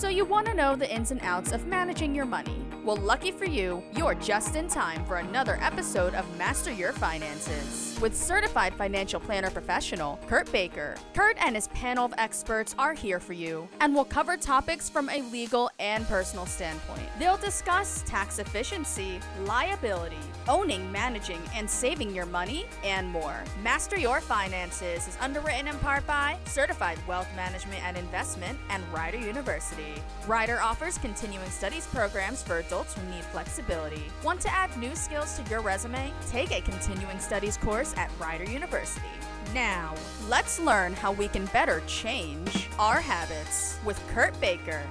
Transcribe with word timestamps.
So 0.00 0.08
you 0.08 0.24
want 0.24 0.46
to 0.46 0.54
know 0.54 0.76
the 0.76 0.90
ins 0.90 1.10
and 1.10 1.20
outs 1.20 1.52
of 1.52 1.66
managing 1.66 2.14
your 2.14 2.24
money. 2.24 2.64
Well, 2.82 2.96
lucky 2.96 3.30
for 3.30 3.44
you, 3.44 3.82
you're 3.94 4.14
just 4.14 4.56
in 4.56 4.66
time 4.66 5.04
for 5.04 5.16
another 5.16 5.58
episode 5.60 6.14
of 6.14 6.24
Master 6.38 6.72
Your 6.72 6.94
Finances 6.94 7.98
with 8.00 8.16
certified 8.16 8.72
financial 8.72 9.20
planner 9.20 9.50
professional 9.50 10.18
Kurt 10.26 10.50
Baker. 10.50 10.96
Kurt 11.14 11.36
and 11.38 11.54
his 11.54 11.68
panel 11.68 12.06
of 12.06 12.14
experts 12.16 12.74
are 12.78 12.94
here 12.94 13.20
for 13.20 13.34
you 13.34 13.68
and 13.82 13.94
will 13.94 14.06
cover 14.06 14.38
topics 14.38 14.88
from 14.88 15.10
a 15.10 15.20
legal 15.30 15.70
and 15.78 16.08
personal 16.08 16.46
standpoint. 16.46 17.06
They'll 17.18 17.36
discuss 17.36 18.02
tax 18.06 18.38
efficiency, 18.38 19.20
liability, 19.44 20.16
owning, 20.48 20.90
managing, 20.92 21.40
and 21.54 21.68
saving 21.68 22.14
your 22.14 22.26
money, 22.26 22.66
and 22.84 23.08
more. 23.08 23.42
Master 23.62 23.98
Your 23.98 24.20
Finances 24.20 25.06
is 25.08 25.16
underwritten 25.20 25.68
in 25.68 25.76
part 25.78 26.06
by 26.06 26.36
Certified 26.46 26.98
Wealth 27.06 27.28
Management 27.36 27.82
and 27.84 27.96
Investment 27.96 28.58
and 28.68 28.82
Rider 28.92 29.18
University. 29.18 30.02
Rider 30.26 30.60
offers 30.60 30.98
continuing 30.98 31.50
studies 31.50 31.86
programs 31.86 32.42
for 32.42 32.58
adults 32.58 32.94
who 32.94 33.02
need 33.14 33.24
flexibility. 33.24 34.04
Want 34.22 34.40
to 34.42 34.52
add 34.52 34.76
new 34.76 34.94
skills 34.94 35.38
to 35.38 35.50
your 35.50 35.60
resume? 35.60 36.12
Take 36.28 36.52
a 36.52 36.60
continuing 36.60 37.18
studies 37.18 37.56
course 37.56 37.94
at 37.96 38.10
Rider 38.18 38.44
University. 38.44 39.06
Now, 39.54 39.94
let's 40.28 40.60
learn 40.60 40.92
how 40.92 41.12
we 41.12 41.26
can 41.26 41.46
better 41.46 41.82
change 41.86 42.68
our 42.78 43.00
habits 43.00 43.78
with 43.84 44.00
Kurt 44.08 44.38
Baker. 44.40 44.82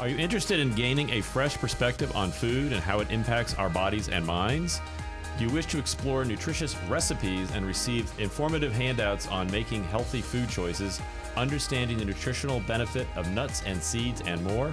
Are 0.00 0.08
you 0.08 0.16
interested 0.16 0.58
in 0.58 0.72
gaining 0.72 1.10
a 1.10 1.20
fresh 1.20 1.58
perspective 1.58 2.16
on 2.16 2.30
food 2.30 2.72
and 2.72 2.80
how 2.80 3.00
it 3.00 3.10
impacts 3.10 3.52
our 3.56 3.68
bodies 3.68 4.08
and 4.08 4.24
minds? 4.24 4.80
Do 5.36 5.44
you 5.44 5.50
wish 5.50 5.66
to 5.66 5.78
explore 5.78 6.24
nutritious 6.24 6.74
recipes 6.88 7.50
and 7.50 7.66
receive 7.66 8.10
informative 8.18 8.72
handouts 8.72 9.28
on 9.28 9.50
making 9.50 9.84
healthy 9.84 10.22
food 10.22 10.48
choices, 10.48 11.02
understanding 11.36 11.98
the 11.98 12.06
nutritional 12.06 12.60
benefit 12.60 13.06
of 13.14 13.30
nuts 13.32 13.62
and 13.66 13.82
seeds, 13.82 14.22
and 14.22 14.42
more? 14.42 14.72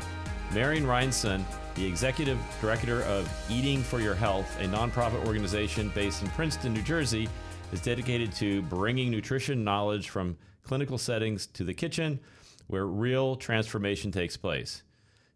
Marion 0.54 0.85
Reinson, 0.85 1.44
the 1.76 1.85
executive 1.85 2.40
director 2.62 3.02
of 3.04 3.29
Eating 3.49 3.84
for 3.84 3.99
Your 3.99 4.16
Health, 4.16 4.57
a 4.62 4.63
nonprofit 4.63 5.26
organization 5.26 5.90
based 5.90 6.23
in 6.23 6.29
Princeton, 6.29 6.73
New 6.73 6.84
Jersey, 6.84 7.27
is 7.73 7.82
dedicated 7.82 8.32
to 8.35 8.62
bringing 8.62 9.12
nutrition 9.12 9.62
knowledge 9.66 10.07
from 10.07 10.38
clinical 10.63 10.98
settings 10.98 11.48
to 11.48 11.66
the 11.66 11.73
kitchen 11.73 12.18
where 12.68 12.85
real 12.85 13.35
transformation 13.35 14.10
takes 14.10 14.38
place. 14.38 14.84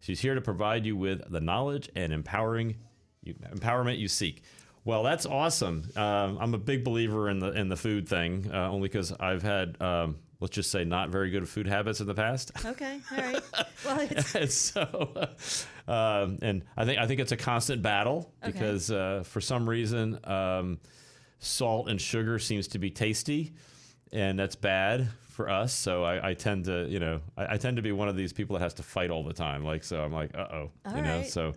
She's 0.02 0.20
here 0.20 0.34
to 0.34 0.40
provide 0.40 0.84
you 0.84 0.96
with 0.96 1.30
the 1.30 1.40
knowledge 1.40 1.88
and 1.96 2.12
empowering 2.12 2.76
you, 3.22 3.34
empowerment 3.54 3.98
you 3.98 4.08
seek. 4.08 4.42
Well, 4.84 5.04
that's 5.04 5.26
awesome. 5.26 5.88
Um, 5.94 6.38
I'm 6.40 6.54
a 6.54 6.58
big 6.58 6.82
believer 6.82 7.30
in 7.30 7.38
the 7.38 7.52
in 7.52 7.68
the 7.68 7.76
food 7.76 8.08
thing, 8.08 8.50
uh, 8.52 8.68
only 8.68 8.88
because 8.88 9.12
I've 9.12 9.42
had 9.42 9.80
um, 9.80 10.16
let's 10.40 10.56
just 10.56 10.72
say 10.72 10.84
not 10.84 11.10
very 11.10 11.30
good 11.30 11.48
food 11.48 11.68
habits 11.68 12.00
in 12.00 12.08
the 12.08 12.14
past. 12.14 12.50
Okay, 12.66 12.98
all 13.12 13.18
right. 13.18 13.42
Well, 13.84 14.00
it's, 14.10 14.34
and 14.34 14.50
so, 14.50 15.14
um, 15.88 16.38
and 16.42 16.64
I 16.76 16.84
think 16.84 16.98
I 16.98 17.06
think 17.06 17.20
it's 17.20 17.30
a 17.30 17.36
constant 17.36 17.80
battle 17.80 18.32
Okay. 18.42 18.50
because 18.50 18.90
uh, 18.90 19.22
for 19.24 19.40
some 19.40 19.68
reason, 19.68 20.18
um, 20.24 20.80
salt 21.38 21.88
and 21.88 22.00
sugar 22.00 22.40
seems 22.40 22.66
to 22.68 22.80
be 22.80 22.90
tasty, 22.90 23.52
and 24.12 24.38
that's 24.38 24.56
bad 24.56 25.08
for 25.30 25.48
us. 25.48 25.72
So 25.72 26.04
I, 26.04 26.30
I 26.30 26.34
tend 26.34 26.66
to, 26.66 26.86
you 26.88 27.00
know, 27.00 27.20
I, 27.36 27.54
I 27.54 27.56
tend 27.56 27.76
to 27.76 27.82
be 27.82 27.92
one 27.92 28.08
of 28.08 28.16
these 28.16 28.32
people 28.32 28.54
that 28.58 28.62
has 28.62 28.74
to 28.74 28.82
fight 28.82 29.10
all 29.10 29.24
the 29.24 29.32
time. 29.32 29.64
Like, 29.64 29.82
so 29.84 30.02
I'm 30.02 30.12
like, 30.12 30.36
uh 30.36 30.46
oh, 30.52 30.70
you 30.94 31.02
know. 31.02 31.22
So 31.22 31.54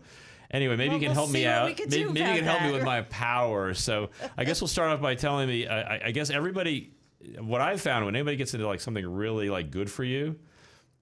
anyway, 0.52 0.76
maybe 0.78 0.90
Well, 0.90 0.98
you 1.00 1.08
can 1.08 1.16
we'll 1.16 1.26
help 1.26 1.32
me 1.32 1.46
out. 1.46 1.66
maybe 1.68 2.06
maybe 2.06 2.20
you 2.20 2.36
can 2.38 2.44
help 2.46 2.62
me 2.64 2.72
with 2.72 2.84
my 2.84 3.02
power. 3.02 3.74
So 3.74 4.10
I 4.38 4.46
guess 4.46 4.62
we'll 4.62 4.70
start 4.70 4.92
off 4.92 5.02
by 5.02 5.16
telling 5.16 5.48
me. 5.48 5.68
I, 5.68 5.96
I- 5.96 6.02
I 6.06 6.12
guess 6.12 6.30
everybody, 6.30 6.94
what 7.40 7.60
I've 7.62 7.82
found 7.82 8.06
when 8.06 8.16
anybody 8.16 8.38
gets 8.38 8.54
into 8.54 8.66
like 8.68 8.80
something 8.80 9.06
really 9.06 9.50
like 9.50 9.72
good 9.72 9.92
for 9.92 10.04
you, 10.04 10.38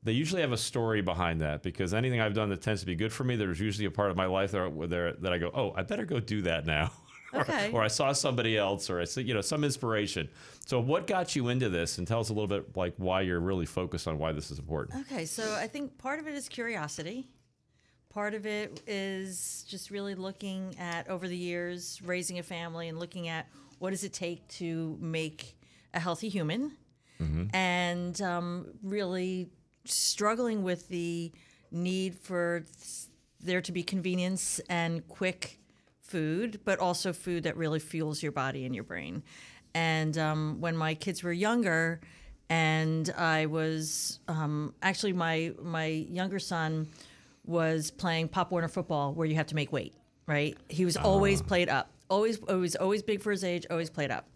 they 0.01 0.11
usually 0.13 0.41
have 0.41 0.51
a 0.51 0.57
story 0.57 1.01
behind 1.01 1.41
that 1.41 1.61
because 1.63 1.93
anything 1.93 2.19
I've 2.19 2.33
done 2.33 2.49
that 2.49 2.61
tends 2.61 2.81
to 2.81 2.85
be 2.87 2.95
good 2.95 3.13
for 3.13 3.23
me, 3.23 3.35
there's 3.35 3.59
usually 3.59 3.85
a 3.85 3.91
part 3.91 4.09
of 4.11 4.17
my 4.17 4.25
life 4.25 4.51
there, 4.51 4.69
there 4.87 5.13
that 5.13 5.31
I 5.31 5.37
go, 5.37 5.51
oh, 5.53 5.73
I 5.75 5.83
better 5.83 6.05
go 6.05 6.19
do 6.19 6.41
that 6.41 6.65
now. 6.65 6.91
Or- 7.37 7.41
Okay. 7.41 7.71
or, 7.71 7.81
I 7.81 7.87
saw 7.87 8.11
somebody 8.13 8.57
else, 8.57 8.89
or 8.89 8.99
I 9.01 9.05
see, 9.05 9.23
you 9.23 9.33
know, 9.33 9.41
some 9.41 9.63
inspiration. 9.63 10.29
So, 10.65 10.79
what 10.79 11.07
got 11.07 11.35
you 11.35 11.49
into 11.49 11.67
this, 11.69 11.97
and 11.97 12.07
tell 12.07 12.19
us 12.19 12.29
a 12.29 12.33
little 12.33 12.47
bit 12.47 12.75
like 12.77 12.93
why 12.97 13.21
you're 13.21 13.39
really 13.39 13.65
focused 13.65 14.07
on 14.07 14.17
why 14.19 14.31
this 14.31 14.51
is 14.51 14.59
important. 14.59 14.99
okay, 15.11 15.25
so 15.25 15.53
I 15.55 15.67
think 15.67 15.97
part 15.97 16.19
of 16.19 16.27
it 16.27 16.35
is 16.35 16.47
curiosity. 16.47 17.27
Part 18.09 18.35
of 18.35 18.45
it 18.45 18.81
is 18.85 19.65
just 19.67 19.89
really 19.89 20.13
looking 20.13 20.75
at 20.79 21.09
over 21.09 21.27
the 21.27 21.35
years 21.35 21.99
raising 22.05 22.37
a 22.37 22.43
family 22.43 22.87
and 22.87 22.99
looking 22.99 23.27
at 23.27 23.47
what 23.79 23.89
does 23.89 24.03
it 24.03 24.13
take 24.13 24.47
to 24.49 24.95
make 25.01 25.57
a 25.95 25.99
healthy 25.99 26.29
human, 26.29 26.73
and 27.53 28.21
um, 28.21 28.67
really 28.83 29.49
struggling 29.85 30.61
with 30.63 30.87
the 30.89 31.31
need 31.71 32.15
for 32.15 32.63
there 33.39 33.61
to 33.61 33.71
be 33.71 33.81
convenience 33.83 34.59
and 34.69 35.07
quick 35.07 35.59
food, 36.03 36.59
but 36.63 36.79
also 36.79 37.13
food 37.13 37.43
that 37.43 37.57
really 37.57 37.79
fuels 37.79 38.21
your 38.21 38.31
body 38.31 38.65
and 38.65 38.75
your 38.75 38.83
brain. 38.83 39.23
And 39.73 40.17
um, 40.17 40.57
when 40.59 40.77
my 40.77 40.93
kids 40.93 41.23
were 41.23 41.33
younger, 41.33 41.99
and 42.49 43.09
I 43.17 43.47
was 43.47 44.19
um, 44.27 44.75
actually 44.81 45.13
my 45.13 45.53
my 45.61 45.85
younger 45.85 46.39
son 46.39 46.89
was 47.45 47.89
playing 47.89 48.27
Pop 48.27 48.51
Warner 48.51 48.67
football, 48.67 49.13
where 49.13 49.25
you 49.25 49.35
have 49.35 49.47
to 49.47 49.55
make 49.55 49.71
weight. 49.71 49.95
Right? 50.25 50.57
He 50.69 50.85
was 50.85 50.95
always 50.95 51.41
played 51.41 51.67
up. 51.67 51.89
Always, 52.09 52.37
always, 52.43 52.75
always 52.75 53.01
big 53.01 53.21
for 53.21 53.31
his 53.31 53.43
age. 53.43 53.65
Always 53.69 53.89
played 53.89 54.11
up 54.11 54.27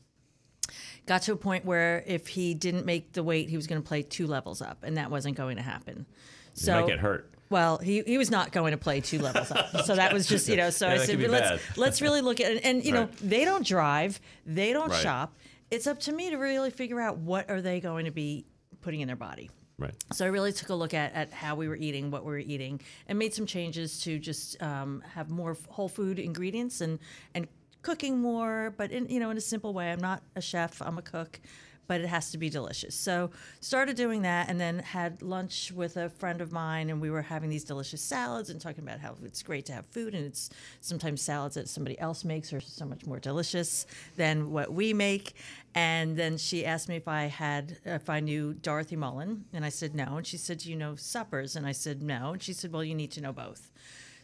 got 1.07 1.23
to 1.23 1.31
a 1.31 1.37
point 1.37 1.65
where 1.65 2.03
if 2.05 2.27
he 2.27 2.53
didn't 2.53 2.85
make 2.85 3.13
the 3.13 3.23
weight, 3.23 3.49
he 3.49 3.55
was 3.55 3.65
going 3.65 3.81
to 3.81 3.87
play 3.87 4.03
two 4.03 4.27
levels 4.27 4.61
up, 4.61 4.83
and 4.83 4.97
that 4.97 5.09
wasn't 5.09 5.35
going 5.35 5.55
to 5.55 5.63
happen. 5.63 6.05
So 6.53 6.75
you 6.75 6.81
might 6.81 6.89
get 6.89 6.99
hurt. 6.99 7.31
Well, 7.49 7.77
he, 7.77 8.01
he 8.05 8.17
was 8.17 8.29
not 8.29 8.51
going 8.51 8.71
to 8.71 8.77
play 8.77 8.99
two 9.01 9.19
levels 9.19 9.51
up, 9.51 9.85
so 9.85 9.95
that 9.95 10.11
was 10.13 10.27
just 10.27 10.47
you 10.49 10.57
know. 10.57 10.69
So 10.69 10.87
Yeah, 10.87 10.93
I 10.93 10.97
said, 11.05 11.19
let's 11.29 11.77
let's 11.77 12.01
really 12.01 12.21
look 12.21 12.39
at 12.41 12.51
it. 12.51 12.65
And 12.65 12.83
you 12.83 12.91
know, 12.91 13.09
they 13.21 13.45
don't 13.45 13.65
drive, 13.65 14.19
they 14.45 14.73
don't 14.73 14.89
Right. 14.89 15.01
shop. 15.01 15.35
It's 15.71 15.87
up 15.87 15.99
to 16.01 16.11
me 16.11 16.29
to 16.29 16.37
really 16.37 16.71
figure 16.71 16.99
out 16.99 17.17
what 17.17 17.49
are 17.49 17.61
they 17.61 17.79
going 17.79 18.05
to 18.05 18.11
be 18.11 18.45
putting 18.81 19.01
in 19.01 19.07
their 19.07 19.15
body. 19.17 19.49
Right. 19.79 19.93
So 20.13 20.25
I 20.25 20.29
really 20.29 20.51
took 20.51 20.69
a 20.69 20.73
look 20.75 20.93
at, 20.93 21.13
at 21.13 21.31
how 21.31 21.55
we 21.55 21.67
were 21.67 21.75
eating, 21.75 22.09
what 22.09 22.25
we 22.25 22.31
were 22.31 22.39
eating, 22.39 22.81
and 23.07 23.19
made 23.19 23.33
some 23.33 23.45
changes 23.45 23.99
to 24.01 24.17
just 24.17 24.61
um, 24.61 25.03
have 25.13 25.29
more 25.29 25.55
whole 25.69 25.87
food 25.89 26.19
ingredients 26.19 26.81
and 26.81 26.99
and 27.35 27.47
cooking 27.83 28.19
more, 28.19 28.73
but 28.75 28.91
in 28.91 29.07
you 29.07 29.19
know 29.19 29.29
in 29.29 29.37
a 29.37 29.41
simple 29.41 29.73
way. 29.73 29.91
I'm 29.91 29.99
not 30.01 30.23
a 30.35 30.41
chef. 30.41 30.81
I'm 30.81 30.97
a 30.97 31.01
cook. 31.01 31.39
But 31.87 32.01
it 32.01 32.07
has 32.07 32.31
to 32.31 32.37
be 32.37 32.49
delicious. 32.49 32.95
So 32.95 33.31
started 33.61 33.95
doing 33.95 34.21
that, 34.23 34.49
and 34.49 34.59
then 34.59 34.79
had 34.79 35.21
lunch 35.21 35.71
with 35.73 35.97
a 35.97 36.09
friend 36.09 36.41
of 36.41 36.51
mine, 36.51 36.89
and 36.89 36.99
we 36.99 37.09
were 37.09 37.21
having 37.21 37.49
these 37.49 37.63
delicious 37.63 38.01
salads 38.01 38.49
and 38.49 38.59
talking 38.59 38.83
about 38.83 38.99
how 38.99 39.15
it's 39.23 39.41
great 39.41 39.65
to 39.67 39.73
have 39.73 39.85
food, 39.85 40.13
and 40.13 40.25
it's 40.25 40.49
sometimes 40.81 41.21
salads 41.21 41.55
that 41.55 41.69
somebody 41.69 41.97
else 41.99 42.25
makes 42.25 42.51
are 42.51 42.59
so 42.59 42.85
much 42.85 43.05
more 43.05 43.19
delicious 43.19 43.85
than 44.17 44.51
what 44.51 44.73
we 44.73 44.93
make. 44.93 45.33
And 45.75 46.17
then 46.17 46.37
she 46.37 46.65
asked 46.65 46.89
me 46.89 46.95
if 46.95 47.07
I 47.07 47.23
had 47.25 47.77
if 47.85 48.09
I 48.09 48.19
knew 48.19 48.53
Dorothy 48.53 48.95
Mullen, 48.95 49.45
and 49.53 49.63
I 49.63 49.69
said 49.69 49.95
no. 49.95 50.17
And 50.17 50.25
she 50.25 50.37
said, 50.37 50.57
"Do 50.59 50.69
you 50.69 50.75
know 50.75 50.95
suppers?" 50.95 51.55
And 51.55 51.65
I 51.65 51.71
said 51.71 52.01
no. 52.01 52.33
And 52.33 52.41
she 52.43 52.53
said, 52.53 52.73
"Well, 52.73 52.83
you 52.83 52.95
need 52.95 53.11
to 53.11 53.21
know 53.21 53.31
both." 53.31 53.71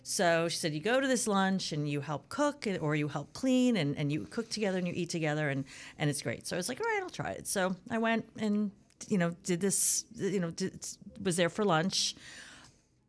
So 0.04 0.50
she 0.50 0.58
said, 0.58 0.74
you 0.74 0.82
go 0.82 1.00
to 1.00 1.08
this 1.08 1.28
lunch 1.28 1.72
and 1.72 1.90
you 1.90 2.02
help 2.02 2.28
cook 2.28 2.68
or 2.82 2.94
you 2.96 3.08
help 3.08 3.32
clean 3.34 3.78
and, 3.78 3.98
and 3.98 4.12
you 4.12 4.28
cook 4.30 4.50
together 4.50 4.78
and 4.78 4.88
you 4.88 4.94
eat 4.96 5.10
together 5.10 5.50
and, 5.50 5.64
and 5.98 6.10
it's 6.10 6.22
great. 6.22 6.46
So 6.46 6.56
I 6.56 6.58
was 6.58 6.68
like, 6.68 6.82
all 6.82 6.86
right, 6.86 7.02
I'll 7.02 7.10
try 7.10 7.32
it. 7.32 7.48
So 7.48 7.76
I 7.90 7.98
went 7.98 8.26
and, 8.38 8.72
you 9.08 9.18
know, 9.18 9.34
did 9.44 9.62
this, 9.62 10.04
you 10.16 10.42
know, 10.42 10.52
did, 10.52 10.86
was 11.24 11.38
there 11.38 11.50
for 11.50 11.64
lunch. 11.64 12.16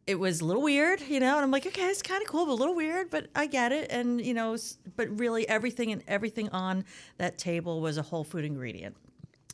It 0.06 0.20
was 0.20 0.40
a 0.40 0.44
little 0.44 0.62
weird, 0.62 1.00
you 1.00 1.18
know, 1.18 1.34
and 1.34 1.44
I'm 1.44 1.50
like, 1.50 1.66
okay, 1.66 1.86
it's 1.86 2.02
kind 2.02 2.22
of 2.22 2.28
cool, 2.28 2.46
but 2.46 2.52
a 2.52 2.54
little 2.54 2.74
weird, 2.76 3.10
but 3.10 3.26
I 3.34 3.46
get 3.46 3.72
it. 3.72 3.90
And, 3.90 4.24
you 4.24 4.34
know, 4.34 4.56
but 4.96 5.08
really 5.18 5.48
everything 5.48 5.90
and 5.90 6.02
everything 6.06 6.48
on 6.50 6.84
that 7.18 7.38
table 7.38 7.80
was 7.80 7.98
a 7.98 8.02
whole 8.02 8.22
food 8.22 8.44
ingredient 8.44 8.96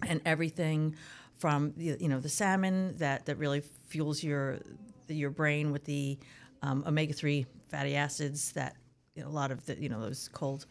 and 0.06 0.20
everything 0.26 0.94
from 1.40 1.72
you 1.78 2.08
know 2.08 2.20
the 2.20 2.28
salmon 2.28 2.94
that 2.98 3.24
that 3.24 3.36
really 3.36 3.62
fuels 3.88 4.22
your 4.22 4.58
your 5.08 5.30
brain 5.30 5.72
with 5.72 5.84
the 5.84 6.18
um, 6.62 6.84
omega 6.86 7.12
three 7.12 7.46
fatty 7.68 7.96
acids 7.96 8.52
that 8.52 8.76
you 9.14 9.22
know, 9.22 9.28
a 9.28 9.30
lot 9.30 9.50
of 9.50 9.64
the 9.66 9.80
you 9.80 9.88
know 9.88 10.00
those 10.00 10.28
cold 10.32 10.66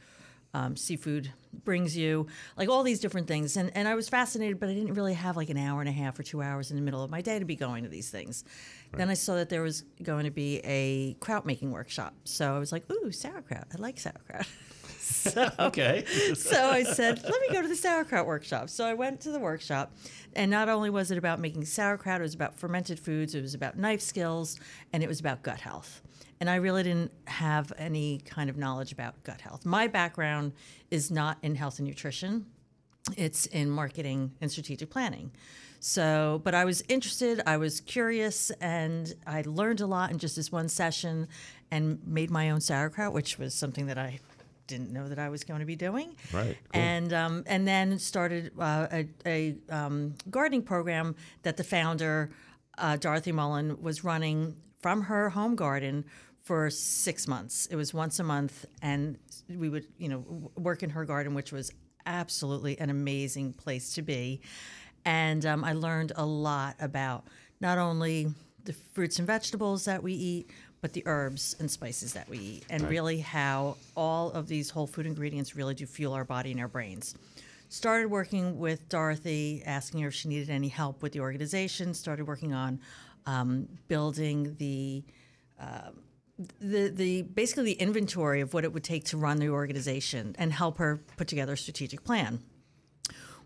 um, 0.54 0.76
seafood 0.76 1.32
brings 1.64 1.96
you 1.96 2.26
like 2.58 2.70
all 2.70 2.82
these 2.82 3.00
different 3.00 3.28
things 3.28 3.56
and 3.56 3.72
and 3.76 3.88
I 3.88 3.96
was 3.96 4.10
fascinated 4.10 4.60
but 4.60 4.70
I 4.70 4.74
didn't 4.74 4.96
really 4.96 5.14
have 5.14 5.38
like 5.38 5.50
an 5.50 5.58
hour 5.58 5.80
and 5.80 5.90
a 5.90 5.94
half 5.94 6.18
or 6.18 6.24
two 6.24 6.42
hours 6.42 6.72
in 6.72 6.76
the 6.76 6.82
middle 6.82 7.04
of 7.04 7.12
my 7.12 7.22
day 7.22 7.38
to 7.38 7.46
be 7.46 7.56
going 7.56 7.84
to 7.84 7.90
these 7.90 8.10
things. 8.10 8.44
Then 8.92 9.10
I 9.10 9.14
saw 9.14 9.36
that 9.36 9.50
there 9.50 9.62
was 9.62 9.84
going 10.02 10.26
to 10.26 10.32
be 10.32 10.60
a 10.64 11.14
kraut 11.20 11.46
making 11.46 11.70
workshop, 11.70 12.16
so 12.24 12.56
I 12.56 12.58
was 12.58 12.72
like, 12.72 12.90
ooh, 12.92 13.12
sauerkraut! 13.12 13.68
I 13.72 13.78
like 13.80 14.00
sauerkraut. 14.00 14.48
so, 15.10 15.52
Okay. 15.60 16.06
so 16.36 16.70
I 16.70 16.84
said, 16.84 17.22
let 17.24 17.42
me 17.42 17.48
go 17.52 17.62
to 17.62 17.68
the 17.68 17.76
sauerkraut 17.76 18.26
workshop. 18.26 18.70
So 18.70 18.86
I 18.86 18.94
went 18.94 19.22
to 19.22 19.32
the 19.32 19.40
workshop, 19.40 19.92
and 20.36 20.50
not 20.50 20.70
only 20.70 20.90
was 20.90 21.12
it 21.12 21.18
about 21.18 21.40
making 21.40 21.66
sauerkraut, 21.66 22.22
it 22.22 22.24
was 22.24 22.34
about 22.34 22.56
fermented 22.56 23.00
foods, 23.00 23.36
it 23.36 23.42
was 23.42 23.54
about 23.54 23.78
knife 23.78 24.02
skills, 24.02 24.60
and 24.94 25.04
it 25.04 25.08
was 25.08 25.20
about 25.20 25.44
gut 25.44 25.60
health. 25.60 26.02
And 26.40 26.50
I 26.50 26.56
really 26.56 26.84
didn't 26.84 27.12
have 27.26 27.74
any 27.78 28.20
kind 28.20 28.50
of 28.50 28.58
knowledge 28.58 28.92
about 28.92 29.22
gut 29.24 29.42
health. 29.42 29.66
My 29.66 29.88
background 29.88 30.54
is 30.90 31.12
not 31.12 31.38
in 31.42 31.56
health 31.56 31.80
and 31.80 31.88
nutrition 31.88 32.46
it's 33.18 33.46
in 33.48 33.70
marketing 33.70 34.32
and 34.42 34.52
strategic 34.52 34.90
planning. 34.90 35.32
So, 35.80 36.42
but 36.44 36.54
I 36.54 36.66
was 36.66 36.84
interested, 36.90 37.42
I 37.46 37.58
was 37.58 37.80
curious, 37.80 38.52
and 38.60 39.14
I 39.26 39.44
learned 39.46 39.80
a 39.80 39.88
lot 39.88 40.12
in 40.12 40.18
just 40.18 40.36
this 40.36 40.52
one 40.52 40.68
session 40.68 41.28
and 41.72 42.06
made 42.06 42.30
my 42.30 42.50
own 42.50 42.60
sauerkraut, 42.60 43.14
which 43.14 43.40
was 43.40 43.54
something 43.54 43.86
that 43.88 43.98
I 43.98 44.20
didn't 44.70 44.94
know 44.94 45.10
that 45.10 45.20
I 45.20 45.28
was 45.28 45.44
going 45.44 45.60
to 45.60 45.66
be 45.66 45.76
doing. 45.76 46.16
Right, 46.32 46.58
cool. 46.72 46.82
And 46.82 47.12
um, 47.12 47.44
and 47.48 47.68
then 47.68 48.00
started 48.00 48.52
uh, 48.58 48.88
a, 48.92 49.08
a 49.26 49.56
um, 49.70 50.14
gardening 50.30 50.64
program 50.64 51.16
that 51.44 51.58
the 51.58 51.64
founder, 51.66 52.30
uh, 52.78 52.96
Dorothy 52.96 53.34
Mullen, 53.34 53.82
was 53.82 54.04
running 54.06 54.56
from 54.80 55.02
her 55.02 55.30
home 55.30 55.56
garden 55.56 56.06
for 56.42 56.70
six 56.70 57.28
months. 57.28 57.66
It 57.66 57.76
was 57.76 57.94
once 57.94 58.20
a 58.20 58.24
month, 58.24 58.66
and 58.82 59.18
we 59.50 59.68
would, 59.68 59.88
you 59.98 60.08
know, 60.08 60.52
work 60.56 60.84
in 60.84 60.90
her 60.92 61.04
garden, 61.04 61.34
which 61.34 61.52
was 61.52 61.72
absolutely 62.06 62.80
an 62.80 62.90
amazing 62.90 63.54
place 63.54 63.94
to 63.96 64.02
be. 64.02 64.42
And 65.06 65.46
um, 65.46 65.64
I 65.64 65.74
learned 65.74 66.14
a 66.16 66.26
lot 66.26 66.76
about 66.80 67.26
not 67.60 67.78
only 67.78 68.34
the 68.64 68.74
fruits 68.74 69.20
and 69.20 69.28
vegetables 69.28 69.86
that 69.86 70.02
we 70.04 70.14
eat, 70.14 70.50
but 70.82 70.94
the 70.94 71.04
herbs 71.06 71.56
and 71.60 71.70
spices 71.70 72.14
that 72.14 72.30
we 72.30 72.38
eat, 72.38 72.66
and 72.70 72.90
really 72.90 73.20
how 73.20 73.78
all 73.96 74.32
of 74.32 74.48
these 74.48 74.70
whole 74.70 74.88
food 74.88 75.06
ingredients 75.06 75.56
really 75.56 75.74
do 75.74 75.86
fuel 75.86 76.14
our 76.14 76.26
body 76.26 76.52
and 76.52 76.60
our 76.60 76.68
brains. 76.68 77.16
Started 77.70 78.10
working 78.10 78.58
with 78.58 78.90
Dorothy, 78.90 79.62
asking 79.66 80.02
her 80.02 80.08
if 80.08 80.14
she 80.16 80.28
needed 80.28 80.50
any 80.50 80.70
help 80.70 81.02
with 81.04 81.12
the 81.12 81.20
organization. 81.20 81.94
Started 81.94 82.26
working 82.26 82.54
on 82.54 82.80
um, 83.26 83.68
building 83.88 84.56
the 84.58 85.04
the 86.60 86.90
the 86.90 87.22
basically 87.24 87.66
the 87.66 87.74
inventory 87.74 88.42
of 88.42 88.54
what 88.54 88.64
it 88.64 88.74
would 88.74 88.84
take 88.84 89.04
to 89.06 89.18
run 89.18 89.38
the 89.38 89.50
organization 89.50 90.36
and 90.40 90.54
help 90.54 90.78
her 90.78 91.00
put 91.18 91.28
together 91.28 91.54
a 91.54 91.58
strategic 91.58 92.04
plan. 92.04 92.40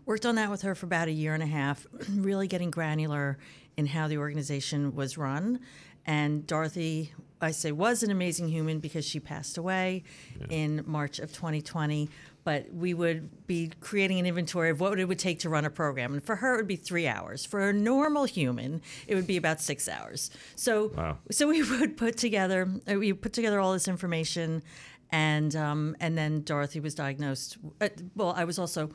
Worked 0.06 0.26
on 0.26 0.34
that 0.36 0.50
with 0.50 0.62
her 0.62 0.74
for 0.74 0.86
about 0.86 1.08
a 1.08 1.12
year 1.12 1.34
and 1.34 1.42
a 1.42 1.46
half, 1.46 1.86
really 2.10 2.46
getting 2.46 2.70
granular 2.70 3.38
in 3.76 3.86
how 3.86 4.06
the 4.06 4.18
organization 4.18 4.94
was 4.94 5.18
run. 5.18 5.60
And 6.06 6.46
Dorothy, 6.46 7.12
I 7.40 7.50
say, 7.50 7.72
was 7.72 8.02
an 8.02 8.10
amazing 8.10 8.48
human 8.48 8.78
because 8.80 9.04
she 9.04 9.20
passed 9.20 9.56
away 9.58 10.04
in 10.50 10.82
March 10.86 11.18
of 11.18 11.32
2020. 11.32 12.10
But 12.44 12.70
we 12.74 12.92
would 12.92 13.46
be 13.46 13.70
creating 13.80 14.18
an 14.18 14.26
inventory 14.26 14.68
of 14.68 14.78
what 14.78 14.98
it 15.00 15.06
would 15.06 15.18
take 15.18 15.38
to 15.40 15.48
run 15.48 15.64
a 15.64 15.70
program. 15.70 16.12
And 16.12 16.22
for 16.22 16.36
her, 16.36 16.54
it 16.54 16.56
would 16.58 16.68
be 16.68 16.76
three 16.76 17.06
hours. 17.08 17.46
For 17.46 17.70
a 17.70 17.72
normal 17.72 18.24
human, 18.26 18.82
it 19.06 19.14
would 19.14 19.26
be 19.26 19.38
about 19.38 19.62
six 19.62 19.88
hours. 19.88 20.30
So, 20.54 20.88
Wow. 20.94 21.18
so 21.30 21.48
we 21.48 21.62
would 21.78 21.96
put 21.96 22.18
together, 22.18 22.68
uh, 22.90 22.98
we 22.98 23.14
put 23.14 23.32
together 23.32 23.60
all 23.60 23.72
this 23.72 23.88
information, 23.88 24.62
and 25.10 25.56
um, 25.56 25.96
and 26.00 26.18
then 26.18 26.42
Dorothy 26.42 26.80
was 26.80 26.94
diagnosed. 26.94 27.56
Uh, 27.80 27.88
well, 28.14 28.34
I 28.36 28.44
was 28.44 28.58
also 28.58 28.90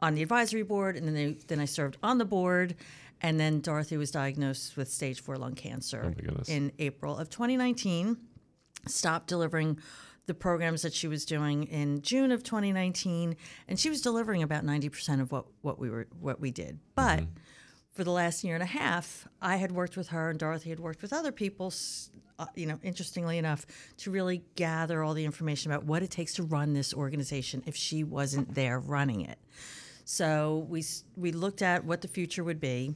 on 0.00 0.14
the 0.14 0.22
advisory 0.22 0.62
board, 0.62 0.96
and 0.96 1.06
then 1.06 1.14
they, 1.14 1.32
then 1.48 1.60
I 1.60 1.64
served 1.66 1.98
on 2.02 2.16
the 2.16 2.24
board, 2.24 2.76
and 3.26 3.40
then 3.40 3.58
Dorothy 3.60 3.96
was 3.96 4.12
diagnosed 4.12 4.76
with 4.76 4.88
stage 4.88 5.20
four 5.20 5.36
lung 5.36 5.56
cancer 5.56 6.14
Oh, 6.16 6.42
in 6.46 6.70
April 6.78 7.18
of 7.18 7.28
2019. 7.28 8.16
Stopped 8.86 9.26
delivering 9.26 9.80
the 10.26 10.34
programs 10.34 10.82
that 10.82 10.94
she 10.94 11.08
was 11.08 11.24
doing 11.24 11.64
in 11.64 12.02
June 12.02 12.30
of 12.30 12.44
2019, 12.44 13.36
and 13.66 13.80
she 13.80 13.90
was 13.90 14.00
delivering 14.00 14.44
about 14.44 14.64
90% 14.64 15.20
of 15.20 15.32
what 15.32 15.46
what 15.62 15.76
we 15.80 15.90
were 15.90 16.06
what 16.20 16.40
we 16.40 16.50
did, 16.52 16.78
but. 16.94 17.24
For 17.90 18.04
the 18.04 18.12
last 18.12 18.44
year 18.44 18.52
and 18.52 18.62
a 18.62 18.66
half, 18.66 19.26
I 19.40 19.56
had 19.56 19.72
worked 19.72 19.96
with 19.96 20.08
her, 20.08 20.28
and 20.28 20.38
Dorothy 20.38 20.68
had 20.68 20.78
worked 20.78 21.00
with 21.00 21.14
other 21.14 21.32
people. 21.32 21.72
Uh, 22.38 22.44
you 22.54 22.66
know, 22.66 22.78
interestingly 22.82 23.38
enough, 23.38 23.64
to 23.96 24.10
really 24.10 24.42
gather 24.54 25.02
all 25.02 25.14
the 25.14 25.24
information 25.24 25.72
about 25.72 25.84
what 25.86 26.02
it 26.02 26.10
takes 26.10 26.34
to 26.34 26.42
run 26.42 26.74
this 26.74 26.92
organization 26.92 27.62
if 27.64 27.74
she 27.74 28.04
wasn't 28.04 28.54
there 28.54 28.78
running 28.78 29.22
it. 29.22 29.38
So 30.04 30.66
we 30.68 30.84
we 31.16 31.32
looked 31.32 31.62
at 31.62 31.86
what 31.86 32.02
the 32.02 32.08
future 32.08 32.44
would 32.44 32.60
be, 32.60 32.94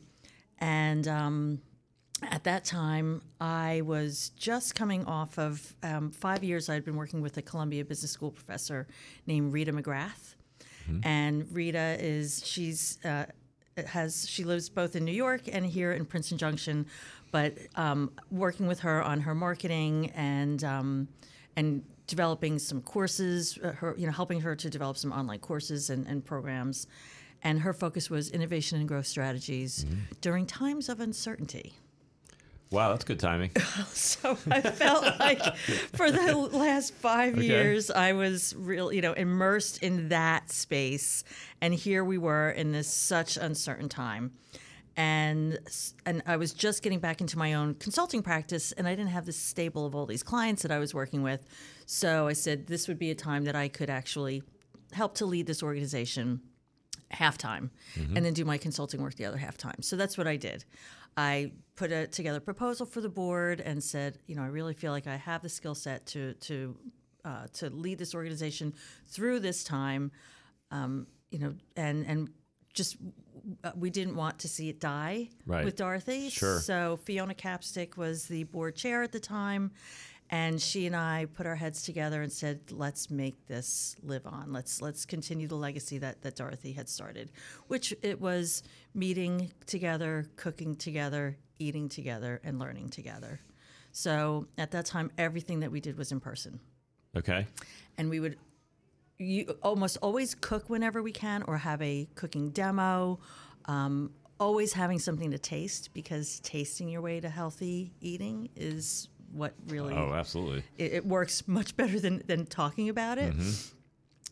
and 0.61 1.07
um, 1.09 1.61
at 2.23 2.45
that 2.45 2.65
time, 2.65 3.23
I 3.41 3.83
was 3.85 4.31
just 4.37 4.75
coming 4.75 5.05
off 5.07 5.39
of 5.39 5.75
um, 5.83 6.11
five 6.11 6.45
years. 6.45 6.69
I'd 6.69 6.85
been 6.85 6.97
working 6.97 7.23
with 7.23 7.37
a 7.39 7.43
Columbia 7.43 7.85
Business 7.85 8.11
School 8.11 8.31
professor 8.31 8.87
named 9.27 9.53
Rita 9.53 9.73
McGrath, 9.73 10.35
and 11.05 11.47
Rita 11.53 11.97
is 11.99 12.43
she's 12.45 12.99
uh, 13.05 13.27
has 13.87 14.29
she 14.29 14.45
lives 14.45 14.69
both 14.69 14.97
in 14.97 15.05
New 15.05 15.13
York 15.13 15.43
and 15.51 15.65
here 15.65 15.93
in 15.93 16.05
Princeton 16.05 16.37
Junction, 16.37 16.87
but 17.33 17.57
um, 17.77 18.11
working 18.31 18.67
with 18.67 18.81
her 18.81 19.03
on 19.03 19.21
her 19.21 19.35
marketing 19.35 20.11
and 20.15 20.63
um, 20.65 21.09
and 21.57 21.83
developing 22.07 22.59
some 22.59 22.83
courses, 22.83 23.59
uh, 23.63 23.73
her 23.73 23.95
you 23.97 24.07
know 24.07 24.13
helping 24.13 24.41
her 24.41 24.55
to 24.57 24.69
develop 24.69 24.97
some 24.97 25.13
online 25.13 25.39
courses 25.39 25.91
and, 25.91 26.07
and 26.07 26.25
programs. 26.25 26.87
And 27.43 27.61
her 27.61 27.73
focus 27.73 28.11
was 28.11 28.31
innovation 28.31 28.79
and 28.79 28.87
growth 28.87 29.07
strategies 29.07 29.85
mm-hmm. 29.85 30.01
during 30.21 30.47
times 30.47 30.89
of 30.89 31.01
uncertainty. 31.01 31.75
Wow, 32.71 32.91
that's 32.91 33.05
good 33.05 33.19
timing. 33.19 33.51
So 33.93 34.39
I 34.51 34.61
felt 34.61 35.05
like 35.19 35.57
for 35.57 36.11
the 36.11 36.37
last 36.37 36.95
five 36.95 37.35
Okay. 37.35 37.47
years, 37.47 37.91
I 37.91 38.13
was 38.13 38.55
real, 38.57 38.93
you 38.93 39.01
know, 39.01 39.13
immersed 39.13 39.83
in 39.83 40.09
that 40.11 40.51
space, 40.51 41.25
and 41.61 41.75
here 41.75 42.05
we 42.05 42.19
were 42.19 42.51
in 42.51 42.73
this 42.73 42.89
such 42.89 43.37
uncertain 43.37 43.89
time, 43.89 44.33
and 44.97 45.59
and 46.07 46.23
I 46.27 46.37
was 46.37 46.53
just 46.53 46.83
getting 46.83 47.01
back 47.01 47.21
into 47.21 47.39
my 47.39 47.55
own 47.55 47.75
consulting 47.75 48.23
practice, 48.23 48.73
and 48.73 48.87
I 48.87 48.95
didn't 48.95 49.11
have 49.11 49.27
this 49.27 49.37
stable 49.37 49.87
of 49.87 49.95
all 49.95 50.07
these 50.07 50.23
clients 50.23 50.63
that 50.63 50.71
I 50.71 50.79
was 50.79 50.95
working 50.95 51.23
with, 51.23 51.45
so 51.87 52.29
I 52.29 52.35
said 52.35 52.67
this 52.67 52.87
would 52.87 52.99
be 52.99 53.11
a 53.11 53.17
time 53.17 53.45
that 53.45 53.57
I 53.57 53.69
could 53.69 53.91
actually 53.91 54.43
help 54.93 55.15
to 55.17 55.27
lead 55.27 55.47
this 55.47 55.63
organization 55.63 56.41
half 57.11 57.37
time 57.39 57.71
and 58.15 58.25
then 58.25 58.33
do 58.33 58.45
my 58.45 58.57
consulting 58.59 59.03
work 59.03 59.15
the 59.17 59.25
other 59.25 59.37
half 59.39 59.57
time. 59.57 59.83
So 59.83 59.97
that's 59.97 60.17
what 60.17 60.27
I 60.27 60.37
did. 60.37 60.65
I 61.17 61.53
put 61.77 61.91
a, 61.93 62.07
together 62.07 62.39
a 62.39 62.41
proposal 62.41 62.87
for 62.87 63.01
the 63.01 63.09
board 63.09 63.61
and 63.61 63.83
said, 63.83 64.19
you 64.27 64.37
know, 64.37 64.43
I 64.43 64.47
really 64.47 64.75
feel 64.75 64.93
like 64.93 65.07
I 65.07 65.17
have 65.17 65.43
the 65.43 65.49
skill 65.49 65.75
set 65.75 66.07
to 66.07 66.35
to 66.35 66.77
uh, 67.25 67.47
to 67.55 67.69
lead 67.71 67.99
this 67.99 68.15
organization 68.15 68.73
through 69.09 69.41
this 69.41 69.65
time. 69.65 70.13
Um, 70.71 71.07
you 71.31 71.39
know, 71.41 71.55
and 71.77 72.07
and 72.07 72.29
just 72.73 72.97
uh, 73.65 73.73
we 73.75 73.91
didn't 73.91 74.15
want 74.15 74.39
to 74.41 74.49
see 74.49 74.69
it 74.69 74.79
die 74.81 75.29
Right. 75.47 75.65
with 75.65 75.75
Dorothy. 75.77 76.31
Sure. 76.31 76.61
So 76.61 76.99
Fiona 77.05 77.35
Capstick 77.35 77.97
was 77.97 78.27
the 78.27 78.45
board 78.45 78.77
chair 78.77 79.03
at 79.03 79.11
the 79.13 79.19
time, 79.21 79.73
and 80.31 80.61
she 80.61 80.87
and 80.87 80.95
I 80.95 81.27
put 81.35 81.45
our 81.47 81.57
heads 81.57 81.83
together 81.83 82.23
and 82.23 82.33
said, 82.33 82.61
"Let's 82.71 83.11
make 83.11 83.47
this 83.47 83.97
live 84.03 84.27
on. 84.27 84.53
Let's 84.53 84.81
let's 84.81 85.05
continue 85.05 85.49
the 85.49 85.57
legacy 85.57 85.99
that 85.99 86.23
that 86.23 86.37
Dorothy 86.37 86.73
had 86.73 86.89
started, 86.89 87.33
which 87.67 87.93
it 88.03 88.21
was 88.21 88.63
meeting 88.95 89.53
together, 89.67 90.31
cooking 90.37 90.77
together, 90.77 91.37
eating 91.59 91.89
together, 91.89 92.41
and 92.45 92.59
learning 92.59 92.91
together." 92.91 93.41
So 93.93 94.47
at 94.57 94.71
that 94.71 94.87
time, 94.87 95.11
everything 95.19 95.61
that 95.61 95.73
we 95.73 95.81
did 95.81 95.99
was 95.99 96.13
in 96.13 96.21
person, 96.21 96.61
Okay. 97.17 97.47
and 97.99 98.09
we 98.09 98.21
would 98.21 98.39
you 99.19 99.45
almost 99.63 99.99
always 100.01 100.35
cook 100.35 100.71
whenever 100.71 101.03
we 101.03 101.13
can 101.13 101.43
or 101.43 101.59
have 101.59 101.83
a 101.83 102.09
cooking 102.15 102.51
demo 102.51 103.19
um, 103.67 104.11
always 104.39 104.73
having 104.73 104.99
something 104.99 105.31
to 105.31 105.39
taste 105.39 105.91
because 105.93 106.41
tasting 106.41 106.89
your 106.89 107.03
way 107.03 107.21
to 107.21 107.29
healthy 107.29 107.93
eating 108.01 108.49
is 108.57 109.09
what 109.33 109.55
really 109.69 109.95
Oh, 109.95 110.13
absolutely. 110.13 110.65
it, 110.79 110.93
it 110.93 111.07
works 111.07 111.47
much 111.47 111.77
better 111.77 111.99
than, 112.01 112.23
than 112.27 112.47
talking 112.47 112.89
about 112.89 113.19
it. 113.19 113.35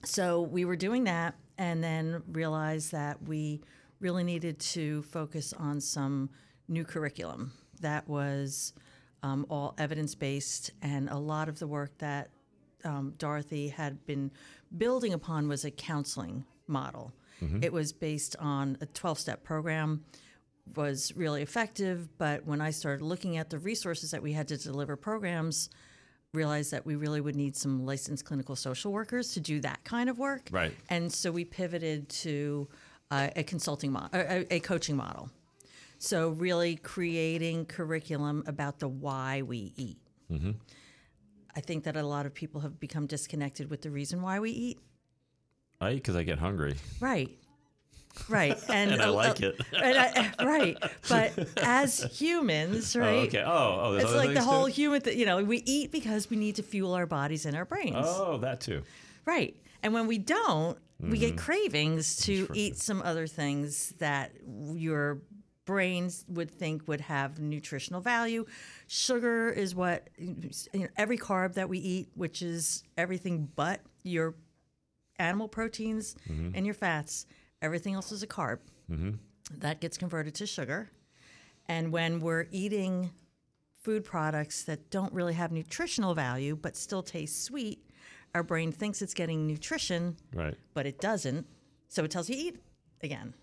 So 0.05 0.43
we 0.43 0.65
were 0.65 0.77
doing 0.77 1.05
that 1.05 1.35
and 1.57 1.83
then 1.83 2.23
realized 2.31 2.93
that 2.93 3.23
we 3.23 3.61
really 4.01 4.23
needed 4.25 4.59
to 4.61 5.03
focus 5.03 5.53
on 5.53 5.81
some 5.81 6.31
new 6.69 6.85
curriculum. 6.85 7.53
That 7.81 8.09
was 8.09 8.73
um, 9.23 9.45
all 9.51 9.75
evidence 9.79 10.15
based 10.15 10.71
and 10.83 11.09
a 11.09 11.17
lot 11.19 11.49
of 11.49 11.59
the 11.59 11.67
work 11.67 11.97
that 11.99 12.31
um, 12.85 13.15
Dorothy 13.19 13.69
had 13.69 14.07
been 14.07 14.31
building 14.77 15.13
upon 15.13 15.49
was 15.49 15.65
a 15.65 15.71
counseling 15.71 16.45
model. 16.69 17.13
It 17.63 17.73
was 17.73 17.93
based 17.93 18.35
on 18.41 18.77
a 18.81 18.87
12 18.87 19.17
step 19.19 19.45
program, 19.45 20.05
was 20.77 21.13
really 21.17 21.43
effective. 21.43 22.09
But 22.19 22.47
when 22.47 22.61
I 22.61 22.71
started 22.71 23.05
looking 23.05 23.37
at 23.37 23.51
the 23.51 23.59
resources 23.59 24.11
that 24.11 24.23
we 24.23 24.33
had 24.33 24.49
to 24.49 24.57
deliver 24.57 24.97
programs, 24.97 25.71
realized 26.35 26.71
that 26.73 26.85
we 26.85 26.95
really 26.95 27.21
would 27.21 27.37
need 27.37 27.57
some 27.57 27.87
licensed 27.87 28.25
clinical 28.25 28.55
social 28.55 28.93
workers 28.93 29.33
to 29.35 29.41
do 29.41 29.61
that 29.61 29.83
kind 29.85 30.11
of 30.11 30.19
work. 30.19 30.49
Right. 30.51 30.75
And 30.91 31.13
so 31.13 31.31
we 31.31 31.45
pivoted 31.45 32.09
to 32.11 32.69
uh, 33.11 33.29
a 33.37 33.43
consulting 33.43 33.93
model, 33.93 34.11
a, 34.13 34.55
a 34.55 34.61
coaching 34.61 34.97
model. 34.97 35.31
So 35.99 36.31
really 36.31 36.77
creating 36.77 37.67
curriculum 37.67 38.45
about 38.47 38.79
the 38.79 38.89
why 38.89 39.43
we 39.43 39.73
eat. 39.77 39.99
I 41.57 41.61
think 41.61 41.85
that 41.85 41.97
a 41.97 42.03
lot 42.03 42.27
of 42.27 42.35
people 42.35 42.61
have 42.61 42.79
become 42.79 43.07
disconnected 43.07 43.69
with 43.71 43.83
the 43.83 43.91
reason 43.91 44.23
why 44.23 44.39
we 44.39 44.51
eat. 44.51 44.79
I 45.81 45.93
eat 45.93 45.95
because 45.97 46.15
I 46.15 46.23
get 46.23 46.39
hungry. 46.39 46.77
Right. 47.01 47.31
Right. 48.29 48.59
And, 48.69 48.93
And 48.93 49.03
I 49.03 49.09
like 49.11 49.41
it. 49.41 49.61
and 49.73 49.99
I- 49.99 50.33
right. 50.45 50.77
But 51.09 51.39
as 51.63 52.01
humans, 52.19 52.95
right? 52.97 53.07
Oh, 53.07 53.23
okay. 53.23 53.43
Oh, 53.47 53.81
oh, 53.83 53.93
It's 53.95 54.13
like 54.13 54.35
the 54.35 54.43
whole 54.43 54.67
too? 54.67 54.73
human, 54.73 55.01
th- 55.03 55.17
you 55.17 55.27
know, 55.27 55.43
we 55.43 55.59
eat 55.67 55.93
because 55.93 56.29
we 56.31 56.37
need 56.37 56.57
to 56.57 56.63
fuel 56.63 56.95
our 56.95 57.07
bodies 57.07 57.47
and 57.47 57.57
our 57.57 57.65
brains. 57.65 57.95
Oh, 57.99 58.39
that 58.39 58.61
too. 58.61 58.83
Right. 59.25 59.57
And 59.83 59.93
when 59.95 60.07
we 60.07 60.19
don't, 60.19 60.77
we 61.01 61.19
get 61.19 61.37
Mm-hmm. 61.37 61.45
cravings 61.45 62.17
to 62.27 62.49
eat 62.55 62.77
some 62.77 63.01
other 63.03 63.27
things 63.29 63.95
that 63.99 64.33
your 64.75 65.23
brains 65.65 66.25
would 66.29 66.51
think 66.51 66.89
would 66.89 67.03
have 67.03 67.39
nutritional 67.39 68.01
value. 68.01 68.45
Sugar 68.89 69.51
is 69.51 69.75
what 69.77 70.09
you 70.19 70.35
know, 70.75 70.87
every 70.97 71.19
carb 71.19 71.55
that 71.55 71.69
we 71.69 71.79
eat, 71.79 72.09
which 72.15 72.43
is 72.43 72.83
everything 72.97 73.49
but 73.55 73.81
your 74.03 74.35
animal 75.21 75.47
proteins 75.47 76.17
and 76.29 76.65
your 76.65 76.75
fats, 76.75 77.27
everything 77.63 77.95
else 77.95 78.13
is 78.13 78.23
a 78.23 78.27
carb. 78.27 78.59
That 79.59 79.81
gets 79.81 79.97
converted 79.99 80.35
to 80.37 80.47
sugar. 80.47 80.91
And 81.67 81.93
when 81.93 82.21
we're 82.21 82.47
eating 82.51 83.11
food 83.83 84.05
products 84.05 84.65
that 84.65 84.91
don't 84.91 85.13
really 85.13 85.35
have 85.35 85.53
nutritional 85.53 86.15
value 86.15 86.57
but 86.57 86.77
still 86.77 87.03
taste 87.03 87.45
sweet, 87.45 87.85
our 88.35 88.43
brain 88.43 88.73
thinks 88.73 89.01
it's 89.03 89.15
getting 89.15 89.47
nutrition, 89.47 90.17
Right. 90.35 90.55
but 90.75 90.87
it 90.87 91.01
doesn't. 91.01 91.47
So 91.89 92.05
it 92.05 92.11
tells 92.11 92.29
you 92.29 92.37
eat 92.37 92.61
again. 93.03 93.35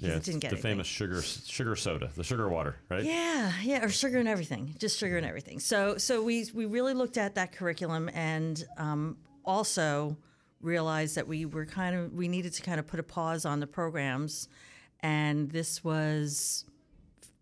Yeah, 0.00 0.10
it 0.10 0.22
didn't 0.22 0.40
get 0.40 0.50
the 0.50 0.56
anything. 0.56 0.72
famous 0.74 0.86
sugar 0.86 1.22
sugar 1.22 1.74
soda, 1.74 2.08
the 2.14 2.22
sugar 2.22 2.48
water, 2.48 2.76
right? 2.88 3.02
Yeah, 3.04 3.50
yeah, 3.64 3.84
or 3.84 3.88
sugar 3.88 4.18
and 4.18 4.28
everything, 4.28 4.76
just 4.78 4.96
sugar 4.96 5.16
and 5.16 5.26
everything. 5.26 5.58
So, 5.58 5.96
so 5.98 6.22
we 6.22 6.46
we 6.54 6.66
really 6.66 6.94
looked 6.94 7.16
at 7.16 7.34
that 7.34 7.50
curriculum 7.50 8.08
and 8.14 8.64
um, 8.76 9.16
also 9.44 10.16
realized 10.60 11.16
that 11.16 11.26
we 11.28 11.44
were 11.44 11.66
kind 11.66 11.94
of 11.94 12.12
we 12.12 12.28
needed 12.28 12.52
to 12.54 12.62
kind 12.62 12.78
of 12.78 12.86
put 12.86 13.00
a 13.00 13.02
pause 13.02 13.44
on 13.44 13.60
the 13.60 13.66
programs, 13.66 14.48
and 15.00 15.50
this 15.50 15.82
was 15.84 16.64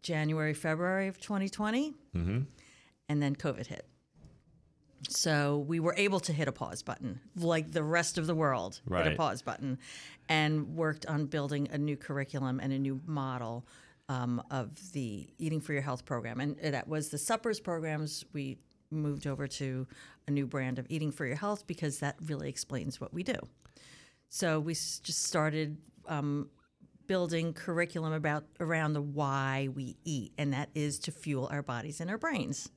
January 0.03 0.55
February 0.55 1.09
of 1.09 1.21
2020, 1.21 1.95
mm-hmm. 2.15 2.41
and 3.09 3.23
then 3.23 3.35
COVID 3.35 3.67
hit. 3.67 3.87
So 5.09 5.65
we 5.69 5.79
were 5.79 5.95
able 5.97 6.21
to 6.21 6.33
hit 6.33 6.49
a 6.49 6.53
pause 6.53 6.83
button, 6.83 7.21
like 7.37 7.71
the 7.71 7.83
rest 7.83 8.19
of 8.19 8.27
the 8.27 8.35
world 8.35 8.81
hit 9.05 9.13
a 9.13 9.17
pause 9.17 9.43
button, 9.43 9.79
and 10.29 10.75
worked 10.75 11.07
on 11.07 11.27
building 11.27 11.69
a 11.71 11.79
new 11.79 11.97
curriculum 11.97 12.61
and 12.61 12.73
a 12.73 12.79
new 12.79 13.01
model 13.07 13.67
um, 14.09 14.43
of 14.51 14.93
the 14.93 15.29
Eating 15.39 15.61
for 15.61 15.73
Your 15.73 15.83
Health 15.83 16.05
program. 16.05 16.41
And 16.41 16.57
that 16.61 16.89
was 16.89 17.11
the 17.11 17.19
suppers 17.19 17.61
programs. 17.61 18.25
We 18.33 18.59
moved 18.91 19.27
over 19.27 19.47
to 19.47 19.87
a 20.27 20.31
new 20.31 20.47
brand 20.47 20.79
of 20.79 20.87
Eating 20.89 21.13
for 21.13 21.27
Your 21.27 21.37
Health 21.37 21.67
because 21.67 21.99
that 22.01 22.17
really 22.27 22.49
explains 22.49 23.01
what 23.01 23.13
we 23.13 23.23
do. 23.23 23.37
So 24.29 24.59
we 24.61 24.75
just 24.75 25.25
started 25.25 25.77
um, 26.09 26.49
building 27.07 27.53
curriculum 27.53 28.13
about 28.13 28.45
around 28.61 28.93
the 28.93 29.01
why 29.03 29.69
we 29.75 29.97
eat, 30.05 30.33
and 30.39 30.53
that 30.53 30.71
is 30.75 30.99
to 31.01 31.13
fuel 31.13 31.49
our 31.53 31.63
bodies 31.63 32.01
and 32.01 32.11
our 32.11 32.19
brains. 32.19 32.69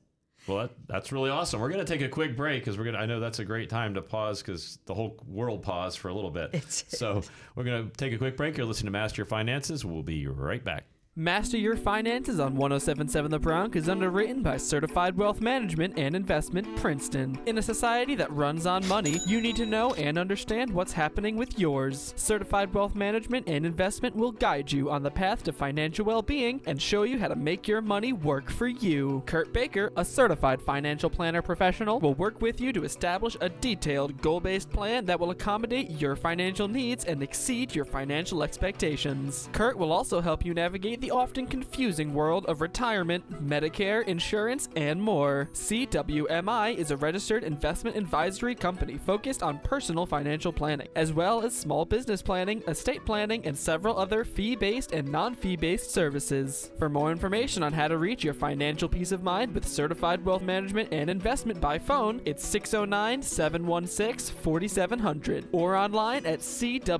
Well, 0.46 0.58
that, 0.58 0.70
that's 0.86 1.12
really 1.12 1.28
awesome. 1.28 1.60
We're 1.60 1.68
going 1.68 1.84
to 1.84 1.92
take 1.92 2.00
a 2.00 2.08
quick 2.08 2.34
break 2.34 2.62
because 2.62 2.78
we're 2.78 2.84
going 2.84 2.94
to, 2.94 3.00
I 3.00 3.06
know 3.06 3.20
that's 3.20 3.40
a 3.40 3.44
great 3.44 3.68
time 3.68 3.92
to 3.94 4.00
pause 4.02 4.40
because 4.40 4.78
the 4.86 4.94
whole 4.94 5.18
world 5.26 5.62
paused 5.62 5.98
for 5.98 6.08
a 6.08 6.14
little 6.14 6.30
bit. 6.30 6.50
It's- 6.54 6.84
so 6.88 7.22
we're 7.54 7.64
going 7.64 7.90
to 7.90 7.96
take 7.96 8.12
a 8.14 8.18
quick 8.18 8.36
break. 8.38 8.56
You're 8.56 8.66
listening 8.66 8.86
to 8.86 8.92
Master 8.98 9.20
Your 9.20 9.26
Finances. 9.26 9.84
We'll 9.84 10.02
be 10.02 10.26
right 10.26 10.64
back. 10.64 10.86
Master 11.16 11.58
Your 11.58 11.76
Finances 11.76 12.38
on 12.38 12.54
1077 12.54 13.32
The 13.32 13.38
Bronc 13.40 13.74
is 13.74 13.88
underwritten 13.88 14.44
by 14.44 14.56
Certified 14.56 15.16
Wealth 15.16 15.40
Management 15.40 15.98
and 15.98 16.14
Investment 16.14 16.76
Princeton. 16.76 17.36
In 17.46 17.58
a 17.58 17.62
society 17.62 18.14
that 18.14 18.30
runs 18.30 18.64
on 18.64 18.86
money, 18.86 19.18
you 19.26 19.40
need 19.40 19.56
to 19.56 19.66
know 19.66 19.92
and 19.94 20.16
understand 20.16 20.70
what's 20.70 20.92
happening 20.92 21.36
with 21.36 21.58
yours. 21.58 22.14
Certified 22.16 22.72
Wealth 22.72 22.94
Management 22.94 23.48
and 23.48 23.66
Investment 23.66 24.14
will 24.14 24.30
guide 24.30 24.70
you 24.70 24.88
on 24.88 25.02
the 25.02 25.10
path 25.10 25.42
to 25.42 25.52
financial 25.52 26.04
well 26.04 26.22
being 26.22 26.62
and 26.66 26.80
show 26.80 27.02
you 27.02 27.18
how 27.18 27.26
to 27.26 27.34
make 27.34 27.66
your 27.66 27.82
money 27.82 28.12
work 28.12 28.48
for 28.48 28.68
you. 28.68 29.24
Kurt 29.26 29.52
Baker, 29.52 29.90
a 29.96 30.04
certified 30.04 30.62
financial 30.62 31.10
planner 31.10 31.42
professional, 31.42 31.98
will 31.98 32.14
work 32.14 32.40
with 32.40 32.60
you 32.60 32.72
to 32.72 32.84
establish 32.84 33.36
a 33.40 33.48
detailed, 33.48 34.22
goal 34.22 34.38
based 34.38 34.70
plan 34.70 35.06
that 35.06 35.18
will 35.18 35.30
accommodate 35.30 35.90
your 35.90 36.14
financial 36.14 36.68
needs 36.68 37.04
and 37.04 37.20
exceed 37.20 37.74
your 37.74 37.84
financial 37.84 38.44
expectations. 38.44 39.48
Kurt 39.50 39.76
will 39.76 39.90
also 39.90 40.20
help 40.20 40.46
you 40.46 40.54
navigate 40.54 40.99
the 41.00 41.10
often 41.10 41.46
confusing 41.46 42.12
world 42.12 42.46
of 42.46 42.60
retirement, 42.60 43.24
Medicare, 43.46 44.06
insurance, 44.06 44.68
and 44.76 45.00
more. 45.00 45.48
CWMI 45.54 46.76
is 46.76 46.90
a 46.90 46.96
registered 46.96 47.42
investment 47.44 47.96
advisory 47.96 48.54
company 48.54 48.98
focused 48.98 49.42
on 49.42 49.58
personal 49.60 50.06
financial 50.06 50.52
planning, 50.52 50.88
as 50.96 51.12
well 51.12 51.42
as 51.42 51.54
small 51.54 51.84
business 51.84 52.22
planning, 52.22 52.62
estate 52.68 53.04
planning, 53.06 53.44
and 53.46 53.56
several 53.56 53.98
other 53.98 54.24
fee 54.24 54.56
based 54.56 54.92
and 54.92 55.08
non 55.08 55.34
fee 55.34 55.56
based 55.56 55.90
services. 55.90 56.70
For 56.78 56.88
more 56.88 57.10
information 57.10 57.62
on 57.62 57.72
how 57.72 57.88
to 57.88 57.98
reach 57.98 58.22
your 58.22 58.34
financial 58.34 58.88
peace 58.88 59.12
of 59.12 59.22
mind 59.22 59.54
with 59.54 59.66
certified 59.66 60.24
wealth 60.24 60.42
management 60.42 60.90
and 60.92 61.08
investment 61.08 61.60
by 61.60 61.78
phone, 61.78 62.20
it's 62.24 62.44
609 62.44 63.22
716 63.22 64.36
4700 64.42 65.48
or 65.52 65.76
online 65.76 66.26
at 66.26 66.40
cwmi.us. 66.40 66.90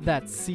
That's 0.00 0.48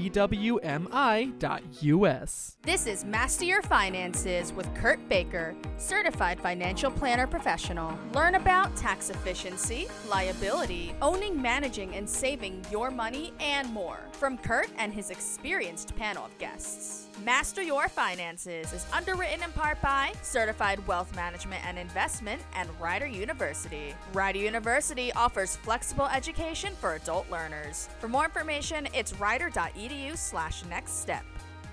This 2.61 2.87
is 2.87 3.05
Master 3.05 3.45
Your 3.45 3.61
Finances 3.61 4.53
with 4.53 4.73
Kurt 4.75 5.07
Baker, 5.09 5.55
certified 5.77 6.39
financial 6.39 6.91
planner 6.91 7.27
professional. 7.27 7.97
Learn 8.13 8.35
about 8.35 8.75
tax 8.75 9.09
efficiency, 9.09 9.87
liability, 10.09 10.93
owning, 11.01 11.41
managing, 11.41 11.95
and 11.95 12.09
saving 12.09 12.65
your 12.71 12.91
money, 12.91 13.33
and 13.39 13.71
more 13.73 13.99
from 14.11 14.37
Kurt 14.37 14.69
and 14.77 14.93
his 14.93 15.09
experienced 15.09 15.95
panel 15.95 16.25
of 16.25 16.37
guests. 16.37 17.07
Master 17.25 17.63
Your 17.63 17.89
Finances 17.89 18.73
is 18.73 18.85
underwritten 18.93 19.43
in 19.43 19.51
part 19.51 19.81
by 19.81 20.13
Certified 20.21 20.85
Wealth 20.87 21.15
Management 21.15 21.65
and 21.65 21.79
Investment 21.79 22.41
and 22.53 22.69
Rider 22.79 23.07
University. 23.07 23.93
Rider 24.13 24.39
University 24.39 25.11
offers 25.13 25.55
flexible 25.55 26.07
education 26.07 26.73
for 26.79 26.93
adult 26.93 27.29
learners. 27.31 27.89
For 27.99 28.07
more 28.07 28.25
information, 28.25 28.87
it's 28.93 29.13
rider.edu 29.19 30.15
slash 30.15 30.63
next 30.65 30.99
step. 31.01 31.16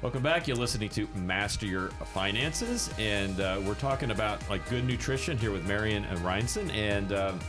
Welcome 0.04 0.22
back. 0.22 0.46
You're 0.46 0.58
listening 0.58 0.90
to 0.90 1.08
Master 1.14 1.64
Your 1.64 1.88
Finances, 1.88 2.90
and 2.98 3.40
uh, 3.40 3.58
we're 3.64 3.72
talking 3.72 4.10
about 4.10 4.38
like 4.50 4.68
good 4.68 4.84
nutrition 4.84 5.38
here 5.38 5.50
with 5.50 5.66
Marion 5.66 6.04
and 6.04 6.18
Reinson. 6.18 6.70
And 6.74 7.10
um, 7.14 7.40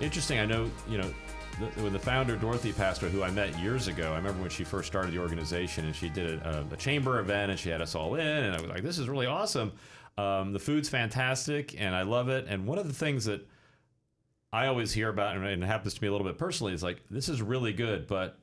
interesting, 0.00 0.38
I 0.38 0.46
know 0.46 0.70
you 0.88 0.98
know 0.98 1.12
the, 1.58 1.66
when 1.82 1.92
the 1.92 1.98
founder 1.98 2.36
Dorothy 2.36 2.72
Pastor, 2.72 3.08
who 3.08 3.24
I 3.24 3.32
met 3.32 3.58
years 3.58 3.88
ago. 3.88 4.12
I 4.12 4.16
remember 4.16 4.42
when 4.42 4.50
she 4.50 4.62
first 4.62 4.86
started 4.86 5.12
the 5.12 5.18
organization, 5.18 5.86
and 5.86 5.96
she 5.96 6.08
did 6.08 6.38
a, 6.40 6.64
a 6.70 6.76
chamber 6.76 7.18
event, 7.18 7.50
and 7.50 7.58
she 7.58 7.68
had 7.68 7.80
us 7.80 7.96
all 7.96 8.14
in, 8.14 8.24
and 8.24 8.54
I 8.54 8.60
was 8.60 8.70
like, 8.70 8.84
"This 8.84 8.98
is 8.98 9.08
really 9.08 9.26
awesome." 9.26 9.72
Um, 10.16 10.52
the 10.52 10.60
food's 10.60 10.88
fantastic, 10.88 11.74
and 11.80 11.96
I 11.96 12.02
love 12.02 12.28
it. 12.28 12.46
And 12.48 12.64
one 12.64 12.78
of 12.78 12.86
the 12.86 12.94
things 12.94 13.24
that 13.24 13.44
I 14.52 14.68
always 14.68 14.92
hear 14.92 15.08
about, 15.08 15.36
and 15.36 15.64
it 15.64 15.66
happens 15.66 15.94
to 15.94 16.00
me 16.00 16.06
a 16.06 16.12
little 16.12 16.28
bit 16.28 16.38
personally, 16.38 16.74
is 16.74 16.84
like, 16.84 17.02
"This 17.10 17.28
is 17.28 17.42
really 17.42 17.72
good, 17.72 18.06
but." 18.06 18.38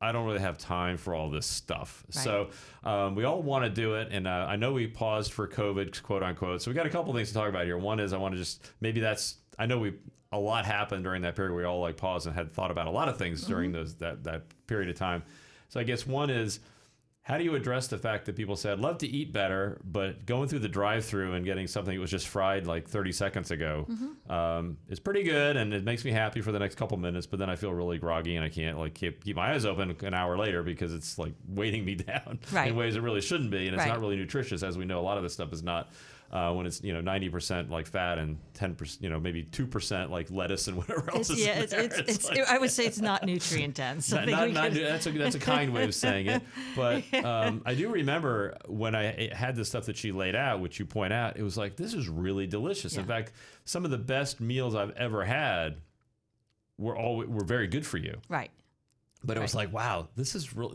I 0.00 0.12
don't 0.12 0.24
really 0.24 0.40
have 0.40 0.56
time 0.56 0.96
for 0.96 1.14
all 1.14 1.28
this 1.28 1.46
stuff. 1.46 2.04
So 2.10 2.48
um, 2.84 3.14
we 3.14 3.24
all 3.24 3.42
want 3.42 3.64
to 3.64 3.70
do 3.70 3.96
it, 3.96 4.08
and 4.10 4.26
uh, 4.26 4.46
I 4.48 4.56
know 4.56 4.72
we 4.72 4.86
paused 4.86 5.32
for 5.32 5.46
COVID, 5.46 6.02
quote 6.02 6.22
unquote. 6.22 6.62
So 6.62 6.70
we 6.70 6.74
got 6.74 6.86
a 6.86 6.90
couple 6.90 7.12
things 7.12 7.28
to 7.28 7.34
talk 7.34 7.48
about 7.50 7.64
here. 7.66 7.76
One 7.76 8.00
is 8.00 8.12
I 8.12 8.16
want 8.18 8.32
to 8.32 8.38
just 8.38 8.70
maybe 8.80 9.00
that's 9.00 9.36
I 9.58 9.66
know 9.66 9.78
we 9.78 9.94
a 10.32 10.38
lot 10.38 10.64
happened 10.64 11.04
during 11.04 11.22
that 11.22 11.36
period. 11.36 11.54
We 11.54 11.64
all 11.64 11.80
like 11.80 11.96
paused 11.96 12.26
and 12.26 12.34
had 12.34 12.52
thought 12.52 12.70
about 12.70 12.86
a 12.86 12.90
lot 12.90 13.08
of 13.08 13.18
things 13.18 13.42
during 13.46 13.72
those 13.72 13.94
that 13.96 14.24
that 14.24 14.44
period 14.66 14.88
of 14.88 14.96
time. 14.96 15.22
So 15.68 15.80
I 15.80 15.82
guess 15.84 16.06
one 16.06 16.30
is 16.30 16.60
how 17.30 17.38
do 17.38 17.44
you 17.44 17.54
address 17.54 17.86
the 17.86 17.96
fact 17.96 18.26
that 18.26 18.34
people 18.36 18.56
said 18.56 18.80
love 18.80 18.98
to 18.98 19.06
eat 19.06 19.32
better, 19.32 19.80
but 19.84 20.26
going 20.26 20.48
through 20.48 20.58
the 20.58 20.68
drive-through 20.68 21.32
and 21.32 21.44
getting 21.44 21.66
something 21.68 21.94
that 21.94 22.00
was 22.00 22.10
just 22.10 22.26
fried 22.28 22.66
like 22.66 22.88
30 22.88 23.12
seconds 23.12 23.50
ago 23.52 23.86
um, 24.28 24.76
is 24.88 24.98
pretty 24.98 25.22
good, 25.22 25.56
and 25.56 25.72
it 25.72 25.84
makes 25.84 26.04
me 26.04 26.10
happy 26.10 26.40
for 26.40 26.50
the 26.52 26.58
next 26.58 26.74
couple 26.74 26.96
minutes. 26.98 27.26
But 27.26 27.38
then 27.38 27.48
I 27.48 27.56
feel 27.56 27.72
really 27.72 27.98
groggy, 27.98 28.34
and 28.36 28.44
I 28.44 28.48
can't 28.48 28.78
like 28.78 28.94
keep, 28.94 29.24
keep 29.24 29.36
my 29.36 29.52
eyes 29.54 29.64
open 29.64 29.96
an 30.02 30.12
hour 30.14 30.36
later 30.36 30.62
because 30.64 30.92
it's 30.92 31.18
like 31.18 31.32
weighting 31.48 31.84
me 31.84 31.94
down 32.10 32.40
Right. 32.52 32.68
in 32.68 32.76
ways 32.76 32.96
it 32.96 33.00
really 33.02 33.20
shouldn't 33.20 33.50
be, 33.50 33.66
and 33.66 33.74
it's 33.76 33.78
Right. 33.84 33.88
not 33.88 34.00
really 34.00 34.16
nutritious, 34.16 34.62
as 34.64 34.76
we 34.76 34.84
know. 34.84 34.98
A 34.98 35.02
lot 35.02 35.16
of 35.16 35.22
this 35.22 35.32
stuff 35.32 35.52
is 35.52 35.62
not. 35.62 35.90
Uh, 36.32 36.52
when 36.52 36.64
it's 36.64 36.80
you 36.84 36.92
know 36.94 37.02
90% 37.02 37.70
like 37.70 37.88
fat 37.88 38.16
and 38.16 38.38
10% 38.54 39.02
you 39.02 39.10
know 39.10 39.18
maybe 39.18 39.42
2% 39.42 40.10
like 40.10 40.30
lettuce 40.30 40.68
and 40.68 40.76
whatever 40.80 41.10
else 41.10 41.28
It's, 41.28 41.40
is 41.40 41.44
yeah, 41.44 41.58
it's, 41.58 41.72
it's, 41.72 41.98
It's 41.98 42.28
like- 42.28 42.48
I 42.48 42.56
would 42.56 42.70
say 42.70 42.86
it's 42.86 43.00
not 43.00 43.24
nutrient 43.26 43.74
dense. 43.74 44.12
Not, 44.12 44.28
not, 44.28 44.50
not- 44.52 44.72
that's 44.72 45.06
a 45.06 45.10
that's 45.10 45.34
a 45.34 45.40
kind 45.40 45.72
way 45.72 45.82
of 45.82 45.92
saying 45.92 46.28
it. 46.28 46.42
But 46.76 47.02
um, 47.24 47.62
I 47.66 47.74
do 47.74 47.88
remember 47.88 48.56
when 48.68 48.94
I 48.94 49.30
had 49.34 49.56
the 49.56 49.64
stuff 49.64 49.86
that 49.86 49.96
she 49.96 50.12
laid 50.12 50.36
out, 50.36 50.60
which 50.60 50.78
you 50.78 50.86
point 50.86 51.12
out, 51.12 51.36
it 51.36 51.42
was 51.42 51.56
like 51.56 51.74
this 51.74 51.94
is 51.94 52.08
really 52.08 52.46
delicious. 52.46 52.96
In 52.96 53.06
fact, 53.06 53.32
some 53.64 53.84
of 53.84 53.90
the 53.90 53.98
best 53.98 54.40
meals 54.40 54.76
I've 54.76 54.92
ever 54.92 55.24
had 55.24 55.78
were 56.78 56.96
all 56.96 57.16
were 57.26 57.44
very 57.44 57.66
good 57.66 57.84
for 57.84 57.98
you. 57.98 58.16
right. 58.28 58.52
But 59.24 59.36
it 59.36 59.40
was 59.40 59.54
like, 59.54 59.72
wow, 59.72 60.08
this 60.14 60.34
is 60.36 60.54
real. 60.56 60.74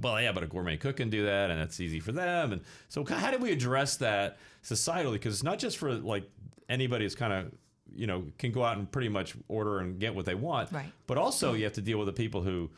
Well, 0.00 0.20
yeah, 0.20 0.32
but 0.32 0.42
a 0.42 0.46
gourmet 0.46 0.76
cook 0.76 0.96
can 0.96 1.10
do 1.10 1.26
that, 1.26 1.50
and 1.50 1.60
that's 1.60 1.80
easy 1.80 2.00
for 2.00 2.12
them. 2.12 2.52
And 2.52 2.62
so, 2.88 3.04
how 3.04 3.30
do 3.30 3.38
we 3.38 3.52
address 3.52 3.96
that 3.98 4.38
societally? 4.64 5.12
Because 5.14 5.34
it's 5.34 5.42
not 5.42 5.58
just 5.58 5.76
for 5.76 5.92
like 5.92 6.28
anybody 6.68 7.04
who's 7.04 7.14
kind 7.14 7.32
of, 7.32 7.52
you 7.94 8.06
know, 8.06 8.24
can 8.38 8.52
go 8.52 8.64
out 8.64 8.78
and 8.78 8.90
pretty 8.90 9.08
much 9.08 9.34
order 9.48 9.78
and 9.78 9.98
get 9.98 10.14
what 10.14 10.24
they 10.24 10.34
want. 10.34 10.72
Right. 10.72 10.90
But 11.06 11.18
also, 11.18 11.52
you 11.52 11.64
have 11.64 11.74
to 11.74 11.82
deal 11.82 11.98
with 11.98 12.06
the 12.06 12.12
people 12.12 12.42
who 12.42 12.70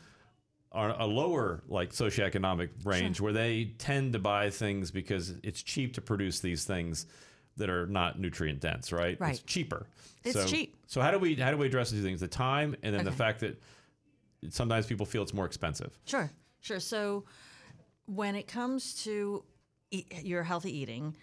are 0.71 0.95
a 0.99 1.05
lower 1.05 1.63
like 1.67 1.91
socioeconomic 1.91 2.69
range 2.83 3.19
where 3.19 3.33
they 3.33 3.73
tend 3.79 4.13
to 4.13 4.19
buy 4.19 4.49
things 4.49 4.91
because 4.91 5.33
it's 5.41 5.63
cheap 5.63 5.95
to 5.95 6.01
produce 6.01 6.41
these 6.41 6.63
things 6.63 7.07
that 7.57 7.69
are 7.69 7.87
not 7.87 8.19
nutrient 8.19 8.59
dense, 8.59 8.91
right? 8.91 9.19
Right. 9.19 9.31
It's 9.31 9.39
cheaper. 9.41 9.87
It's 10.23 10.35
so, 10.35 10.45
cheap. 10.45 10.75
So 10.87 11.01
how 11.01 11.11
do 11.11 11.19
we 11.19 11.35
how 11.35 11.51
do 11.51 11.57
we 11.57 11.65
address 11.65 11.91
these 11.91 12.03
things? 12.03 12.19
The 12.19 12.27
time 12.27 12.75
and 12.83 12.93
then 12.95 13.05
the 13.05 13.11
fact 13.11 13.39
that 13.39 13.59
sometimes 14.49 14.85
people 14.85 15.05
feel 15.05 15.23
it's 15.23 15.33
more 15.33 15.45
expensive. 15.45 15.97
Sure, 16.05 16.29
sure. 16.61 16.79
So 16.79 17.25
when 18.05 18.35
it 18.35 18.47
comes 18.47 19.03
to 19.03 19.43
e- 19.91 20.05
your 20.23 20.43
healthy 20.43 20.75
eating, 20.77 21.15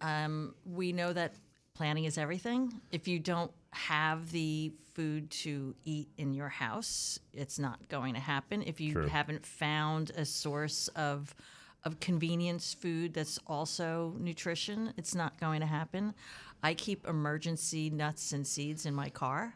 um, 0.00 0.54
we 0.64 0.92
know 0.92 1.12
that 1.12 1.34
planning 1.74 2.04
is 2.04 2.18
everything. 2.18 2.80
If 2.92 3.08
you 3.08 3.18
don't 3.18 3.50
have 3.72 4.30
the 4.30 4.72
food 4.94 5.30
to 5.30 5.74
eat 5.84 6.08
in 6.18 6.34
your 6.34 6.48
house, 6.48 7.18
it's 7.32 7.58
not 7.58 7.88
going 7.88 8.14
to 8.14 8.20
happen. 8.20 8.62
If 8.62 8.80
you 8.80 8.92
True. 8.92 9.08
haven't 9.08 9.44
found 9.44 10.10
a 10.16 10.24
source 10.24 10.88
of 10.88 11.34
of 11.84 12.00
convenience 12.00 12.72
food 12.72 13.12
that's 13.12 13.38
also 13.46 14.14
nutrition, 14.18 14.94
it's 14.96 15.14
not 15.14 15.38
going 15.38 15.60
to 15.60 15.66
happen. 15.66 16.14
I 16.62 16.72
keep 16.72 17.06
emergency 17.06 17.90
nuts 17.90 18.32
and 18.32 18.46
seeds 18.46 18.86
in 18.86 18.94
my 18.94 19.10
car 19.10 19.54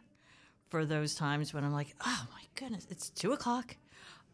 for 0.68 0.85
those 0.85 1.14
times 1.14 1.54
when 1.54 1.64
I'm 1.64 1.73
like, 1.73 1.94
oh 2.04 2.26
my 2.30 2.42
goodness, 2.54 2.87
it's 2.90 3.08
two 3.08 3.32
o'clock. 3.32 3.76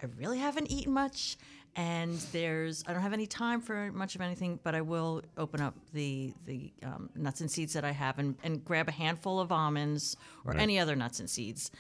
I 0.03 0.07
really 0.17 0.39
haven't 0.39 0.71
eaten 0.71 0.93
much, 0.93 1.37
and 1.77 2.15
there's 2.33 2.85
I 2.87 2.93
don't 2.93 3.03
have 3.03 3.13
any 3.13 3.27
time 3.27 3.61
for 3.61 3.91
much 3.93 4.15
of 4.15 4.21
anything, 4.21 4.59
but 4.63 4.75
I 4.75 4.81
will 4.81 5.23
open 5.37 5.61
up 5.61 5.75
the 5.93 6.33
the 6.47 6.73
um, 6.83 7.11
nuts 7.15 7.41
and 7.41 7.51
seeds 7.51 7.73
that 7.73 7.85
I 7.85 7.93
have 7.93 8.19
and, 8.19 8.37
and 8.43 8.65
grab 8.65 8.89
a 8.89 8.93
handful 8.93 9.41
of 9.41 9.51
almonds 9.53 10.17
or 10.45 10.57
any 10.57 10.79
other 10.79 10.97
nuts 10.97 11.21
and 11.21 11.29
seeds, 11.29 11.71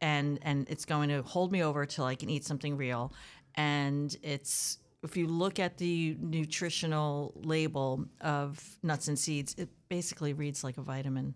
and 0.00 0.38
and 0.42 0.68
it's 0.68 0.84
going 0.84 1.08
to 1.08 1.22
hold 1.22 1.52
me 1.52 1.62
over 1.62 1.86
till 1.86 2.04
I 2.04 2.14
can 2.14 2.30
eat 2.30 2.44
something 2.44 2.76
real, 2.76 3.12
and 3.54 4.16
it's. 4.22 4.78
If 5.02 5.18
you 5.18 5.26
look 5.26 5.58
at 5.58 5.76
the 5.76 6.16
nutritional 6.18 7.34
label 7.44 8.06
of 8.22 8.58
nuts 8.82 9.08
and 9.08 9.18
seeds, 9.18 9.54
it 9.58 9.68
basically 9.90 10.32
reads 10.32 10.64
like 10.64 10.78
a 10.78 10.80
vitamin. 10.80 11.34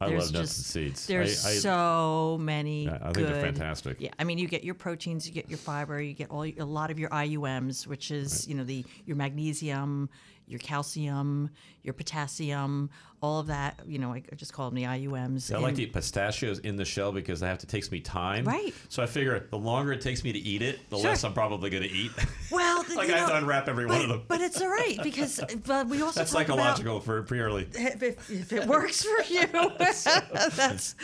I 0.00 0.08
There's 0.10 0.24
love 0.26 0.32
nuts 0.42 0.56
just- 0.56 0.76
and 0.76 0.86
seeds. 0.86 1.06
There's 1.06 1.46
I, 1.46 1.50
I, 1.50 1.52
so 1.54 2.36
many. 2.40 2.84
Yeah, 2.84 2.98
I 3.00 3.04
think 3.04 3.14
good, 3.14 3.28
they're 3.28 3.42
fantastic. 3.42 3.96
Yeah, 3.98 4.10
I 4.18 4.24
mean, 4.24 4.36
you 4.36 4.46
get 4.46 4.62
your 4.62 4.74
proteins, 4.74 5.26
you 5.26 5.32
get 5.32 5.48
your 5.48 5.58
fiber, 5.58 6.00
you 6.00 6.12
get 6.12 6.30
all 6.30 6.44
a 6.44 6.52
lot 6.64 6.90
of 6.90 6.98
your 6.98 7.08
IUMs, 7.10 7.86
which 7.86 8.10
is 8.10 8.46
you 8.46 8.54
know 8.54 8.64
the 8.64 8.84
your 9.06 9.16
magnesium, 9.16 10.10
your 10.46 10.58
calcium, 10.60 11.50
your 11.82 11.92
potassium, 11.94 12.90
all 13.20 13.40
of 13.40 13.48
that. 13.48 13.80
You 13.86 13.98
know, 13.98 14.12
I 14.12 14.22
just 14.36 14.52
call 14.52 14.70
them 14.70 14.76
the 14.76 14.84
IUMs. 14.84 15.52
I 15.52 15.58
like 15.58 15.74
to 15.76 15.82
eat 15.82 15.92
pistachios 15.92 16.60
in 16.60 16.76
the 16.76 16.84
shell 16.84 17.10
because 17.12 17.42
I 17.42 17.48
have 17.48 17.58
to 17.58 17.66
takes 17.66 17.90
me 17.90 18.00
time. 18.00 18.44
Right. 18.44 18.72
So 18.88 19.02
I 19.02 19.06
figure 19.06 19.46
the 19.50 19.58
longer 19.58 19.92
it 19.92 20.00
takes 20.00 20.22
me 20.22 20.32
to 20.32 20.38
eat 20.38 20.62
it, 20.62 20.88
the 20.90 20.98
Sure. 20.98 21.10
less 21.10 21.24
I'm 21.24 21.32
probably 21.32 21.70
going 21.70 21.82
to 21.82 21.90
eat. 21.90 22.12
Well, 22.48 22.84
like 22.94 23.10
I 23.10 23.16
have 23.18 23.28
know, 23.28 23.34
to 23.34 23.38
unwrap 23.40 23.68
every 23.68 23.86
but, 23.86 23.94
one 23.94 24.02
of 24.02 24.08
them. 24.08 24.22
But 24.28 24.40
it's 24.40 24.60
all 24.60 24.68
right 24.68 24.96
because 25.02 25.40
but 25.66 25.88
we 25.88 26.00
also 26.00 26.20
That's 26.20 26.30
talk 26.30 26.44
about- 26.44 26.56
psychological 26.76 27.00
for 27.00 27.22
purely. 27.24 27.66
if, 27.74 28.00
if, 28.02 28.30
if 28.30 28.52
it 28.52 28.66
works 28.66 29.02
for 29.04 29.22
you, 29.24 29.46
that's, 29.76 30.04
that's 30.04 30.94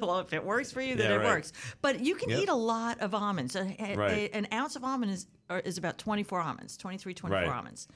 well, 0.00 0.18
if 0.20 0.32
it 0.34 0.44
works 0.44 0.70
for 0.70 0.82
you, 0.82 0.96
then 0.96 1.08
Yeah, 1.10 1.16
it 1.16 1.18
right. 1.20 1.26
works. 1.28 1.52
But 1.80 2.00
you 2.00 2.14
can 2.14 2.28
Yep. 2.28 2.40
eat 2.42 2.48
a 2.50 2.54
lot 2.54 3.00
of 3.00 3.14
almonds. 3.14 3.56
A- 3.56 3.74
a- 3.80 3.96
Right. 3.96 4.12
a- 4.12 4.36
an 4.36 4.48
ounce 4.52 4.76
of 4.76 4.84
almond 4.84 5.12
is 5.12 5.26
is 5.64 5.78
about 5.78 5.98
24 5.98 6.40
almonds, 6.40 6.76
23, 6.76 7.12
24 7.14 7.42
Right. 7.48 7.56
almonds, 7.56 7.88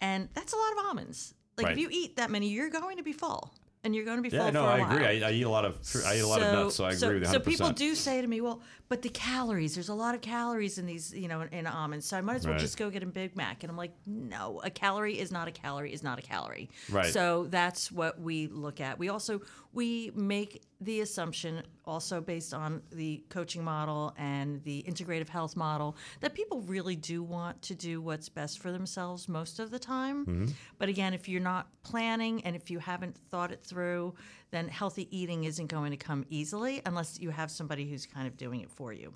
and 0.00 0.28
that's 0.34 0.52
a 0.52 0.56
lot 0.56 0.72
of 0.72 0.78
almonds. 0.86 1.34
Like 1.56 1.66
Right. 1.66 1.72
if 1.72 1.78
you 1.78 1.88
eat 1.90 2.16
that 2.16 2.30
many, 2.30 2.48
you're 2.48 2.68
going 2.70 2.98
to 2.98 3.02
be 3.02 3.12
full, 3.12 3.50
and 3.82 3.94
you're 3.94 4.04
going 4.04 4.18
to 4.22 4.22
be 4.22 4.28
Yeah, 4.34 4.42
full 4.44 4.52
no, 4.52 4.62
for 4.64 4.68
a 4.68 4.72
I 4.72 4.78
while. 4.80 4.92
agree. 4.92 5.06
I, 5.22 5.28
I 5.28 5.32
eat 5.32 5.42
a 5.42 5.48
lot 5.48 5.64
of 5.64 5.78
I 6.04 6.16
eat 6.16 6.20
a 6.20 6.26
lot 6.26 6.42
of 6.42 6.52
nuts, 6.52 6.74
so 6.74 6.84
I 6.84 6.92
agree 6.92 7.18
with 7.20 7.28
100%. 7.28 7.32
So 7.32 7.40
people 7.40 7.70
do 7.70 7.94
say 7.94 8.20
to 8.20 8.26
me, 8.26 8.40
"Well, 8.42 8.60
but 8.90 9.00
the 9.02 9.08
calories. 9.08 9.74
There's 9.74 9.88
a 9.88 9.94
lot 9.94 10.14
of 10.14 10.20
calories 10.20 10.76
in 10.78 10.84
these, 10.86 11.14
you 11.14 11.28
know, 11.28 11.40
in, 11.40 11.48
in 11.48 11.66
almonds. 11.66 12.04
So 12.06 12.16
I 12.18 12.20
might 12.20 12.36
as 12.36 12.44
well 12.44 12.52
Right. 12.54 12.60
just 12.60 12.76
go 12.76 12.90
get 12.90 13.02
a 13.02 13.06
Big 13.06 13.36
Mac." 13.36 13.62
And 13.62 13.70
I'm 13.70 13.76
like, 13.78 13.94
"No, 14.04 14.60
a 14.62 14.68
calorie 14.70 15.18
is 15.18 15.32
not 15.32 15.48
a 15.48 15.50
calorie. 15.52 15.92
Is 15.94 16.02
not 16.02 16.18
a 16.18 16.22
calorie." 16.22 16.68
Right. 16.90 17.10
So 17.12 17.46
that's 17.48 17.90
what 17.90 18.20
we 18.20 18.48
look 18.48 18.80
at. 18.82 18.98
We 18.98 19.08
also 19.08 19.40
we 19.76 20.10
make 20.14 20.62
the 20.80 21.02
assumption, 21.02 21.62
also 21.84 22.20
based 22.20 22.54
on 22.54 22.82
the 22.92 23.22
coaching 23.28 23.62
model 23.62 24.14
and 24.16 24.62
the 24.64 24.82
integrative 24.88 25.28
health 25.28 25.54
model, 25.54 25.96
that 26.20 26.32
people 26.32 26.62
really 26.62 26.96
do 26.96 27.22
want 27.22 27.60
to 27.60 27.74
do 27.74 28.00
what's 28.00 28.30
best 28.30 28.58
for 28.58 28.72
themselves 28.72 29.28
most 29.28 29.58
of 29.58 29.70
the 29.70 29.78
time. 29.78 30.24
Mm-hmm. 30.24 30.46
But 30.78 30.88
again, 30.88 31.12
if 31.12 31.28
you're 31.28 31.42
not 31.42 31.68
planning 31.82 32.42
and 32.44 32.56
if 32.56 32.70
you 32.70 32.78
haven't 32.78 33.18
thought 33.30 33.52
it 33.52 33.62
through, 33.62 34.14
then 34.50 34.66
healthy 34.66 35.14
eating 35.16 35.44
isn't 35.44 35.66
going 35.66 35.90
to 35.90 35.98
come 35.98 36.24
easily 36.30 36.80
unless 36.86 37.20
you 37.20 37.28
have 37.28 37.50
somebody 37.50 37.86
who's 37.88 38.06
kind 38.06 38.26
of 38.26 38.38
doing 38.38 38.60
it 38.60 38.70
for 38.70 38.94
you. 38.94 39.12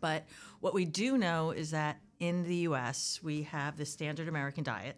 But 0.00 0.24
what 0.60 0.72
we 0.72 0.86
do 0.86 1.18
know 1.18 1.50
is 1.50 1.70
that 1.72 2.00
in 2.18 2.44
the 2.44 2.56
US, 2.68 3.20
we 3.22 3.42
have 3.42 3.76
the 3.76 3.84
standard 3.84 4.26
American 4.26 4.64
diet, 4.64 4.96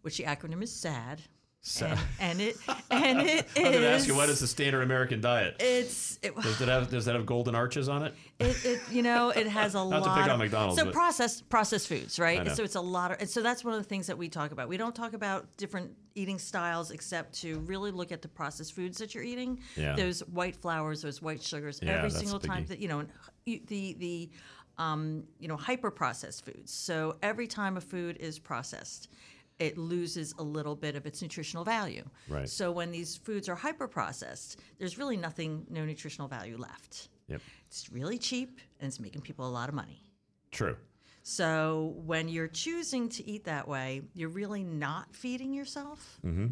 which 0.00 0.16
the 0.16 0.24
acronym 0.24 0.60
is 0.60 0.74
SAD. 0.74 1.22
Sad. 1.64 1.96
And, 2.18 2.40
and 2.40 2.40
it 2.40 2.56
and 2.90 3.20
it 3.20 3.46
I'm 3.56 3.62
going 3.62 3.72
to 3.80 3.86
ask 3.88 4.08
you, 4.08 4.16
what 4.16 4.28
is 4.28 4.40
the 4.40 4.48
standard 4.48 4.82
American 4.82 5.20
diet? 5.20 5.54
it's 5.60 6.18
it, 6.20 6.34
Does 6.42 6.60
it 6.60 6.66
have 6.66 6.90
Does 6.90 7.04
that 7.04 7.14
have 7.14 7.24
golden 7.24 7.54
arches 7.54 7.88
on 7.88 8.02
it? 8.02 8.14
it, 8.40 8.64
it 8.64 8.80
you 8.90 9.00
know 9.00 9.30
it 9.30 9.46
has 9.46 9.74
a 9.74 9.78
to 9.78 9.84
lot 9.84 10.02
pick 10.02 10.24
on 10.24 10.30
of 10.30 10.38
McDonald's, 10.40 10.80
so 10.80 10.90
processed 10.90 11.48
processed 11.48 11.86
foods 11.86 12.18
right 12.18 12.50
so 12.50 12.64
it's 12.64 12.74
a 12.74 12.80
lot 12.80 13.12
of 13.12 13.18
and 13.20 13.30
so 13.30 13.42
that's 13.42 13.64
one 13.64 13.74
of 13.74 13.80
the 13.80 13.88
things 13.88 14.08
that 14.08 14.18
we 14.18 14.28
talk 14.28 14.50
about 14.50 14.68
we 14.68 14.76
don't 14.76 14.94
talk 14.96 15.12
about 15.12 15.46
different 15.56 15.92
eating 16.16 16.38
styles 16.38 16.90
except 16.90 17.32
to 17.42 17.60
really 17.60 17.92
look 17.92 18.10
at 18.10 18.22
the 18.22 18.28
processed 18.28 18.74
foods 18.74 18.98
that 18.98 19.14
you're 19.14 19.22
eating 19.24 19.60
Yeah. 19.76 19.94
those 19.94 20.18
white 20.26 20.56
flours 20.56 21.02
those 21.02 21.22
white 21.22 21.42
sugars 21.42 21.78
Yeah, 21.80 21.92
every 21.92 22.10
single 22.10 22.40
time 22.40 22.66
that 22.66 22.80
you 22.80 22.88
know 22.88 23.04
the 23.46 23.94
the 23.98 24.30
um, 24.78 25.24
you 25.38 25.46
know 25.46 25.56
hyper 25.56 25.92
processed 25.92 26.44
foods 26.44 26.72
so 26.72 27.14
every 27.22 27.46
time 27.46 27.76
a 27.76 27.80
food 27.80 28.16
is 28.18 28.38
processed 28.40 29.08
it 29.58 29.76
loses 29.78 30.34
a 30.38 30.42
little 30.42 30.74
bit 30.74 30.96
of 30.96 31.06
its 31.06 31.22
nutritional 31.22 31.64
value 31.64 32.04
Right. 32.28 32.48
so 32.48 32.72
when 32.72 32.90
these 32.90 33.16
foods 33.16 33.48
are 33.48 33.54
hyper 33.54 33.86
processed 33.88 34.58
there's 34.78 34.98
really 34.98 35.16
nothing 35.16 35.66
no 35.70 35.84
nutritional 35.84 36.28
value 36.28 36.56
left 36.56 37.08
Yep. 37.28 37.40
it's 37.66 37.90
really 37.92 38.18
cheap 38.18 38.60
and 38.80 38.88
it's 38.88 38.98
making 39.00 39.22
people 39.22 39.46
a 39.46 39.50
lot 39.50 39.68
of 39.68 39.74
money. 39.74 40.02
True. 40.50 40.76
So 41.22 41.94
when 42.04 42.28
you're 42.28 42.48
choosing 42.48 43.08
to 43.10 43.26
eat 43.26 43.44
that 43.44 43.66
way, 43.68 44.02
you're 44.12 44.28
really 44.28 44.64
not 44.64 45.14
feeding 45.14 45.54
yourself. 45.54 46.18
Mm-hmm. 46.26 46.48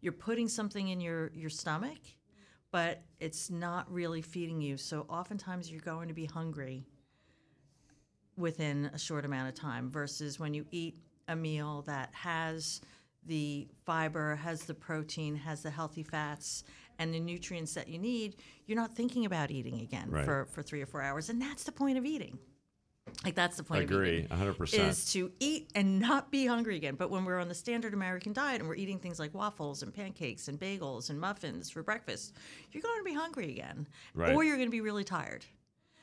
You're 0.00 0.14
putting 0.14 0.48
something 0.48 0.88
in 0.88 1.00
your, 1.02 1.30
your 1.34 1.50
stomach, 1.50 1.98
but 2.72 3.02
it's 3.20 3.50
not 3.50 3.92
really 3.92 4.22
feeding 4.22 4.60
you. 4.62 4.78
So 4.78 5.02
oftentimes 5.08 5.70
you're 5.70 5.82
going 5.82 6.08
to 6.08 6.14
be 6.14 6.24
hungry 6.24 6.86
within 8.36 8.90
a 8.92 8.98
short 8.98 9.24
amount 9.24 9.48
of 9.48 9.54
time 9.54 9.90
versus 9.90 10.38
when 10.40 10.54
you 10.54 10.66
eat 10.70 10.98
a 11.28 11.36
meal 11.36 11.82
that 11.86 12.10
has 12.12 12.80
the 13.26 13.66
fiber, 13.84 14.36
has 14.36 14.64
the 14.64 14.74
protein, 14.74 15.34
has 15.36 15.62
the 15.62 15.70
healthy 15.70 16.02
fats, 16.02 16.64
and 16.98 17.12
the 17.12 17.20
nutrients 17.20 17.74
that 17.74 17.88
you 17.88 17.98
need, 17.98 18.36
you're 18.66 18.76
not 18.76 18.94
thinking 18.94 19.26
about 19.26 19.50
eating 19.50 19.80
again 19.80 20.08
Right. 20.10 20.24
for, 20.24 20.46
for 20.46 20.62
three 20.62 20.80
or 20.80 20.86
four 20.86 21.02
hours. 21.02 21.28
And 21.28 21.42
that's 21.42 21.64
the 21.64 21.72
point 21.72 21.98
of 21.98 22.04
eating. 22.04 22.38
Like 23.24 23.34
that's 23.34 23.56
the 23.56 23.62
point 23.62 23.84
of 23.84 23.90
Agree. 23.90 24.18
eating. 24.18 24.28
100%. 24.28 24.88
Is 24.88 25.12
to 25.12 25.30
eat 25.38 25.70
and 25.74 26.00
not 26.00 26.30
be 26.30 26.46
hungry 26.46 26.76
again. 26.76 26.94
But 26.96 27.10
when 27.10 27.24
we're 27.24 27.38
on 27.38 27.48
the 27.48 27.54
standard 27.54 27.94
American 27.94 28.32
diet 28.32 28.60
and 28.60 28.68
we're 28.68 28.74
eating 28.76 28.98
things 28.98 29.18
like 29.18 29.32
waffles 29.34 29.82
and 29.82 29.94
pancakes 29.94 30.48
and 30.48 30.58
bagels 30.58 31.10
and 31.10 31.20
muffins 31.20 31.70
for 31.70 31.82
breakfast, 31.82 32.34
you're 32.72 32.82
going 32.82 32.98
to 32.98 33.04
be 33.04 33.14
hungry 33.14 33.50
again. 33.50 33.86
Right. 34.14 34.34
Or 34.34 34.42
you're 34.42 34.56
going 34.56 34.68
to 34.68 34.72
be 34.72 34.80
really 34.80 35.04
tired 35.04 35.44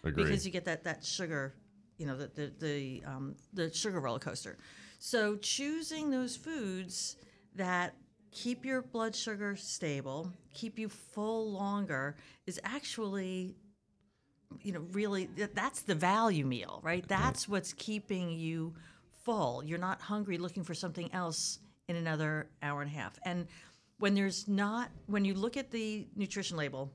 Agree. 0.03 0.23
because 0.23 0.45
you 0.45 0.51
get 0.51 0.65
that 0.65 0.83
that 0.85 1.03
sugar, 1.03 1.53
you 1.97 2.05
know, 2.05 2.15
the 2.17 2.27
the 2.27 2.53
the, 2.59 3.03
um, 3.05 3.35
the 3.53 3.73
sugar 3.73 3.99
roller 3.99 4.19
coaster. 4.19 4.57
So 5.05 5.35
choosing 5.35 6.11
those 6.11 6.37
foods 6.37 7.17
that 7.55 7.93
keep 8.31 8.63
your 8.63 8.81
blood 8.81 9.13
sugar 9.13 9.57
stable, 9.57 10.31
keep 10.53 10.79
you 10.79 10.87
full 10.87 11.51
longer, 11.51 12.15
is 12.47 12.57
actually, 12.63 13.57
you 14.61 14.71
know, 14.71 14.85
really 14.93 15.25
that's 15.25 15.81
the 15.81 15.93
value 15.93 16.45
meal, 16.45 16.79
right? 16.83 17.05
That's 17.05 17.49
what's 17.49 17.73
keeping 17.73 18.31
you 18.31 18.75
full. 19.25 19.61
You're 19.65 19.77
not 19.77 19.99
hungry 19.99 20.37
looking 20.37 20.63
for 20.63 20.73
something 20.73 21.13
else 21.13 21.59
in 21.89 21.97
another 21.97 22.47
hour 22.61 22.81
and 22.81 22.89
a 22.89 22.93
half. 22.93 23.19
And 23.25 23.47
when 23.99 24.15
there's 24.15 24.47
not, 24.47 24.89
when 25.07 25.25
you 25.25 25.33
look 25.33 25.57
at 25.57 25.69
the 25.69 26.07
nutrition 26.15 26.55
label, 26.55 26.89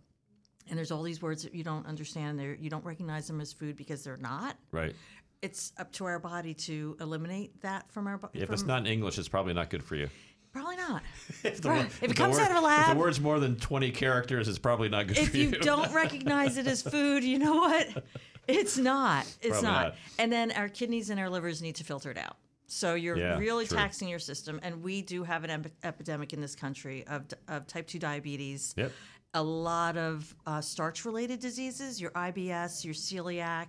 and 0.71 0.79
there's 0.79 0.90
all 0.90 1.03
these 1.03 1.21
words 1.21 1.42
that 1.42 1.55
you 1.55 1.62
don't 1.62 1.87
understand, 1.87 2.38
there 2.38 2.55
you 2.55 2.71
don't 2.71 2.85
recognize 2.87 3.27
them 3.27 3.42
as 3.42 3.53
food 3.53 3.77
because 3.77 4.03
they're 4.03 4.16
not. 4.16 4.57
right. 4.73 4.94
It's 5.42 5.72
up 5.79 5.92
to 5.92 6.05
our 6.05 6.18
body 6.18 6.53
to 6.55 6.96
eliminate 7.01 7.61
that 7.62 7.90
from 7.92 8.07
our 8.07 8.18
body. 8.18 8.40
If 8.40 8.51
it's 8.51 8.64
not 8.64 8.81
in 8.81 8.87
English, 8.87 9.18
it's 9.18 9.29
probably 9.29 9.55
not 9.55 9.70
good 9.70 9.85
for 9.85 9.94
you. 9.94 10.09
probably 10.53 10.77
not. 10.77 11.03
If 11.44 11.61
the, 11.61 11.68
Right. 11.68 11.79
word- 11.85 11.87
If 12.03 12.11
it 12.11 12.16
comes 12.16 12.37
word- 12.37 12.42
out 12.42 12.51
of 12.51 12.57
a 12.57 12.59
If 12.59 12.64
lab- 12.64 12.96
the 12.96 13.01
word's 13.01 13.20
more 13.20 13.38
than 13.38 13.55
20 13.57 13.90
characters, 13.92 14.48
it's 14.48 14.59
probably 14.59 14.88
not 14.88 15.07
good 15.07 15.18
if 15.18 15.31
for 15.31 15.37
you 15.37 15.48
If 15.51 15.55
you 15.55 15.61
don't 15.61 15.92
recognize 15.92 16.57
it 16.57 16.66
as 16.66 16.83
food, 16.83 17.22
you 17.22 17.38
know 17.38 17.55
what? 17.55 18.03
It's 18.48 18.77
not. 18.77 19.27
It's 19.42 19.62
not. 19.62 19.88
not. 19.88 19.94
And 20.18 20.33
then 20.33 20.51
our 20.53 20.68
kidneys 20.68 21.11
and 21.11 21.20
our 21.20 21.31
livers 21.31 21.62
need 21.62 21.77
to 21.77 21.85
filter 21.85 22.11
it 22.11 22.18
out. 22.18 22.37
So 22.66 22.94
you're 22.94 23.16
Yeah, 23.16 23.38
really 23.38 23.66
true. 23.66 23.77
taxing 23.77 24.09
your 24.09 24.18
system, 24.18 24.59
and 24.62 24.83
we 24.83 25.03
do 25.03 25.22
have 25.22 25.44
an 25.44 25.51
ep- 25.51 25.72
epidemic 25.85 26.33
in 26.33 26.40
this 26.40 26.55
country 26.57 27.07
of, 27.07 27.27
of 27.46 27.66
type 27.66 27.87
two 27.87 27.98
diabetes. 27.98 28.74
Yep. 28.77 28.92
A 29.35 29.42
lot 29.42 29.96
of 29.96 30.35
uh, 30.46 30.61
starch-related 30.61 31.38
diseases, 31.40 32.01
your 32.01 32.11
IBS, 32.12 32.85
your 32.85 32.94
celiac, 32.94 33.66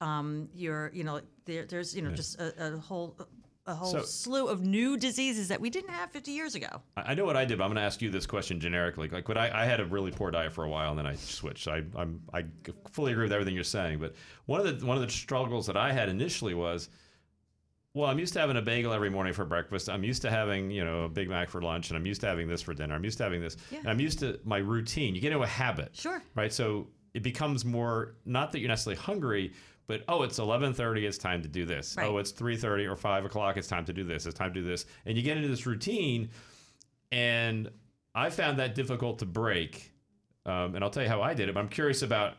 um, 0.00 0.48
your 0.54 0.90
you 0.94 1.04
know 1.04 1.20
there, 1.44 1.64
there's 1.66 1.94
you 1.94 2.02
know 2.02 2.10
just 2.10 2.40
a, 2.40 2.74
a 2.74 2.78
whole 2.78 3.16
a 3.66 3.74
whole 3.74 3.90
So- 3.90 4.02
slew 4.02 4.46
of 4.48 4.62
new 4.62 4.96
diseases 4.96 5.48
that 5.48 5.60
we 5.60 5.70
didn't 5.70 5.90
have 5.90 6.10
50 6.12 6.30
years 6.30 6.54
ago. 6.54 6.82
I 6.96 7.12
I 7.12 7.14
know 7.14 7.24
what 7.24 7.36
I 7.36 7.44
did, 7.44 7.58
but 7.58 7.64
I'm 7.64 7.70
going 7.70 7.76
to 7.76 7.82
ask 7.82 8.00
you 8.00 8.10
this 8.10 8.26
question 8.26 8.60
generically. 8.60 9.08
Like, 9.08 9.26
what 9.28 9.36
I, 9.36 9.62
I 9.62 9.64
had 9.64 9.80
a 9.80 9.84
really 9.84 10.10
poor 10.12 10.30
diet 10.30 10.52
for 10.52 10.64
a 10.64 10.68
while, 10.68 10.90
and 10.90 10.98
then 10.98 11.06
I 11.06 11.14
switched. 11.16 11.66
I, 11.66 11.82
I'm, 11.96 12.20
I 12.32 12.44
fully 12.92 13.12
agree 13.12 13.24
with 13.24 13.32
everything 13.32 13.54
you're 13.54 13.64
saying. 13.64 13.98
But 13.98 14.14
one 14.46 14.64
of 14.64 14.80
the 14.80 14.86
one 14.86 14.96
of 14.96 15.02
the 15.02 15.10
struggles 15.10 15.66
that 15.66 15.76
I 15.76 15.92
had 15.92 16.08
initially 16.08 16.54
was 16.54 16.90
well, 17.96 18.10
I'm 18.10 18.18
used 18.18 18.34
to 18.34 18.40
having 18.40 18.58
a 18.58 18.62
bagel 18.62 18.92
every 18.92 19.08
morning 19.08 19.32
for 19.32 19.46
breakfast. 19.46 19.88
I'm 19.88 20.04
used 20.04 20.20
to 20.20 20.30
having, 20.30 20.70
you 20.70 20.84
know, 20.84 21.04
a 21.04 21.08
Big 21.08 21.30
Mac 21.30 21.48
for 21.48 21.62
lunch, 21.62 21.88
and 21.88 21.96
I'm 21.96 22.04
used 22.04 22.20
to 22.20 22.26
having 22.26 22.46
this 22.46 22.60
for 22.60 22.74
dinner. 22.74 22.94
I'm 22.94 23.04
used 23.04 23.16
to 23.18 23.24
having 23.24 23.40
this. 23.40 23.56
Yeah. 23.70 23.78
And 23.78 23.88
I'm 23.88 24.00
used 24.00 24.18
to 24.18 24.38
my 24.44 24.58
routine. 24.58 25.14
You 25.14 25.20
get 25.22 25.32
into 25.32 25.42
a 25.42 25.46
habit. 25.46 25.96
Sure. 25.96 26.22
Right. 26.34 26.52
So 26.52 26.88
it 27.14 27.22
becomes 27.22 27.64
more 27.64 28.16
not 28.26 28.52
that 28.52 28.58
you're 28.60 28.68
necessarily 28.68 29.00
hungry, 29.00 29.54
but 29.86 30.02
oh, 30.08 30.22
it's 30.22 30.38
11:30. 30.38 31.06
It's 31.06 31.18
time 31.18 31.42
to 31.42 31.48
do 31.48 31.64
this. 31.64 31.94
Right. 31.96 32.06
Oh, 32.06 32.18
it's 32.18 32.32
3:30 32.32 32.90
or 32.90 32.96
5 32.96 33.24
o'clock. 33.24 33.56
It's 33.56 33.68
time 33.68 33.84
to 33.86 33.92
do 33.92 34.04
this. 34.04 34.26
It's 34.26 34.36
time 34.36 34.52
to 34.52 34.60
do 34.60 34.66
this. 34.66 34.86
And 35.04 35.16
you 35.16 35.22
get 35.22 35.36
into 35.36 35.48
this 35.48 35.66
routine, 35.66 36.30
and 37.12 37.70
I 38.14 38.30
found 38.30 38.58
that 38.58 38.74
difficult 38.74 39.18
to 39.20 39.26
break. 39.26 39.92
Um, 40.44 40.74
and 40.74 40.84
I'll 40.84 40.90
tell 40.90 41.02
you 41.02 41.08
how 41.08 41.22
I 41.22 41.34
did 41.34 41.48
it. 41.48 41.54
But 41.54 41.60
I'm 41.60 41.68
curious 41.68 42.02
about 42.02 42.34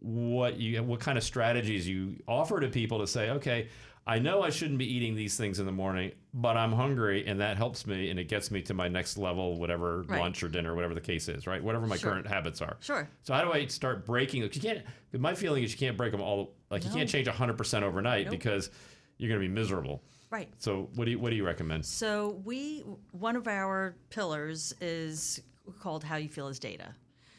what 0.00 0.58
you 0.58 0.82
what 0.82 1.00
kind 1.00 1.18
of 1.18 1.24
strategies 1.24 1.86
you 1.86 2.16
offer 2.26 2.58
to 2.60 2.68
people 2.68 2.98
to 2.98 3.06
say, 3.06 3.30
okay, 3.30 3.68
I 4.06 4.18
know 4.18 4.42
I 4.42 4.50
shouldn't 4.50 4.78
be 4.78 4.92
eating 4.92 5.14
these 5.14 5.36
things 5.36 5.60
in 5.60 5.66
the 5.66 5.72
morning, 5.72 6.12
but 6.34 6.56
I'm 6.56 6.72
hungry, 6.72 7.26
and 7.26 7.38
that 7.40 7.56
helps 7.56 7.86
me, 7.86 8.10
and 8.10 8.18
it 8.18 8.24
gets 8.28 8.50
me 8.50 8.62
to 8.62 8.74
my 8.74 8.88
next 8.88 9.16
level, 9.18 9.58
whatever 9.58 10.02
Right. 10.02 10.20
lunch 10.20 10.42
or 10.42 10.48
dinner, 10.48 10.74
whatever 10.74 10.94
the 10.94 11.00
case 11.00 11.28
is, 11.28 11.46
right? 11.46 11.62
Whatever 11.62 11.86
my 11.86 11.96
Sure. 11.96 12.12
current 12.12 12.26
habits 12.26 12.60
are. 12.62 12.76
Sure. 12.80 13.08
So 13.22 13.34
how 13.34 13.44
do 13.44 13.52
I 13.52 13.66
start 13.66 14.06
breaking? 14.06 14.42
Because 14.42 14.56
you 14.62 14.68
can't. 14.70 14.84
My 15.20 15.34
feeling 15.34 15.62
is 15.62 15.72
you 15.72 15.78
can't 15.78 15.96
break 15.96 16.12
them 16.12 16.20
all. 16.22 16.54
Like 16.70 16.84
you 16.84 16.90
can't 16.90 17.08
change 17.08 17.28
100 17.28 17.56
percent 17.58 17.84
overnight 17.84 18.26
Nope. 18.26 18.30
because 18.32 18.70
you're 19.18 19.28
going 19.28 19.40
to 19.40 19.46
be 19.46 19.52
miserable. 19.52 20.02
Right. 20.30 20.48
So 20.58 20.88
what 20.94 21.04
do 21.04 21.10
you 21.10 21.18
what 21.18 21.30
do 21.30 21.36
you 21.36 21.44
recommend? 21.44 21.84
So 21.84 22.40
we 22.44 22.80
one 23.12 23.36
of 23.36 23.46
our 23.48 23.96
pillars 24.08 24.72
is 24.80 25.40
called 25.78 26.02
how 26.04 26.16
you 26.16 26.28
feel 26.28 26.48
is 26.48 26.58
data. 26.58 26.94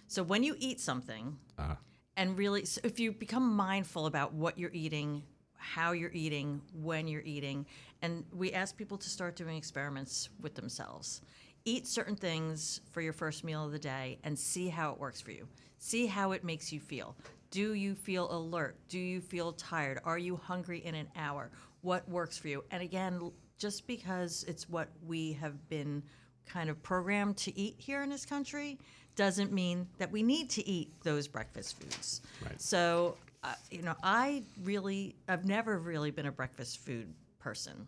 So 0.08 0.22
when 0.24 0.44
you 0.44 0.56
eat 0.60 0.80
something, 0.80 1.38
Uh, 1.58 1.76
and 2.18 2.38
really, 2.38 2.66
so 2.66 2.82
if 2.84 3.00
you 3.00 3.14
become 3.14 3.56
mindful 3.56 4.06
about 4.06 4.34
what 4.34 4.58
you're 4.60 4.72
eating, 4.74 5.24
how 5.62 5.92
you're 5.92 6.12
eating, 6.14 6.62
when 6.74 7.08
you're 7.08 7.22
eating, 7.22 7.66
and 8.02 8.26
we 8.34 8.52
ask 8.52 8.76
people 8.76 8.98
to 8.98 9.10
start 9.10 9.36
doing 9.36 9.56
experiments 9.56 10.30
with 10.42 10.56
themselves. 10.56 11.22
Eat 11.64 11.86
certain 11.88 12.16
things 12.16 12.82
for 12.92 13.02
your 13.02 13.14
first 13.14 13.44
meal 13.44 13.66
of 13.66 13.72
the 13.72 13.80
day 13.80 14.18
and 14.24 14.38
see 14.38 14.68
how 14.68 14.92
it 14.92 15.00
works 15.00 15.22
for 15.22 15.32
you. 15.32 15.48
See 15.78 16.08
how 16.08 16.32
it 16.32 16.44
makes 16.44 16.72
you 16.72 16.80
feel. 16.80 17.16
Do 17.52 17.74
you 17.74 17.94
feel 17.94 18.32
alert? 18.32 18.76
Do 18.90 18.98
you 18.98 19.22
feel 19.22 19.54
tired? 19.54 20.00
Are 20.04 20.18
you 20.18 20.36
hungry 20.36 20.80
in 20.80 20.96
an 20.96 21.08
hour? 21.16 21.52
What 21.82 22.08
works 22.10 22.38
for 22.38 22.48
you? 22.48 22.64
And 22.72 22.82
again, 22.82 23.32
just 23.58 23.86
because 23.86 24.44
it's 24.48 24.68
what 24.68 24.90
we 25.06 25.34
have 25.34 25.70
been 25.70 26.02
kind 26.48 26.70
of 26.70 26.82
programmed 26.82 27.38
to 27.38 27.58
eat 27.58 27.76
here 27.78 28.02
in 28.02 28.10
this 28.10 28.26
country 28.26 28.80
doesn't 29.16 29.52
mean 29.52 29.88
that 29.98 30.12
we 30.12 30.24
need 30.24 30.50
to 30.50 30.68
eat 30.68 30.92
those 31.04 31.28
breakfast 31.28 31.80
foods. 31.80 32.22
Right. 32.44 32.60
So, 32.60 33.18
uh, 33.44 33.54
you 33.70 33.82
know, 33.82 33.96
I 34.04 34.44
really, 34.64 35.16
I've 35.28 35.46
never 35.46 35.80
really 35.80 36.12
been 36.12 36.28
a 36.28 36.32
breakfast 36.32 36.80
food 36.80 37.14
person. 37.40 37.88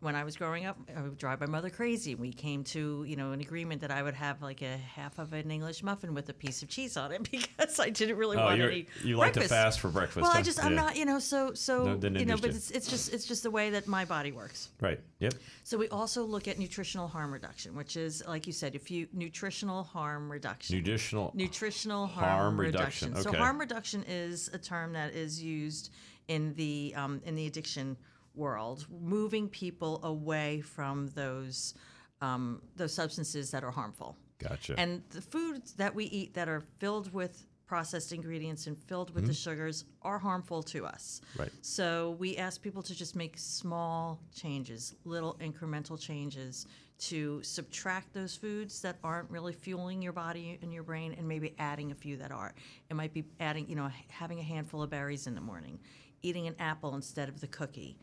When 0.00 0.14
I 0.14 0.22
was 0.22 0.36
growing 0.36 0.64
up, 0.64 0.78
I 0.96 1.02
would 1.02 1.18
drive 1.18 1.40
my 1.40 1.46
mother 1.46 1.70
crazy. 1.70 2.14
We 2.14 2.32
came 2.32 2.62
to, 2.64 3.04
you 3.04 3.16
know, 3.16 3.32
an 3.32 3.40
agreement 3.40 3.80
that 3.80 3.90
I 3.90 4.00
would 4.00 4.14
have 4.14 4.40
like 4.40 4.62
a 4.62 4.76
half 4.76 5.18
of 5.18 5.32
an 5.32 5.50
English 5.50 5.82
muffin 5.82 6.14
with 6.14 6.28
a 6.28 6.32
piece 6.32 6.62
of 6.62 6.68
cheese 6.68 6.96
on 6.96 7.10
it 7.10 7.28
because 7.30 7.80
I 7.80 7.90
didn't 7.90 8.16
really 8.16 8.36
oh, 8.36 8.44
want 8.44 8.58
you're, 8.58 8.70
any 8.70 8.86
you 9.02 9.16
like 9.16 9.32
to 9.32 9.40
breakfast. 9.40 9.54
fast 9.60 9.80
for 9.80 9.88
breakfast? 9.88 10.22
Well, 10.22 10.30
I 10.30 10.36
huh? 10.36 10.42
just, 10.42 10.62
I'm 10.64 10.72
Yeah. 10.74 10.82
not, 10.82 10.96
you 10.96 11.04
know, 11.04 11.18
so, 11.18 11.52
so, 11.52 11.96
No, 11.96 12.08
you 12.16 12.26
know, 12.26 12.36
but 12.36 12.50
it's, 12.50 12.70
it's 12.70 12.88
just, 12.88 13.12
it's 13.12 13.26
just 13.26 13.42
the 13.42 13.50
way 13.50 13.70
that 13.70 13.88
my 13.88 14.04
body 14.04 14.30
works. 14.30 14.68
Right. 14.80 15.00
Yep. 15.18 15.34
So 15.64 15.76
we 15.76 15.88
also 15.88 16.22
look 16.22 16.46
at 16.46 16.60
nutritional 16.60 17.08
harm 17.08 17.32
reduction, 17.32 17.74
which 17.74 17.96
is, 17.96 18.22
like 18.28 18.46
you 18.46 18.52
said, 18.52 18.76
if 18.76 18.92
you 18.92 19.08
nutritional 19.12 19.82
harm 19.82 20.30
reduction. 20.30 20.76
Nutritional. 20.76 21.32
Nutritional 21.34 22.06
harm, 22.06 22.24
Harm 22.24 22.60
reduction. 22.60 23.08
reduction, 23.08 23.32
So 23.32 23.36
harm 23.36 23.58
reduction 23.58 24.04
is 24.06 24.48
a 24.52 24.58
term 24.58 24.92
that 24.92 25.12
is 25.12 25.42
used 25.42 25.90
in 26.28 26.54
the 26.54 26.92
um, 26.96 27.20
in 27.24 27.34
the 27.34 27.46
addiction 27.46 27.96
world, 28.38 28.86
moving 29.02 29.48
people 29.48 30.00
away 30.04 30.60
from 30.60 31.08
those 31.08 31.74
um, 32.20 32.62
those 32.76 32.92
substances 32.92 33.50
that 33.50 33.62
are 33.62 33.70
harmful. 33.70 34.16
Gotcha. 34.38 34.74
And 34.78 35.02
the 35.10 35.20
foods 35.20 35.74
that 35.74 35.94
we 35.94 36.06
eat 36.06 36.34
that 36.34 36.48
are 36.48 36.62
filled 36.78 37.12
with 37.12 37.46
processed 37.66 38.12
ingredients 38.12 38.66
and 38.66 38.78
filled 38.84 39.14
with 39.14 39.26
the 39.26 39.34
sugars 39.34 39.84
are 40.02 40.18
harmful 40.18 40.62
to 40.62 40.86
us. 40.86 41.20
Mm-hmm. 41.30 41.42
Right. 41.42 41.50
So 41.60 42.16
we 42.18 42.36
ask 42.38 42.62
people 42.62 42.82
to 42.82 42.94
just 42.94 43.14
make 43.14 43.34
small 43.36 44.20
changes, 44.34 44.94
little 45.04 45.36
incremental 45.40 46.00
changes 46.00 46.66
to 46.98 47.42
subtract 47.42 48.12
those 48.12 48.34
foods 48.34 48.80
that 48.80 48.96
aren't 49.04 49.30
really 49.30 49.52
fueling 49.52 50.02
your 50.02 50.12
body 50.12 50.58
and 50.62 50.72
your 50.72 50.82
brain 50.82 51.14
and 51.16 51.28
maybe 51.28 51.54
adding 51.58 51.92
a 51.92 51.94
few 51.94 52.16
that 52.16 52.32
are. 52.32 52.54
It 52.90 52.96
might 52.96 53.12
be 53.12 53.24
adding, 53.38 53.68
you 53.68 53.76
know, 53.76 53.90
having 54.08 54.40
a 54.40 54.42
handful 54.42 54.82
of 54.82 54.90
berries 54.90 55.26
in 55.26 55.34
the 55.34 55.40
morning, 55.40 55.78
eating 56.22 56.48
an 56.48 56.56
apple 56.58 56.94
instead 56.94 57.28
of 57.28 57.40
the 57.40 57.46
cookie, 57.46 57.98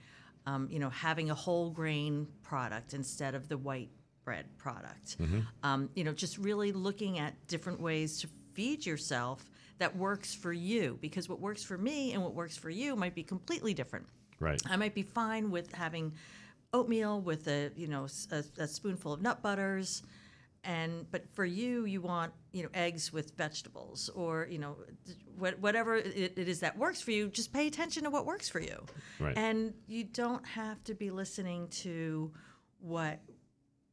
um, 0.45 0.67
you 0.71 0.79
know, 0.79 0.89
having 0.89 1.29
a 1.31 1.35
whole 1.35 1.69
grain 1.69 2.27
product 2.43 2.93
instead 2.93 3.35
of 3.35 3.47
the 3.49 3.57
white 3.57 3.89
bread 4.23 4.45
product. 4.57 5.17
Um, 5.63 5.89
you 5.95 6.03
know, 6.03 6.13
just 6.13 6.37
really 6.37 6.71
looking 6.71 7.19
at 7.19 7.33
different 7.47 7.79
ways 7.79 8.19
to 8.21 8.27
feed 8.53 8.85
yourself 8.85 9.49
that 9.77 9.95
works 9.95 10.33
for 10.33 10.53
you 10.53 10.97
because 11.01 11.27
what 11.27 11.39
works 11.39 11.63
for 11.63 11.77
me 11.77 12.13
and 12.13 12.23
what 12.23 12.33
works 12.33 12.57
for 12.57 12.69
you 12.69 12.95
might 12.95 13.13
be 13.13 13.23
completely 13.23 13.73
different. 13.73 14.05
right. 14.39 14.61
I 14.69 14.75
might 14.77 14.95
be 14.95 15.03
fine 15.03 15.51
with 15.51 15.71
having 15.73 16.13
oatmeal 16.73 17.21
with 17.21 17.47
a 17.47 17.71
you 17.75 17.87
know 17.87 18.07
a, 18.31 18.43
a 18.57 18.67
spoonful 18.67 19.13
of 19.13 19.21
nut 19.21 19.41
butters, 19.41 20.03
and 20.65 21.09
but 21.11 21.23
for 21.33 21.45
you, 21.45 21.85
you 21.85 22.01
want 22.01 22.33
you 22.51 22.63
know 22.63 22.69
eggs 22.73 23.13
with 23.13 23.35
vegetables 23.37 24.09
or 24.15 24.47
you 24.49 24.57
know 24.59 24.75
wh- 25.39 25.61
whatever 25.61 25.95
it, 25.95 26.33
it 26.37 26.47
is 26.49 26.59
that 26.61 26.77
works 26.77 27.01
for 27.01 27.11
you. 27.11 27.29
Just 27.29 27.53
pay 27.53 27.67
attention 27.67 28.03
to 28.03 28.09
what 28.09 28.25
works 28.25 28.49
for 28.49 28.59
you, 28.59 28.83
Right. 29.19 29.37
and 29.37 29.73
you 29.87 30.03
don't 30.03 30.45
have 30.45 30.83
to 30.85 30.93
be 30.93 31.11
listening 31.11 31.67
to 31.83 32.31
what 32.79 33.19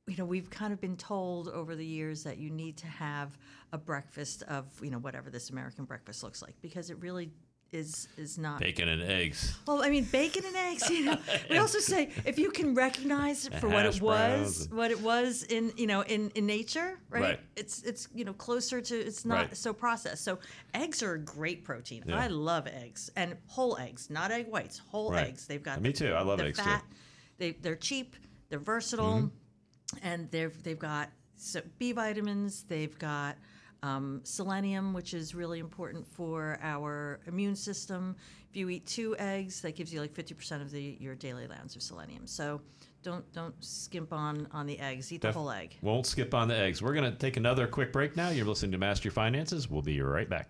you 0.06 0.16
know 0.16 0.24
we've 0.24 0.50
kind 0.50 0.72
of 0.72 0.80
been 0.80 0.96
told 0.96 1.48
over 1.48 1.76
the 1.76 1.86
years 1.86 2.24
that 2.24 2.38
you 2.38 2.50
need 2.50 2.76
to 2.78 2.86
have 2.88 3.38
a 3.72 3.78
breakfast 3.78 4.42
of 4.48 4.66
you 4.82 4.90
know 4.90 4.98
whatever 4.98 5.30
this 5.30 5.50
American 5.50 5.84
breakfast 5.84 6.22
looks 6.22 6.42
like 6.42 6.54
because 6.60 6.90
it 6.90 6.98
really 7.00 7.30
is 7.72 8.06
is 8.18 8.36
not 8.38 8.60
Bacon 8.60 8.88
and 8.88 9.02
eggs. 9.02 9.56
well, 9.66 9.82
I 9.82 9.88
mean, 9.88 10.04
bacon 10.04 10.44
and 10.46 10.54
eggs. 10.56 10.88
You 10.90 11.04
know, 11.06 11.18
we 11.50 11.56
also 11.56 11.78
say 11.78 12.10
if 12.26 12.38
you 12.38 12.50
can 12.50 12.74
recognize 12.74 13.46
it 13.46 13.54
for 13.58 13.68
what 13.68 13.86
it 13.86 14.00
was, 14.00 14.68
what 14.70 14.90
it 14.90 15.00
was 15.00 15.44
in 15.44 15.72
you 15.76 15.86
know 15.86 16.02
in, 16.02 16.30
in 16.34 16.46
nature, 16.46 16.98
right? 17.10 17.22
Right. 17.22 17.40
It's 17.56 17.82
it's 17.82 18.08
you 18.14 18.24
know 18.24 18.34
closer 18.34 18.80
to 18.82 18.94
it's 18.94 19.24
not 19.24 19.34
Right. 19.38 19.56
so 19.56 19.72
processed. 19.72 20.22
So 20.22 20.38
eggs 20.74 21.02
are 21.02 21.14
a 21.14 21.18
great 21.18 21.64
protein. 21.64 22.04
Yeah. 22.06 22.18
I 22.20 22.26
love 22.26 22.66
eggs 22.66 23.10
and 23.16 23.36
whole 23.46 23.78
eggs, 23.78 24.10
not 24.10 24.30
egg 24.30 24.48
whites, 24.48 24.78
whole 24.78 25.10
Right. 25.10 25.28
eggs. 25.28 25.46
They've 25.46 25.62
got 25.62 25.80
Me 25.80 25.90
the- 25.90 25.96
too. 25.98 26.12
I 26.12 26.22
love 26.22 26.40
eggs 26.40 26.58
too. 26.58 26.64
fat. 26.64 26.84
They 27.38 27.52
they're 27.52 27.76
cheap. 27.76 28.16
They're 28.50 28.58
versatile, 28.58 29.14
Mm-hmm. 29.22 29.98
and 30.06 30.30
they've 30.30 30.62
they've 30.62 30.78
got 30.78 31.10
so 31.36 31.62
B 31.78 31.92
vitamins. 31.92 32.64
They've 32.64 32.96
got 32.98 33.36
um, 33.82 34.20
selenium, 34.24 34.92
which 34.92 35.14
is 35.14 35.34
really 35.34 35.58
important 35.58 36.06
for 36.06 36.58
our 36.62 37.20
immune 37.26 37.56
system. 37.56 38.16
If 38.50 38.56
you 38.56 38.68
eat 38.68 38.86
two 38.86 39.16
eggs, 39.18 39.60
that 39.62 39.76
gives 39.76 39.92
you 39.92 40.00
like 40.00 40.14
50% 40.14 40.62
of 40.62 40.70
the 40.70 40.96
your 41.00 41.14
daily 41.14 41.44
allowance 41.46 41.74
of 41.74 41.82
selenium. 41.82 42.26
So 42.26 42.60
don't 43.02 43.30
don't 43.32 43.54
skimp 43.62 44.12
on 44.12 44.46
on 44.52 44.66
the 44.66 44.78
eggs. 44.78 45.12
Eat 45.12 45.22
the 45.22 45.32
whole 45.32 45.50
egg. 45.50 45.76
Won't 45.82 46.06
skip 46.06 46.34
on 46.34 46.48
the 46.48 46.56
eggs. 46.56 46.82
We're 46.82 46.94
going 46.94 47.10
to 47.10 47.18
take 47.18 47.36
another 47.36 47.66
quick 47.66 47.92
break 47.92 48.16
now. 48.16 48.28
You're 48.28 48.46
listening 48.46 48.72
to 48.72 48.78
Master 48.78 49.08
Your 49.08 49.12
Finances. 49.12 49.68
We'll 49.68 49.82
be 49.82 50.00
right 50.00 50.28
back. 50.28 50.48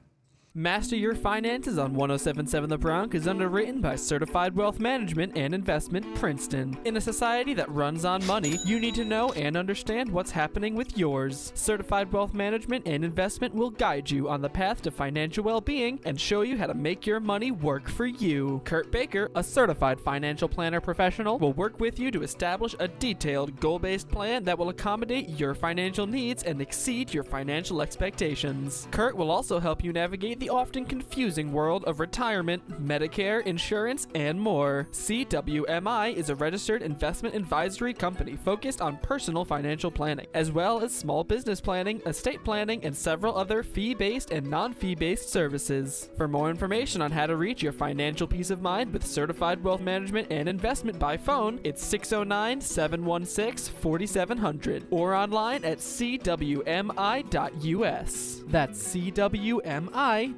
Master 0.55 0.97
Your 0.97 1.15
Finances 1.15 1.79
on 1.79 1.95
1077 1.95 2.69
The 2.69 2.77
Bronc 2.77 3.15
is 3.15 3.27
underwritten 3.27 3.81
by 3.81 3.97
Certified 3.97 4.55
Wealth 4.55 4.81
Management 4.81 5.33
and 5.35 5.55
Investment 5.55 6.15
Princeton. 6.17 6.77
In 6.85 6.99
a 6.99 7.01
society 7.01 7.55
that 7.55 7.71
runs 7.71 8.05
on 8.05 8.27
money, 8.27 8.59
you 8.67 8.79
need 8.79 8.95
to 8.97 9.05
know 9.07 9.33
and 9.33 9.57
understand 9.57 10.13
what's 10.13 10.31
happening 10.31 10.75
with 10.75 10.99
yours. 10.99 11.53
Certified 11.55 12.13
Wealth 12.13 12.35
Management 12.35 12.87
and 12.87 13.03
Investment 13.03 13.55
will 13.55 13.71
guide 13.71 14.11
you 14.11 14.29
on 14.29 14.43
the 14.43 14.49
path 14.51 14.83
to 14.83 14.91
financial 14.91 15.43
well 15.43 15.63
being 15.63 15.99
and 16.05 16.21
show 16.21 16.43
you 16.43 16.59
how 16.59 16.67
to 16.67 16.75
make 16.75 17.07
your 17.07 17.19
money 17.19 17.51
work 17.51 17.89
for 17.89 18.05
you. 18.05 18.61
Kurt 18.67 18.93
Baker, 18.93 19.31
a 19.35 19.43
certified 19.43 19.99
financial 19.99 20.51
planner 20.51 20.83
professional, 20.83 21.39
will 21.39 21.55
work 21.55 21.81
with 21.81 21.99
you 21.99 22.11
to 22.11 22.23
establish 22.23 22.77
a 22.79 22.89
detailed, 22.89 23.59
goal 23.59 23.79
based 23.79 24.11
plan 24.11 24.45
that 24.45 24.59
will 24.59 24.69
accommodate 24.69 25.31
your 25.31 25.55
financial 25.55 26.07
needs 26.07 26.43
and 26.43 26.61
exceed 26.61 27.15
your 27.15 27.25
financial 27.25 27.81
expectations. 27.81 28.87
Kurt 28.91 29.17
will 29.17 29.31
also 29.31 29.59
help 29.59 29.83
you 29.83 29.95
navigate 29.95 30.42
the 30.43 30.51
often 30.51 30.85
confusing 30.85 31.53
world 31.53 31.85
of 31.85 32.01
retirement, 32.01 32.69
Medicare, 32.85 33.47
insurance, 33.47 34.09
and 34.13 34.41
more. 34.41 34.89
CWMI 34.91 36.15
is 36.15 36.31
a 36.31 36.35
registered 36.35 36.83
investment 36.83 37.37
advisory 37.37 37.95
company 37.95 38.35
focused 38.35 38.81
on 38.81 38.97
personal 39.05 39.45
financial 39.45 39.93
planning, 39.93 40.27
as 40.35 40.51
well 40.51 40.81
as 40.81 40.93
small 40.93 41.23
business 41.23 41.61
planning, 41.61 42.03
estate 42.07 42.43
planning, 42.43 42.85
and 42.85 42.97
several 42.97 43.39
other 43.39 43.63
fee 43.63 43.95
based 43.95 44.33
and 44.33 44.45
non 44.51 44.75
fee 44.75 44.97
based 44.97 45.29
services. 45.29 46.11
For 46.17 46.27
more 46.27 46.51
information 46.51 47.03
on 47.03 47.13
how 47.13 47.29
to 47.29 47.37
reach 47.37 47.63
your 47.63 47.71
financial 47.71 48.27
peace 48.27 48.51
of 48.51 48.61
mind 48.61 48.93
with 48.93 49.07
certified 49.07 49.63
wealth 49.63 49.81
management 49.81 50.27
and 50.33 50.49
investment 50.49 50.99
by 50.99 51.17
phone, 51.17 51.61
it's 51.63 51.85
609 51.85 52.61
716 52.61 53.73
4700 53.81 54.87
or 54.91 55.15
online 55.15 55.65
at 55.65 55.79
cwmi.us. 55.79 56.33
That's 58.49 58.93
cwmi.us. 58.93 60.32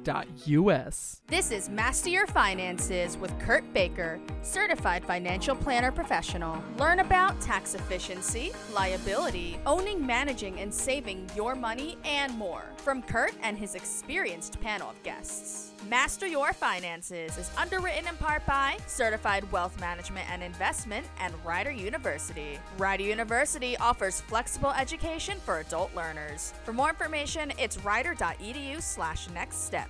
This 1.27 1.51
is 1.51 1.69
Master 1.69 2.09
Your 2.09 2.27
Finances 2.27 3.17
with 3.17 3.37
Kurt 3.39 3.71
Baker, 3.73 4.19
certified 4.41 5.05
financial 5.05 5.55
planner 5.55 5.91
professional. 5.91 6.61
Learn 6.77 6.99
about 6.99 7.39
tax 7.41 7.75
efficiency, 7.75 8.51
liability, 8.73 9.59
owning, 9.65 10.05
managing, 10.05 10.59
and 10.59 10.73
saving 10.73 11.29
your 11.35 11.55
money, 11.55 11.97
and 12.03 12.35
more 12.37 12.63
from 12.77 13.01
Kurt 13.03 13.33
and 13.43 13.57
his 13.57 13.75
experienced 13.75 14.59
panel 14.61 14.89
of 14.89 15.03
guests. 15.03 15.74
Master 15.89 16.25
Your 16.25 16.51
Finances 16.51 17.37
is 17.37 17.51
underwritten 17.55 18.07
in 18.07 18.15
part 18.15 18.43
by 18.47 18.77
Certified 18.87 19.49
Wealth 19.51 19.79
Management 19.79 20.27
and 20.31 20.41
Investment 20.41 21.05
and 21.19 21.31
Rider 21.45 21.69
University. 21.69 22.57
Rider 22.79 23.03
University 23.03 23.77
offers 23.77 24.19
flexible 24.21 24.71
education 24.71 25.37
for 25.45 25.59
adult 25.59 25.95
learners. 25.95 26.55
For 26.63 26.73
more 26.73 26.89
information, 26.89 27.53
it's 27.59 27.77
rider.edu 27.85 28.81
slash 28.81 29.29
next 29.29 29.65
step. 29.65 29.87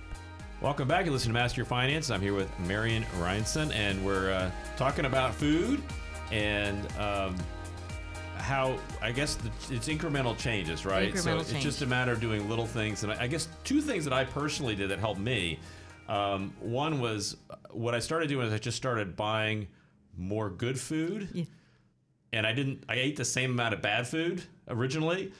Welcome 0.60 0.86
back. 0.86 1.06
You 1.06 1.12
listen 1.12 1.30
to 1.30 1.34
Master 1.34 1.60
Your 1.60 1.66
Finance. 1.66 2.10
I'm 2.10 2.20
here 2.20 2.34
with 2.34 2.50
Marion 2.60 3.04
Reinson, 3.18 3.72
and 3.72 4.04
we're 4.04 4.32
uh, 4.32 4.50
talking 4.76 5.06
about 5.06 5.34
food 5.34 5.80
and 6.30 6.86
um, 6.98 7.34
how 8.36 8.78
I 9.00 9.12
guess 9.12 9.36
the, 9.36 9.48
it's 9.74 9.88
incremental 9.88 10.36
changes, 10.36 10.84
right? 10.84 11.16
so 11.16 11.30
Incremental 11.30 11.40
it's 11.40 11.62
just 11.62 11.80
a 11.80 11.86
matter 11.86 12.12
of 12.12 12.20
doing 12.20 12.50
little 12.50 12.66
things. 12.66 13.02
And 13.02 13.12
I, 13.12 13.22
I 13.22 13.26
guess 13.28 13.48
two 13.64 13.80
things 13.80 14.04
that 14.04 14.12
I 14.12 14.24
personally 14.24 14.74
did 14.74 14.90
that 14.90 14.98
helped 14.98 15.20
me. 15.20 15.58
Um, 16.08 16.54
one 16.60 17.00
was 17.00 17.36
uh, 17.50 17.56
what 17.70 17.94
I 17.94 17.98
started 17.98 18.28
doing 18.28 18.46
is 18.46 18.52
I 18.52 18.58
just 18.58 18.76
started 18.76 19.16
buying 19.16 19.66
more 20.16 20.48
good 20.50 20.78
food 20.80 21.46
and 22.32 22.46
I 22.46 22.52
didn't. 22.52 22.84
I 22.88 22.94
ate 22.96 23.16
the 23.16 23.24
same 23.24 23.50
amount 23.52 23.74
of 23.74 23.82
bad 23.82 24.06
food 24.06 24.42
originally, 24.68 25.32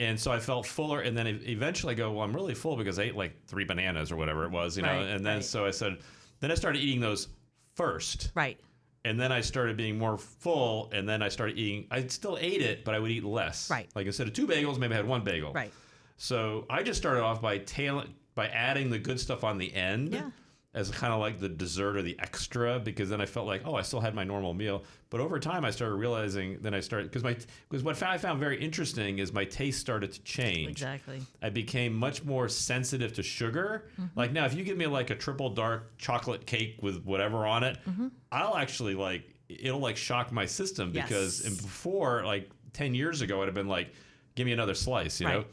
and 0.00 0.18
so 0.18 0.30
I 0.32 0.38
felt 0.38 0.66
fuller. 0.66 1.00
And 1.00 1.16
then 1.16 1.26
eventually, 1.26 1.94
I 1.94 1.96
go, 1.96 2.12
well, 2.12 2.22
I'm 2.24 2.34
really 2.34 2.54
full 2.54 2.76
because 2.76 2.98
I 2.98 3.04
ate 3.04 3.16
like 3.16 3.46
three 3.46 3.64
bananas 3.64 4.10
or 4.12 4.16
whatever 4.16 4.44
it 4.44 4.50
was, 4.50 4.76
you 4.76 4.82
know. 4.82 5.00
And 5.00 5.24
then 5.24 5.36
right. 5.36 5.44
so 5.44 5.64
I 5.64 5.70
said, 5.70 5.98
then 6.40 6.50
I 6.50 6.54
started 6.54 6.80
eating 6.80 7.00
those 7.00 7.28
first, 7.74 8.32
Right. 8.34 8.60
and 9.04 9.18
then 9.18 9.32
I 9.32 9.40
started 9.40 9.76
being 9.76 9.96
more 9.98 10.18
full, 10.18 10.90
and 10.92 11.08
then 11.08 11.22
I 11.22 11.28
started 11.28 11.58
eating. 11.58 11.86
I 11.90 12.06
still 12.06 12.36
ate 12.40 12.60
it, 12.60 12.84
but 12.84 12.94
I 12.94 12.98
would 12.98 13.10
eat 13.10 13.24
less. 13.24 13.70
Right. 13.70 13.88
Like 13.94 14.06
instead 14.06 14.26
of 14.26 14.32
two 14.34 14.46
bagels, 14.46 14.78
maybe 14.78 14.94
I 14.94 14.96
had 14.96 15.06
one 15.06 15.24
bagel. 15.24 15.52
Right. 15.52 15.72
So 16.16 16.66
I 16.68 16.82
just 16.82 16.98
started 17.00 17.22
off 17.22 17.40
by 17.40 17.58
tail 17.58 18.04
by 18.34 18.48
adding 18.48 18.90
the 18.90 18.98
good 18.98 19.20
stuff 19.20 19.44
on 19.44 19.58
the 19.58 19.72
end. 19.74 20.12
Yeah. 20.12 20.30
As 20.74 20.90
kind 20.90 21.12
of 21.12 21.20
like 21.20 21.38
the 21.38 21.50
dessert 21.50 21.98
or 21.98 22.02
the 22.02 22.18
extra, 22.18 22.78
because 22.80 23.10
then 23.10 23.20
I 23.20 23.26
felt 23.26 23.46
like, 23.46 23.60
oh, 23.66 23.74
I 23.74 23.82
still 23.82 24.00
had 24.00 24.14
my 24.14 24.24
normal 24.24 24.54
meal. 24.54 24.84
But 25.10 25.20
over 25.20 25.38
time, 25.38 25.66
I 25.66 25.70
started 25.70 25.96
realizing. 25.96 26.56
Then 26.62 26.72
I 26.72 26.80
started 26.80 27.10
because 27.10 27.22
my 27.22 27.36
because 27.68 27.84
what 27.84 28.02
I 28.02 28.16
found 28.16 28.40
very 28.40 28.58
interesting 28.58 29.18
is 29.18 29.34
my 29.34 29.44
taste 29.44 29.80
started 29.80 30.12
to 30.12 30.22
change. 30.22 30.70
Exactly. 30.70 31.20
I 31.42 31.50
became 31.50 31.92
much 31.92 32.24
more 32.24 32.48
sensitive 32.48 33.12
to 33.12 33.22
sugar. 33.22 33.90
Mm-hmm. 34.00 34.18
Like 34.18 34.32
now, 34.32 34.46
if 34.46 34.54
you 34.54 34.64
give 34.64 34.78
me 34.78 34.86
like 34.86 35.10
a 35.10 35.14
triple 35.14 35.50
dark 35.50 35.98
chocolate 35.98 36.46
cake 36.46 36.78
with 36.80 37.04
whatever 37.04 37.46
on 37.46 37.64
it, 37.64 37.76
Mm-hmm. 37.86 38.08
I'll 38.30 38.56
actually 38.56 38.94
like 38.94 39.24
it'll 39.50 39.78
like 39.78 39.98
shock 39.98 40.32
my 40.32 40.46
system 40.46 40.90
because 40.90 41.42
Yes. 41.44 41.48
and 41.48 41.56
before 41.60 42.24
like 42.24 42.48
ten 42.72 42.94
years 42.94 43.20
ago, 43.20 43.42
I'd 43.42 43.44
have 43.48 43.54
been 43.54 43.68
like, 43.68 43.92
give 44.36 44.46
me 44.46 44.52
another 44.52 44.72
slice, 44.74 45.20
you 45.20 45.26
know. 45.28 45.44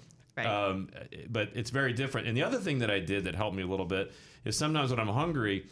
Right. 0.46 0.70
Um, 0.70 0.90
but 1.30 1.50
it's 1.54 1.70
very 1.70 1.94
different. 1.94 2.28
And 2.28 2.36
the 2.36 2.44
other 2.44 2.58
thing 2.60 2.80
that 2.80 2.92
I 2.92 3.00
did 3.00 3.26
that 3.26 3.36
helped 3.36 3.56
me 3.56 3.64
a 3.64 3.68
little 3.68 3.86
bit 3.86 4.12
is 4.46 4.58
sometimes 4.58 4.92
when 4.92 5.00
I'm 5.00 5.08
hungry, 5.08 5.66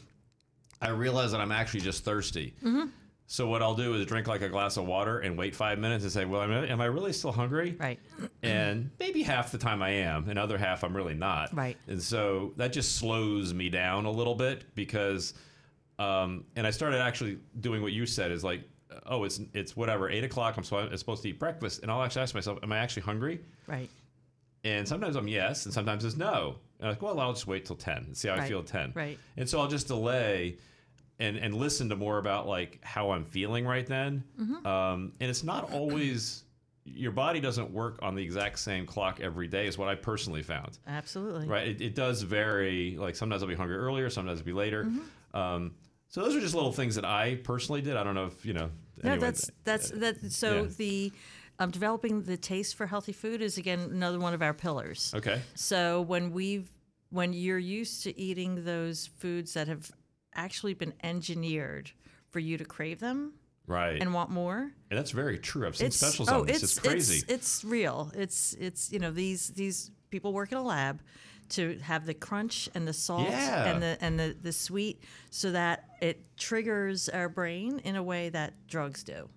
I 0.82 0.89
realize 0.89 1.32
that 1.32 1.41
I'm 1.41 1.51
actually 1.51 1.82
just 1.82 2.03
thirsty. 2.03 2.53
Mm-hmm. 2.63 2.88
So 3.30 3.47
what 3.47 3.62
I'll 3.62 3.75
do 3.75 3.93
is 3.95 4.06
drink 4.06 4.27
like 4.27 4.41
a 4.41 4.47
glass 4.47 4.77
of 4.77 4.86
water 4.86 5.19
and 5.19 5.38
wait 5.38 5.53
five 5.53 5.80
minutes 5.80 6.06
and 6.06 6.13
say, 6.13 6.23
"Well, 6.23 6.41
am 6.41 6.51
I, 6.51 6.67
am 6.67 6.80
I 6.80 6.86
really 6.86 7.12
still 7.12 7.34
hungry?" 7.34 7.75
Right. 7.77 7.99
And 8.41 8.89
maybe 9.01 9.21
half 9.21 9.51
the 9.51 9.58
time 9.58 9.82
I 9.82 9.89
am, 9.89 10.30
and 10.30 10.39
other 10.39 10.58
half 10.58 10.82
I'm 10.84 10.95
really 10.95 11.13
not. 11.13 11.53
Right. 11.53 11.75
And 11.88 12.01
so 12.01 12.53
that 12.56 12.71
just 12.71 12.95
slows 12.95 13.53
me 13.53 13.67
down 13.67 14.06
a 14.06 14.12
little 14.12 14.36
bit 14.36 14.73
because, 14.75 15.34
um, 15.99 16.45
and 16.56 16.65
I 16.65 16.71
started 16.71 17.01
actually 17.01 17.39
doing 17.60 17.82
what 17.82 17.91
you 17.91 18.06
said 18.06 18.32
is 18.32 18.45
like, 18.45 18.62
oh, 19.06 19.25
it's 19.25 19.41
it's 19.53 19.75
whatever 19.75 20.10
eight 20.10 20.23
o'clock. 20.23 20.56
I'm 20.56 20.63
supposed 20.63 21.21
to 21.23 21.30
eat 21.30 21.38
breakfast, 21.38 21.82
and 21.82 21.91
I'll 21.91 22.03
actually 22.03 22.21
ask 22.21 22.34
myself, 22.34 22.60
am 22.63 22.71
I 22.71 22.77
actually 22.77 23.03
hungry? 23.03 23.41
Right. 23.67 23.89
And 24.67 24.86
sometimes 24.86 25.15
I'm 25.15 25.30
yes, 25.30 25.63
and 25.65 25.73
sometimes 25.73 26.03
it's 26.03 26.17
no. 26.17 26.58
And 26.80 26.88
I'm 26.88 26.93
like, 26.93 27.01
well, 27.01 27.17
I'll 27.21 27.32
just 27.32 27.47
wait 27.47 27.65
till 27.65 27.77
ten 27.77 27.97
and 27.97 28.17
see 28.17 28.27
how 28.27 28.36
I 28.36 28.47
feel 28.47 28.60
at 28.60 28.67
ten. 28.67 28.91
Right. 28.93 29.17
And 29.38 29.47
so 29.47 29.62
I'll 29.62 29.69
just 29.69 29.88
delay 29.88 30.58
and 31.19 31.38
and 31.38 31.53
listen 31.53 31.88
to 31.89 31.95
more 31.95 32.17
about 32.17 32.47
like 32.47 32.80
how 32.84 33.12
I'm 33.12 33.23
feeling 33.23 33.65
right 33.65 33.88
then. 33.88 34.25
Mm-hmm. 34.39 34.67
Um, 34.67 35.13
and 35.21 35.30
it's 35.30 35.43
not 35.43 35.71
always 35.71 36.43
your 36.84 37.13
body 37.13 37.39
doesn't 37.39 37.71
work 37.71 37.99
on 38.01 38.13
the 38.15 38.23
exact 38.23 38.60
same 38.60 38.86
clock 38.86 39.19
every 39.21 39.47
day 39.47 39.67
is 39.67 39.77
what 39.77 39.88
I 39.88 39.95
personally 39.95 40.43
found. 40.43 40.80
Absolutely. 40.86 41.47
Right. 41.47 41.69
It, 41.69 41.82
it 41.82 41.95
does 41.95 42.21
vary. 42.21 42.97
Like 42.97 43.15
sometimes 43.15 43.41
I'll 43.41 43.49
be 43.49 43.56
hungry 43.56 43.77
earlier, 43.77 44.10
sometimes 44.10 44.39
I'll 44.39 44.45
be 44.45 44.53
later. 44.53 44.84
Mm-hmm. 44.84 45.38
Um, 45.38 45.75
so 46.10 46.21
those 46.23 46.36
are 46.36 46.41
just 46.41 46.56
little 46.56 46.73
things 46.73 46.95
that 46.95 47.06
I 47.06 47.36
personally 47.43 47.82
did. 47.82 47.95
I 47.95 48.03
don't 48.03 48.15
know 48.15 48.25
if 48.25 48.45
you 48.45 48.53
know. 48.53 48.69
No, 49.03 49.12
anyway, 49.12 49.27
that's 49.27 49.51
that's 49.63 49.91
that. 49.91 50.32
So 50.32 50.63
yeah. 50.63 50.69
the 50.77 51.12
um, 51.60 51.72
developing 51.72 52.24
the 52.24 52.38
taste 52.38 52.76
for 52.76 52.86
healthy 52.88 53.13
food 53.13 53.41
is 53.41 53.58
again 53.58 53.80
another 53.80 54.20
one 54.20 54.34
of 54.34 54.41
our 54.41 54.54
pillars. 54.54 55.13
okay. 55.15 55.41
So 55.56 56.02
when 56.02 56.32
we've 56.32 56.72
when 57.10 57.34
you're 57.34 57.58
used 57.58 58.04
to 58.04 58.20
eating 58.20 58.65
those 58.65 59.08
foods 59.17 59.54
that 59.54 59.67
have 59.67 59.91
actually 60.36 60.74
been 60.74 60.93
engineered 61.04 61.89
for 62.30 62.39
you 62.39 62.58
to 62.58 62.65
crave 62.65 63.00
them 63.00 63.34
Right. 63.65 64.02
and 64.02 64.13
want 64.13 64.30
more, 64.30 64.72
And 64.89 64.98
that's 64.98 65.12
very 65.12 65.38
true. 65.39 65.67
I've 65.67 65.76
seen 65.76 65.88
it's 65.88 65.98
specials 65.98 66.30
oh, 66.30 66.41
on 66.41 66.46
this. 66.48 66.63
it's 66.63 66.78
It's, 66.78 66.80
crazy. 66.80 67.17
It's, 67.20 67.32
it's 67.34 67.63
real. 67.65 68.12
It's 68.15 68.54
it's 68.60 68.91
you 68.91 69.00
know 69.00 69.12
these 69.12 69.50
these 69.50 69.91
people 70.10 70.32
work 70.34 70.52
in 70.52 70.58
a 70.58 70.63
lab 70.63 71.02
to 71.50 71.78
have 71.80 72.06
the 72.06 72.13
crunch 72.13 72.70
and 72.76 72.86
the 72.88 72.93
salt 72.93 73.30
Yeah. 73.30 73.65
and 73.74 73.82
the 73.82 73.98
and 74.02 74.20
the, 74.20 74.36
the 74.41 74.52
sweet 74.54 75.04
so 75.32 75.52
that 75.52 75.86
it 76.02 76.38
triggers 76.38 77.10
our 77.10 77.30
brain 77.30 77.80
in 77.84 77.96
a 77.96 78.04
way 78.04 78.30
that 78.30 78.54
drugs 78.67 79.04
do. 79.04 79.30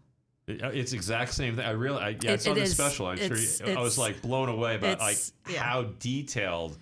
It- 0.51 0.75
It's 0.77 0.93
exact 0.93 1.33
same 1.35 1.57
thing. 1.57 1.65
I 1.67 1.71
really, 1.71 1.99
I, 2.01 2.09
yeah, 2.21 2.31
I 2.33 2.35
It- 2.35 2.43
saw 2.43 2.53
it 2.53 2.55
this 2.57 2.71
is. 2.71 2.75
special. 2.77 3.07
I'm 3.07 3.19
It's- 3.19 3.59
sure 3.59 3.69
you, 3.69 3.75
I 3.79 3.81
was 3.83 3.97
like 3.99 4.21
blown 4.23 4.49
away 4.49 4.77
about 4.77 4.99
like 5.01 5.19
yeah. 5.49 5.63
how 5.63 5.83
detailed 5.99 6.77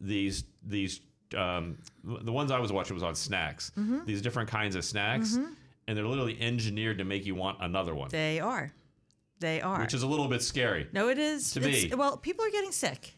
these 0.00 0.44
these 0.62 1.00
um, 1.36 1.76
the 2.04 2.32
ones 2.32 2.50
I 2.50 2.58
was 2.58 2.72
watching 2.72 2.94
was 2.94 3.02
on 3.02 3.14
snacks. 3.14 3.70
Mm-hmm. 3.78 4.04
These 4.06 4.22
different 4.22 4.48
kinds 4.48 4.76
of 4.76 4.84
snacks, 4.84 5.34
and 5.36 5.96
they're 5.96 6.06
literally 6.06 6.40
engineered 6.40 6.98
to 6.98 7.04
make 7.04 7.26
you 7.26 7.34
want 7.34 7.58
another 7.60 7.94
one, 7.94 8.08
They 8.10 8.40
are, 8.40 8.72
they 9.40 9.60
are. 9.60 9.80
which 9.80 9.92
is 9.94 10.02
a 10.02 10.06
little 10.06 10.28
bit 10.28 10.42
scary. 10.42 10.88
no, 10.92 11.08
it 11.08 11.18
is. 11.18 11.50
to 11.52 11.60
me. 11.60 11.90
well, 11.94 12.16
people 12.16 12.44
are 12.46 12.50
getting 12.50 12.72
sick. 12.72 13.14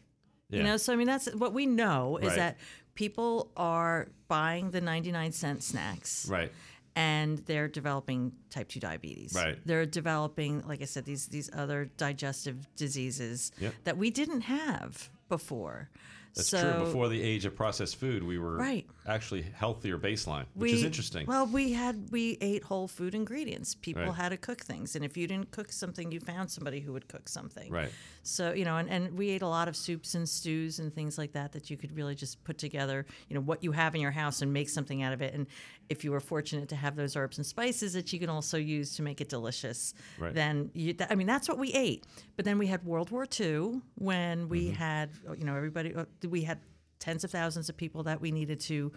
Yeah. 0.48 0.58
You 0.58 0.64
know, 0.64 0.76
so 0.76 0.92
I 0.92 0.96
mean 0.96 1.06
that's 1.06 1.32
what 1.34 1.52
we 1.52 1.66
know 1.66 2.16
is 2.16 2.28
Right. 2.30 2.36
that 2.36 2.58
people 2.96 3.52
are 3.56 4.08
buying 4.26 4.72
the 4.72 4.80
99 4.80 5.30
cent 5.30 5.62
snacks. 5.62 6.26
Right. 6.28 6.50
And 6.96 7.38
they're 7.46 7.68
developing 7.68 8.32
type 8.50 8.68
2 8.68 8.80
diabetes. 8.80 9.32
Right. 9.34 9.58
They're 9.64 9.86
developing 9.86 10.62
like 10.66 10.82
I 10.82 10.86
said 10.86 11.04
these 11.04 11.26
these 11.28 11.50
other 11.52 11.90
digestive 11.96 12.66
diseases 12.76 13.52
Yep. 13.60 13.74
that 13.84 13.96
we 13.96 14.10
didn't 14.10 14.42
have 14.42 15.10
before. 15.28 15.90
That's 16.34 16.48
so 16.48 16.60
true. 16.76 16.84
Before 16.84 17.08
the 17.08 17.20
age 17.20 17.44
of 17.44 17.56
processed 17.56 17.96
food, 17.96 18.22
we 18.22 18.38
were 18.38 18.56
Right. 18.56 18.86
actually 19.06 19.42
healthier 19.42 19.98
baseline, 19.98 20.46
which 20.54 20.70
we, 20.70 20.78
is 20.78 20.84
interesting. 20.84 21.26
Well, 21.26 21.46
we 21.46 21.72
had 21.72 22.10
we 22.12 22.38
ate 22.40 22.62
whole 22.62 22.86
food 22.86 23.14
ingredients. 23.14 23.74
People 23.74 24.04
Right. 24.04 24.14
had 24.14 24.28
to 24.30 24.36
cook 24.36 24.60
things, 24.60 24.94
and 24.94 25.04
if 25.04 25.16
you 25.16 25.26
didn't 25.26 25.50
cook 25.50 25.72
something, 25.72 26.12
you 26.12 26.20
found 26.20 26.50
somebody 26.50 26.80
who 26.80 26.92
would 26.92 27.08
cook 27.08 27.28
something. 27.28 27.70
right. 27.72 27.90
So 28.22 28.52
you 28.52 28.64
know, 28.64 28.76
and, 28.76 28.88
and 28.88 29.16
we 29.18 29.30
ate 29.30 29.42
a 29.42 29.48
lot 29.48 29.66
of 29.66 29.74
soups 29.74 30.14
and 30.14 30.28
stews 30.28 30.78
and 30.78 30.94
things 30.94 31.16
like 31.18 31.32
that 31.32 31.52
that 31.52 31.70
you 31.70 31.76
could 31.76 31.96
really 31.96 32.14
just 32.14 32.44
put 32.44 32.58
together. 32.58 33.06
You 33.28 33.34
know 33.34 33.40
what 33.40 33.64
you 33.64 33.72
have 33.72 33.94
in 33.94 34.00
your 34.00 34.10
house 34.12 34.42
and 34.42 34.52
make 34.52 34.68
something 34.68 35.02
out 35.02 35.12
of 35.12 35.22
it. 35.22 35.34
And 35.34 35.46
if 35.88 36.04
you 36.04 36.12
were 36.12 36.20
fortunate 36.20 36.68
to 36.68 36.76
have 36.76 36.94
those 36.94 37.16
herbs 37.16 37.38
and 37.38 37.46
spices 37.46 37.94
that 37.94 38.12
you 38.12 38.20
can 38.20 38.28
also 38.28 38.56
use 38.58 38.94
to 38.96 39.02
make 39.02 39.20
it 39.20 39.28
delicious, 39.28 39.94
Right. 40.18 40.32
then 40.34 40.70
you, 40.74 40.92
th- 40.92 41.10
I 41.10 41.14
mean 41.16 41.26
that's 41.26 41.48
what 41.48 41.58
we 41.58 41.72
ate. 41.72 42.04
But 42.36 42.44
then 42.44 42.58
we 42.58 42.68
had 42.68 42.84
World 42.84 43.10
War 43.10 43.26
II 43.40 43.80
when 43.96 44.48
we 44.48 44.66
Mm-hmm. 44.66 44.74
had 44.74 45.10
you 45.38 45.44
know 45.44 45.56
everybody 45.56 45.94
uh, 45.94 46.04
we 46.28 46.42
had 46.42 46.58
tens 46.98 47.24
of 47.24 47.30
thousands 47.30 47.68
of 47.68 47.76
people 47.76 48.02
that 48.02 48.20
we 48.20 48.30
needed 48.30 48.60
to 48.60 48.92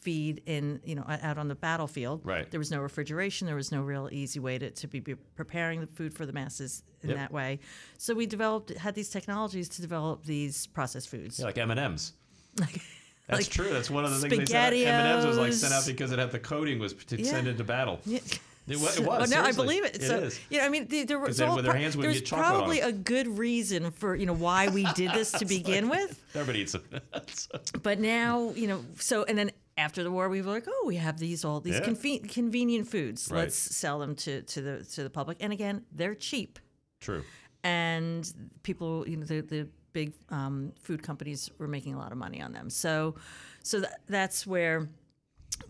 feed 0.00 0.40
in 0.46 0.80
you 0.84 0.94
know 0.94 1.04
out 1.08 1.38
on 1.38 1.48
the 1.48 1.56
battlefield 1.56 2.20
Right. 2.24 2.48
there 2.52 2.60
was 2.60 2.70
no 2.70 2.78
refrigeration 2.78 3.46
there 3.48 3.56
was 3.56 3.72
no 3.72 3.82
real 3.82 4.08
easy 4.12 4.38
way 4.38 4.56
to, 4.56 4.70
to 4.70 4.86
be 4.86 5.00
preparing 5.00 5.80
the 5.80 5.88
food 5.88 6.14
for 6.14 6.24
the 6.24 6.32
masses 6.32 6.84
in 7.02 7.08
Yep. 7.10 7.18
that 7.18 7.32
way 7.32 7.58
so 7.98 8.14
we 8.14 8.24
developed 8.26 8.70
had 8.76 8.94
these 8.94 9.08
technologies 9.10 9.68
to 9.70 9.82
develop 9.82 10.24
these 10.24 10.68
processed 10.68 11.08
foods 11.08 11.40
Yeah, 11.40 11.46
like 11.46 11.58
M 11.58 11.72
and 11.72 11.80
M's. 11.80 12.12
That's 12.56 13.42
like 13.42 13.48
true. 13.48 13.70
That's 13.72 13.90
one 13.90 14.04
of 14.06 14.10
the 14.12 14.20
things 14.28 14.38
they 14.38 14.46
said. 14.46 14.72
M 14.72 14.86
and 14.88 15.16
M's 15.18 15.26
was 15.26 15.36
like 15.36 15.52
sent 15.52 15.72
out 15.74 15.84
because 15.86 16.12
it 16.12 16.18
had 16.18 16.30
the 16.32 16.38
coating 16.38 16.78
was 16.78 16.94
to 16.94 17.18
Yeah. 17.20 17.30
send 17.30 17.46
into 17.48 17.64
battle. 17.64 18.00
Yeah. 18.06 18.20
It, 18.70 18.76
wa- 18.78 18.88
it 18.96 19.00
was. 19.20 19.30
No, 19.30 19.42
I 19.42 19.52
believe 19.52 19.84
it. 19.84 19.96
It 19.96 20.02
so, 20.02 20.18
is. 20.18 20.40
Yeah, 20.50 20.64
I 20.64 20.68
mean, 20.68 20.86
the, 20.88 21.04
was 21.16 21.28
with 21.40 21.64
their 21.64 21.72
pro- 21.72 22.02
there's 22.02 22.20
probably 22.22 22.80
a 22.80 22.92
good 22.92 23.26
reason 23.38 23.90
for 23.90 24.14
you 24.14 24.26
know 24.26 24.34
why 24.34 24.68
we 24.68 24.84
did 24.94 25.12
this 25.12 25.32
to 25.32 25.44
begin 25.58 25.88
with. 25.88 26.22
Everybody 26.34 26.60
eats 26.60 26.72
them. 26.72 26.82
But 27.82 28.00
now, 28.00 28.50
you 28.54 28.66
know, 28.66 28.84
so 28.98 29.24
and 29.24 29.36
then 29.38 29.50
after 29.76 30.02
the 30.02 30.10
war, 30.10 30.28
we 30.28 30.42
were 30.42 30.50
like, 30.50 30.66
oh, 30.68 30.84
we 30.86 30.96
have 30.96 31.18
these 31.18 31.44
all 31.44 31.60
these 31.60 31.74
Yeah. 31.74 31.86
conve- 31.86 32.28
convenient 32.32 32.88
foods. 32.88 33.28
Right. 33.30 33.40
Let's 33.40 33.56
sell 33.56 33.98
them 33.98 34.14
to 34.16 34.42
to 34.42 34.60
the 34.60 34.84
to 34.94 35.02
the 35.02 35.10
public. 35.10 35.38
And 35.40 35.52
again, 35.52 35.84
they're 35.92 36.14
cheap. 36.14 36.58
True. 37.00 37.22
and 37.62 38.32
people, 38.64 39.08
you 39.08 39.16
know, 39.16 39.24
the, 39.24 39.40
the 39.40 39.68
big 39.92 40.12
um, 40.30 40.72
food 40.82 41.02
companies 41.02 41.48
were 41.58 41.68
making 41.68 41.94
a 41.94 41.98
lot 41.98 42.10
of 42.12 42.18
money 42.18 42.42
on 42.42 42.52
them. 42.52 42.70
So, 42.70 43.14
so 43.62 43.80
that, 43.80 44.00
that's 44.08 44.46
where 44.46 44.88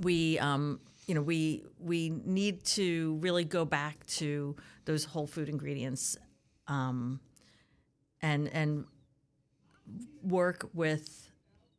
we 0.00 0.38
um, 0.38 0.80
you 1.08 1.14
know 1.14 1.22
we 1.22 1.64
we 1.80 2.10
need 2.10 2.62
to 2.64 3.16
really 3.20 3.42
go 3.44 3.64
back 3.64 4.06
to 4.06 4.54
those 4.84 5.04
whole 5.04 5.26
food 5.26 5.48
ingredients 5.48 6.16
um, 6.68 7.18
and 8.22 8.46
and 8.48 8.84
work 10.22 10.68
with 10.74 11.30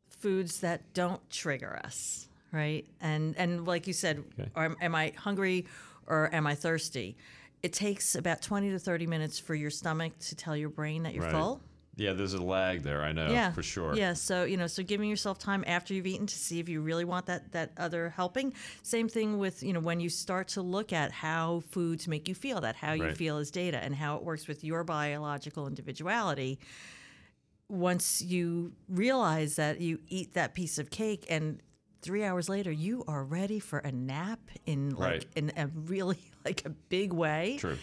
foods 0.08 0.60
that 0.60 0.92
don't 0.92 1.28
trigger 1.30 1.80
us 1.84 2.28
right 2.52 2.84
and 3.00 3.36
and 3.38 3.66
like 3.66 3.86
you 3.86 3.92
said 3.92 4.22
Okay. 4.38 4.50
am, 4.56 4.76
am 4.80 4.94
i 4.94 5.12
hungry 5.16 5.66
or 6.06 6.28
am 6.34 6.46
i 6.46 6.54
thirsty 6.54 7.16
it 7.62 7.72
takes 7.72 8.14
about 8.16 8.42
20 8.42 8.70
to 8.70 8.78
30 8.78 9.06
minutes 9.06 9.38
for 9.38 9.54
your 9.54 9.70
stomach 9.70 10.12
to 10.18 10.34
tell 10.34 10.56
your 10.56 10.68
brain 10.70 11.04
that 11.04 11.14
you're 11.14 11.24
Right. 11.24 11.32
full 11.32 11.60
Yeah, 12.00 12.14
there's 12.14 12.32
a 12.34 12.42
lag 12.42 12.82
there. 12.82 13.02
I 13.02 13.12
know 13.12 13.30
yeah 13.30 13.52
for 13.52 13.62
sure. 13.62 13.94
yeah 13.94 14.14
so 14.14 14.44
you 14.44 14.56
know 14.56 14.66
so 14.66 14.82
giving 14.82 15.08
yourself 15.10 15.38
time 15.38 15.62
after 15.66 15.92
you've 15.94 16.06
eaten 16.06 16.26
to 16.26 16.34
see 16.46 16.58
if 16.58 16.68
you 16.68 16.80
really 16.80 17.04
want 17.04 17.26
that 17.26 17.52
that 17.52 17.72
other 17.76 18.08
helping 18.08 18.54
same 18.82 19.08
thing 19.08 19.38
with 19.38 19.62
you 19.62 19.72
know 19.74 19.80
when 19.80 20.00
you 20.00 20.08
start 20.08 20.48
to 20.56 20.62
look 20.62 20.92
at 20.92 21.12
how 21.12 21.60
foods 21.70 22.08
make 22.08 22.26
you 22.28 22.34
feel 22.34 22.60
that 22.62 22.74
how 22.76 22.92
you 22.94 23.04
Right. 23.04 23.16
feel 23.16 23.36
is 23.38 23.50
data 23.50 23.78
and 23.84 23.94
how 23.94 24.16
it 24.16 24.22
works 24.24 24.48
with 24.48 24.64
your 24.64 24.82
biological 24.84 25.66
individuality 25.66 26.58
once 27.68 28.20
you 28.22 28.72
realize 28.88 29.56
that 29.56 29.80
you 29.80 29.98
eat 30.08 30.34
that 30.34 30.54
piece 30.54 30.78
of 30.78 30.90
cake 30.90 31.26
and 31.30 31.60
three 32.02 32.24
hours 32.24 32.48
later 32.48 32.72
you 32.72 33.04
are 33.06 33.22
ready 33.24 33.60
for 33.60 33.78
a 33.80 33.92
nap 33.92 34.40
in 34.66 34.90
like 34.96 35.10
Right. 35.12 35.26
in 35.36 35.52
a 35.56 35.66
really 35.68 36.18
like 36.44 36.64
a 36.64 36.70
big 36.70 37.12
way 37.12 37.58
True. 37.60 37.76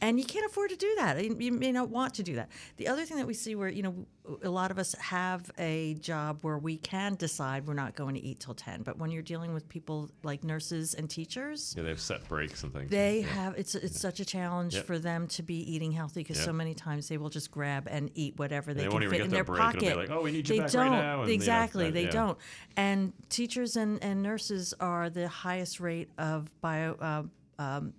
And 0.00 0.18
you 0.18 0.24
can't 0.26 0.44
afford 0.46 0.70
to 0.70 0.76
do 0.76 0.92
that. 0.96 1.22
You 1.24 1.36
you 1.38 1.52
may 1.52 1.72
not 1.72 1.88
want 1.88 2.14
to 2.14 2.22
do 2.22 2.34
that. 2.36 2.50
The 2.76 2.88
other 2.88 3.04
thing 3.04 3.16
that 3.18 3.26
we 3.26 3.34
see 3.34 3.54
where, 3.54 3.68
you 3.68 3.82
know, 3.82 4.06
a 4.42 4.48
lot 4.48 4.70
of 4.70 4.78
us 4.78 4.94
have 4.94 5.50
a 5.58 5.94
job 5.94 6.38
where 6.42 6.56
we 6.58 6.78
can 6.78 7.14
decide 7.14 7.66
we're 7.66 7.74
not 7.74 7.94
going 7.94 8.14
to 8.14 8.20
eat 8.22 8.40
till 8.40 8.54
10. 8.54 8.82
But 8.82 8.98
when 8.98 9.10
you're 9.10 9.22
dealing 9.22 9.52
with 9.52 9.68
people 9.68 10.10
like 10.22 10.42
nurses 10.44 10.94
and 10.94 11.08
teachers, 11.10 11.74
Yeah, 11.76 11.82
they 11.82 11.90
have 11.90 12.00
set 12.00 12.26
breaks 12.28 12.62
and 12.62 12.72
things. 12.72 12.90
they 12.90 13.20
Yeah. 13.20 13.26
have 13.26 13.54
it's 13.58 13.74
it's 13.74 14.00
such 14.00 14.20
a 14.20 14.24
challenge 14.24 14.74
Yep. 14.74 14.86
for 14.86 14.98
them 14.98 15.26
to 15.28 15.42
be 15.42 15.56
eating 15.74 15.92
healthy 15.92 16.20
because 16.20 16.36
Yep. 16.38 16.46
so 16.46 16.52
many 16.52 16.74
times 16.74 17.08
they 17.08 17.18
will 17.18 17.30
just 17.30 17.50
grab 17.50 17.86
and 17.90 18.10
eat 18.14 18.38
whatever 18.38 18.72
they, 18.74 18.84
they 18.84 18.88
can 18.88 19.00
fit 19.02 19.10
get 19.10 19.20
in 19.22 19.30
their 19.30 19.44
break. 19.44 19.60
Pocket. 19.60 19.96
like, 19.96 20.10
"Oh, 20.10 20.22
we 20.22 20.32
need 20.32 20.48
you 20.48 20.54
they 20.56 20.60
back 20.60 20.70
don't 20.70 20.90
now," 20.92 21.20
and, 21.20 21.28
you 21.30 21.36
know, 21.36 21.40
exactly 21.42 21.84
that- 21.86 21.92
they 21.94 22.04
yeah. 22.04 22.10
don't. 22.10 22.38
And 22.76 23.12
teachers 23.28 23.76
and, 23.76 24.02
and 24.02 24.22
nurses 24.22 24.74
are 24.80 25.10
the 25.10 25.28
highest 25.28 25.80
rate 25.80 26.08
of 26.18 26.50
bio 26.60 26.94
uh, 26.94 27.22
um, 27.62 27.92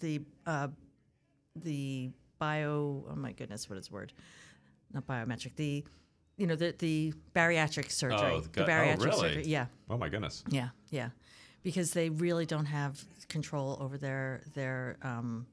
the 0.00 0.20
uh, 0.46 0.68
the 1.64 2.10
bio 2.38 3.04
oh 3.10 3.14
my 3.16 3.32
goodness 3.32 3.68
what 3.70 3.78
is 3.78 3.88
the 3.88 3.94
word 3.94 4.12
not 4.92 5.06
biometric 5.06 5.54
the 5.56 5.84
you 6.36 6.46
know 6.46 6.56
the 6.56 6.74
the 6.78 7.12
bariatric 7.34 7.90
surgery 7.90 8.18
Oh, 8.20 8.40
the 8.40 8.48
God- 8.48 8.68
oh, 8.68 8.72
bariatric 8.72 9.04
really? 9.04 9.20
surgery 9.28 9.44
yeah 9.46 9.66
Oh 9.88 9.96
my 9.96 10.08
goodness. 10.08 10.42
yeah, 10.48 10.70
yeah, 10.90 11.10
because 11.62 11.92
they 11.92 12.08
really 12.10 12.46
don't 12.46 12.64
have 12.66 13.00
control 13.28 13.78
over 13.80 13.96
their 13.98 14.42
their 14.54 14.96
um, 15.02 15.46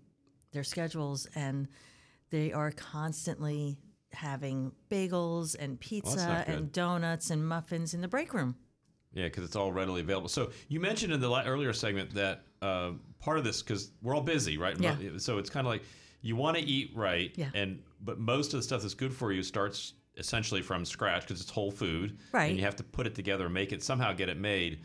their 0.53 0.63
schedules, 0.63 1.27
and 1.35 1.67
they 2.31 2.51
are 2.53 2.71
constantly 2.71 3.77
having 4.13 4.71
bagels 4.89 5.55
and 5.59 5.79
pizza 5.79 6.43
good. 6.47 6.55
and 6.55 6.71
donuts 6.71 7.29
and 7.29 7.47
muffins 7.47 7.93
in 7.93 8.01
the 8.01 8.07
break 8.07 8.33
room. 8.33 8.55
Yeah, 9.13 9.25
because 9.25 9.43
it's 9.43 9.55
all 9.55 9.71
readily 9.71 10.01
available. 10.01 10.29
So 10.29 10.51
you 10.69 10.79
mentioned 10.79 11.11
in 11.11 11.19
the 11.19 11.43
earlier 11.45 11.73
segment 11.73 12.13
that 12.13 12.43
uh, 12.61 12.91
part 13.19 13.37
of 13.37 13.43
this, 13.43 13.61
because 13.61 13.91
we're 14.01 14.15
all 14.15 14.21
busy, 14.21 14.57
right? 14.57 14.79
Yeah. 14.79 14.95
So 15.17 15.37
it's 15.37 15.49
kind 15.49 15.67
of 15.67 15.71
like 15.71 15.83
you 16.21 16.35
want 16.35 16.57
to 16.57 16.63
eat 16.63 16.91
right, 16.95 17.31
Yeah. 17.35 17.49
and 17.53 17.81
but 18.01 18.19
most 18.19 18.53
of 18.53 18.59
the 18.59 18.63
stuff 18.63 18.81
that's 18.83 18.93
good 18.93 19.13
for 19.13 19.31
you 19.31 19.43
starts 19.43 19.93
essentially 20.17 20.61
from 20.61 20.85
scratch 20.85 21.21
because 21.23 21.41
it's 21.41 21.49
whole 21.49 21.71
food, 21.71 22.17
Right. 22.31 22.45
And 22.49 22.57
you 22.57 22.63
have 22.63 22.75
to 22.77 22.83
put 22.83 23.07
it 23.07 23.15
together, 23.15 23.49
make 23.49 23.71
it 23.71 23.83
somehow 23.83 24.13
get 24.13 24.29
it 24.29 24.37
made. 24.37 24.79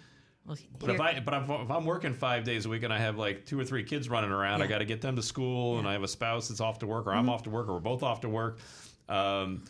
Well, 0.47 0.57
But 0.79 0.91
if 0.91 1.01
I 1.01 1.19
but 1.21 1.35
if, 1.35 1.51
if 1.51 1.71
I'm 1.71 1.85
working 1.85 2.15
five 2.15 2.45
days 2.45 2.67
a 2.67 2.69
week 2.69 2.85
and 2.85 2.93
I 2.93 2.99
have 2.99 3.19
like 3.19 3.45
two 3.47 3.59
or 3.59 3.65
three 3.65 3.83
kids 3.85 4.09
running 4.09 4.31
around, 4.31 4.63
I 4.63 4.67
got 4.67 4.79
to 4.79 4.85
get 4.85 5.01
them 5.01 5.17
to 5.17 5.23
school, 5.23 5.79
and 5.79 5.87
I 5.89 5.93
have 5.93 6.03
a 6.05 6.09
spouse 6.09 6.49
that's 6.49 6.61
off 6.61 6.79
to 6.81 6.87
work, 6.87 7.07
or 7.07 7.11
Mm-hmm. 7.11 7.19
I'm 7.19 7.29
off 7.31 7.43
to 7.45 7.51
work, 7.51 7.69
or 7.69 7.75
we're 7.75 7.81
both 7.81 8.03
off 8.03 8.21
to 8.23 8.29
work. 8.29 8.59
Um, 9.09 9.65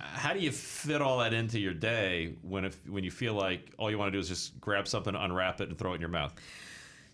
how 0.00 0.32
do 0.32 0.40
you 0.40 0.50
fit 0.52 1.00
all 1.02 1.18
that 1.18 1.32
into 1.32 1.58
your 1.58 1.74
day 1.74 2.34
when 2.42 2.64
if 2.64 2.78
when 2.88 3.04
you 3.04 3.10
feel 3.10 3.34
like 3.34 3.72
all 3.78 3.90
you 3.90 3.98
want 3.98 4.08
to 4.08 4.12
do 4.16 4.18
is 4.20 4.28
just 4.28 4.60
grab 4.60 4.86
something, 4.88 5.14
unwrap 5.14 5.60
it, 5.60 5.68
and 5.68 5.78
throw 5.78 5.92
it 5.92 5.96
in 5.96 6.00
your 6.00 6.10
mouth? 6.10 6.34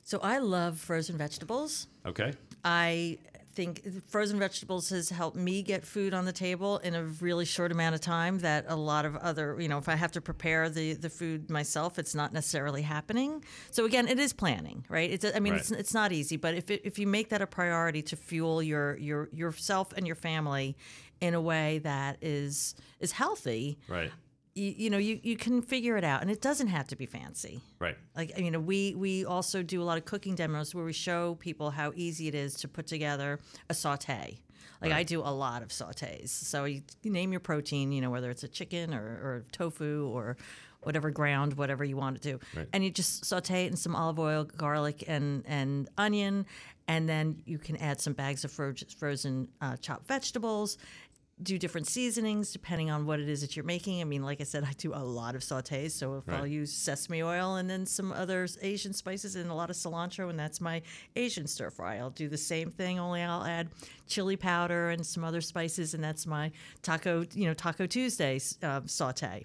so 0.03 0.19
I 0.23 0.39
love 0.39 0.79
frozen 0.79 1.19
vegetables. 1.19 1.87
Okay, 2.07 2.33
I 2.65 3.19
think 3.55 3.83
frozen 4.09 4.39
vegetables 4.39 4.89
has 4.91 5.11
helped 5.11 5.37
me 5.37 5.63
get 5.63 5.85
food 5.85 6.15
on 6.15 6.25
the 6.25 6.33
table 6.33 6.79
in 6.79 6.95
a 6.95 7.03
really 7.03 7.45
short 7.45 7.73
amount 7.73 7.93
of 7.93 8.01
time 8.01 8.39
that 8.39 8.65
a 8.69 8.77
lot 8.77 9.05
of 9.05 9.17
other, 9.17 9.57
you 9.61 9.67
know, 9.69 9.79
if 9.79 9.89
I 9.89 9.97
have 9.97 10.13
to 10.13 10.21
prepare 10.21 10.71
the, 10.71 10.93
the 10.95 11.11
food 11.11 11.51
myself, 11.51 11.99
it's 11.99 12.15
not 12.15 12.33
necessarily 12.33 12.83
happening. 12.83 13.43
So 13.73 13.85
again, 13.85 14.07
it 14.07 14.21
is 14.21 14.33
planning, 14.33 14.85
right? 14.89 15.11
It's, 15.11 15.25
I 15.25 15.41
mean, 15.41 15.55
Right. 15.55 15.61
it's, 15.61 15.73
it's 15.73 15.93
not 15.93 16.13
easy, 16.13 16.37
but 16.37 16.55
if, 16.55 16.71
it, 16.71 16.83
if 16.85 17.01
you 17.01 17.09
make 17.09 17.31
that 17.31 17.43
a 17.43 17.49
priority 17.49 18.01
to 18.03 18.15
fuel 18.17 18.63
your, 18.63 18.97
your, 18.99 19.29
yourself 19.33 19.93
and 19.97 20.07
your 20.07 20.17
family 20.17 20.77
in 21.21 21.35
a 21.35 21.41
way 21.41 21.79
that 21.81 22.19
is, 22.23 22.75
is 23.01 23.13
healthy, 23.13 23.79
right, 23.89 24.11
you, 24.55 24.75
you 24.77 24.91
know, 24.91 24.99
you, 24.99 25.21
you 25.23 25.37
can 25.37 25.63
figure 25.63 25.97
it 25.97 26.05
out 26.05 26.21
and 26.21 26.31
it 26.31 26.41
doesn't 26.41 26.67
have 26.67 26.89
to 26.89 26.97
be 26.97 27.07
fancy. 27.07 27.61
Right, 27.79 27.97
like 28.17 28.37
you 28.39 28.51
know 28.51 28.59
we 28.61 28.95
we 28.95 29.25
also 29.25 29.63
do 29.63 29.81
a 29.81 29.85
lot 29.85 29.99
of 29.99 30.05
cooking 30.05 30.35
demos 30.35 30.75
where 30.75 30.85
we 30.85 30.93
show 30.93 31.37
people 31.37 31.71
how 31.71 31.93
easy 31.95 32.27
it 32.29 32.35
is 32.35 32.55
to 32.55 32.69
put 32.69 32.87
together 32.87 33.39
a 33.71 33.75
saute. 33.75 34.41
Like 34.81 34.93
i 34.93 35.03
do 35.03 35.21
a 35.21 35.31
lot 35.31 35.63
of 35.63 35.71
sautés. 35.71 36.29
So 36.29 36.65
you, 36.65 36.83
you 37.03 37.11
name 37.11 37.33
your 37.33 37.41
protein 37.41 37.91
you 37.91 38.01
know 38.01 38.11
whether 38.11 38.31
it's 38.31 38.45
a 38.45 38.49
chicken 38.49 38.95
or, 38.95 39.03
or 39.03 39.45
tofu 39.51 40.09
or 40.13 40.37
whatever 40.83 41.11
ground 41.11 41.55
whatever 41.55 41.85
you 41.85 41.97
want 41.97 42.21
to 42.21 42.33
do. 42.33 42.41
Right. 42.57 42.69
and 42.73 42.85
you 42.85 42.91
just 42.91 43.25
saute 43.25 43.65
it 43.65 43.71
in 43.71 43.77
some 43.77 43.97
olive 43.97 44.19
oil 44.21 44.45
garlic 44.45 45.05
and 45.09 45.43
and 45.47 45.89
onion 45.99 46.47
and 46.87 47.09
then 47.09 47.43
you 47.45 47.59
can 47.59 47.77
add 47.79 48.01
some 48.01 48.13
bags 48.13 48.45
of 48.45 48.53
fro- 48.53 48.73
frozen 48.99 49.49
uh, 49.61 49.77
chopped 49.77 50.07
vegetables 50.07 50.79
do 51.43 51.59
different 51.59 51.87
seasonings 51.87 52.53
depending 52.53 52.91
on 52.91 53.07
what 53.07 53.21
it 53.21 53.29
is 53.29 53.41
that 53.43 53.57
you're 53.57 53.65
making. 53.65 54.01
I 54.01 54.05
mean, 54.05 54.23
like 54.23 54.41
I 54.41 54.45
said, 54.45 54.65
I 54.65 54.73
do 54.73 54.93
a 54.95 55.03
lot 55.03 55.35
of 55.35 55.43
sautés. 55.43 55.93
So 55.93 56.17
if 56.17 56.29
I'll 56.29 56.47
use 56.47 56.73
sesame 56.73 57.23
oil 57.23 57.57
and 57.57 57.71
then 57.71 57.87
some 57.87 58.13
other 58.13 58.49
Asian 58.61 58.93
spices 58.93 59.37
and 59.37 59.51
a 59.51 59.55
lot 59.55 59.71
of 59.71 59.77
cilantro, 59.77 60.31
and 60.31 60.39
that's 60.39 60.61
my 60.61 60.83
Asian 61.17 61.47
stir 61.47 61.71
fry. 61.71 61.99
I'll 61.99 62.11
do 62.11 62.29
the 62.29 62.37
same 62.37 62.71
thing, 62.71 62.99
only 62.99 63.23
I'll 63.23 63.45
add 63.45 63.69
chili 64.07 64.37
powder 64.37 64.91
and 64.91 65.07
some 65.07 65.25
other 65.25 65.41
spices, 65.41 65.95
and 65.95 66.03
that's 66.03 66.27
my 66.27 66.51
taco, 66.83 67.25
you 67.35 67.47
know, 67.47 67.55
Taco 67.55 67.87
Tuesday 67.87 68.41
uh, 68.63 68.81
saute 68.87 69.45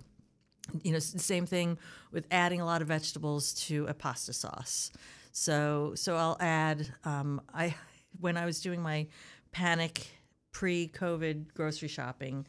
you 0.82 0.94
know, 0.94 1.00
same 1.00 1.46
thing 1.46 1.78
with 2.12 2.26
adding 2.32 2.62
a 2.62 2.66
lot 2.66 2.82
of 2.82 2.88
vegetables 2.88 3.54
to 3.54 3.86
a 3.88 3.94
pasta 3.94 4.34
sauce. 4.34 4.92
So, 5.32 5.94
so 5.96 6.16
I'll 6.16 6.38
add. 6.40 6.88
Um, 7.04 7.42
I 7.54 7.76
when 8.20 8.38
I 8.38 8.46
was 8.46 8.62
doing 8.62 8.82
my 8.82 9.08
panic 9.52 10.08
pre-COVID 10.54 11.54
grocery 11.54 11.90
shopping, 11.90 12.46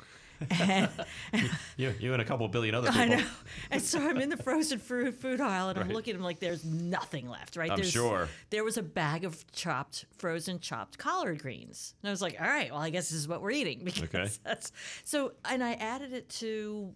and, 0.50 0.88
you, 1.76 1.92
you 1.98 2.12
and 2.12 2.20
a 2.22 2.24
couple 2.24 2.46
billion 2.48 2.74
other 2.74 2.88
people. 2.92 3.00
I 3.02 3.06
know, 3.06 3.24
and 3.70 3.82
so 3.82 3.98
I'm 3.98 4.18
in 4.18 4.28
the 4.28 4.36
frozen 4.36 4.78
food 4.78 5.14
food 5.16 5.40
aisle, 5.40 5.70
and 5.70 5.78
I'm 5.78 5.88
looking 5.88 6.12
at 6.12 6.16
them 6.18 6.24
like 6.24 6.38
there's 6.38 6.64
nothing 6.64 7.28
left. 7.28 7.56
Right? 7.56 7.70
I'm 7.70 7.76
there's, 7.78 7.90
sure. 7.90 8.28
there 8.50 8.62
was 8.62 8.76
a 8.76 8.82
bag 8.82 9.24
of 9.24 9.50
chopped, 9.52 10.04
frozen 10.18 10.60
chopped 10.60 10.98
collard 10.98 11.42
greens, 11.42 11.94
and 12.02 12.08
I 12.08 12.12
was 12.12 12.22
like, 12.22 12.36
all 12.40 12.46
right, 12.46 12.70
well, 12.70 12.80
I 12.80 12.90
guess 12.90 13.08
this 13.08 13.18
is 13.18 13.26
what 13.26 13.42
we're 13.42 13.50
eating 13.52 13.80
because 13.84 14.02
Okay. 14.14 14.28
that's 14.44 14.72
so. 15.04 15.32
And 15.48 15.64
I 15.64 15.72
added 15.74 16.12
it 16.12 16.28
to 16.40 16.92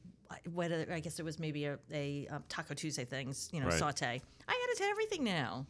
whether 0.52 0.86
I 0.92 1.00
guess 1.00 1.18
it 1.18 1.24
was 1.24 1.38
maybe 1.38 1.64
a, 1.64 1.78
a, 1.90 2.26
um, 2.30 2.44
Taco 2.50 2.74
Tuesday 2.74 3.06
things, 3.06 3.48
you 3.50 3.60
know, 3.60 3.68
Right. 3.68 3.78
saute. 3.78 4.20
I 4.46 4.52
add 4.52 4.70
it 4.70 4.76
to 4.78 4.84
everything 4.84 5.24
now. 5.24 5.64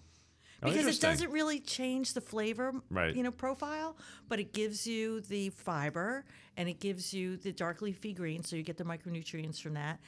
Oh, 0.62 0.70
Because 0.70 0.86
it 0.86 1.00
doesn't 1.00 1.30
really 1.30 1.60
change 1.60 2.14
the 2.14 2.20
flavor, 2.20 2.72
Right. 2.90 3.14
you 3.14 3.22
know, 3.22 3.30
profile, 3.30 3.96
but 4.28 4.40
it 4.40 4.52
gives 4.52 4.86
you 4.86 5.20
the 5.20 5.50
fiber 5.50 6.24
and 6.56 6.68
it 6.68 6.80
gives 6.80 7.14
you 7.14 7.36
the 7.36 7.52
dark 7.52 7.80
leafy 7.80 8.12
green, 8.12 8.42
so 8.42 8.56
you 8.56 8.62
get 8.62 8.76
the 8.76 8.84
micronutrients 8.84 9.60
from 9.60 9.74
that. 9.74 10.00